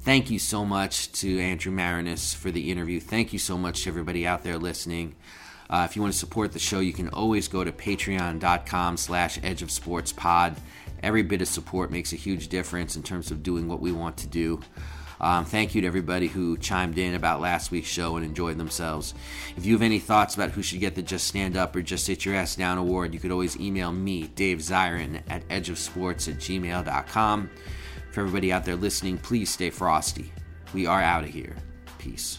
Thank 0.00 0.30
you 0.30 0.38
so 0.38 0.64
much 0.64 1.12
to 1.12 1.38
Andrew 1.38 1.72
Maraniss 1.72 2.34
for 2.34 2.50
the 2.50 2.70
interview. 2.72 2.98
Thank 2.98 3.32
you 3.32 3.38
so 3.38 3.56
much 3.56 3.82
to 3.82 3.90
everybody 3.90 4.26
out 4.26 4.42
there 4.42 4.58
listening. 4.58 5.14
Uh, 5.70 5.86
if 5.88 5.94
you 5.94 6.02
want 6.02 6.14
to 6.14 6.18
support 6.18 6.52
the 6.52 6.58
show, 6.58 6.80
you 6.80 6.92
can 6.92 7.08
always 7.10 7.46
go 7.46 7.62
to 7.62 7.70
patreon.com 7.70 8.96
slash 8.96 9.38
edge 9.42 9.62
of 9.62 9.70
sports 9.70 10.12
pod. 10.12 10.56
Every 11.02 11.22
bit 11.22 11.42
of 11.42 11.48
support 11.48 11.90
makes 11.90 12.12
a 12.12 12.16
huge 12.16 12.48
difference 12.48 12.96
in 12.96 13.02
terms 13.02 13.30
of 13.30 13.42
doing 13.42 13.68
what 13.68 13.80
we 13.80 13.92
want 13.92 14.16
to 14.18 14.26
do. 14.26 14.60
Um, 15.20 15.44
thank 15.44 15.74
you 15.74 15.80
to 15.80 15.86
everybody 15.86 16.28
who 16.28 16.56
chimed 16.58 16.98
in 16.98 17.14
about 17.14 17.40
last 17.40 17.70
week's 17.70 17.88
show 17.88 18.16
and 18.16 18.24
enjoyed 18.24 18.58
themselves. 18.58 19.14
If 19.56 19.66
you 19.66 19.72
have 19.74 19.82
any 19.82 19.98
thoughts 19.98 20.34
about 20.34 20.50
who 20.50 20.62
should 20.62 20.80
get 20.80 20.94
the 20.94 21.02
Just 21.02 21.26
Stand 21.26 21.56
Up 21.56 21.74
or 21.74 21.82
Just 21.82 22.06
Sit 22.06 22.24
Your 22.24 22.36
Ass 22.36 22.56
Down 22.56 22.78
award, 22.78 23.14
you 23.14 23.20
could 23.20 23.32
always 23.32 23.58
email 23.58 23.90
me, 23.90 24.28
Dave 24.28 24.58
Zirin, 24.58 25.22
at 25.28 25.46
edgeofsports 25.48 26.28
at 26.28 26.38
gmail.com. 26.38 27.50
For 28.12 28.20
everybody 28.20 28.52
out 28.52 28.64
there 28.64 28.76
listening, 28.76 29.18
please 29.18 29.50
stay 29.50 29.70
frosty. 29.70 30.32
We 30.72 30.86
are 30.86 31.02
out 31.02 31.24
of 31.24 31.30
here. 31.30 31.56
Peace. 31.98 32.38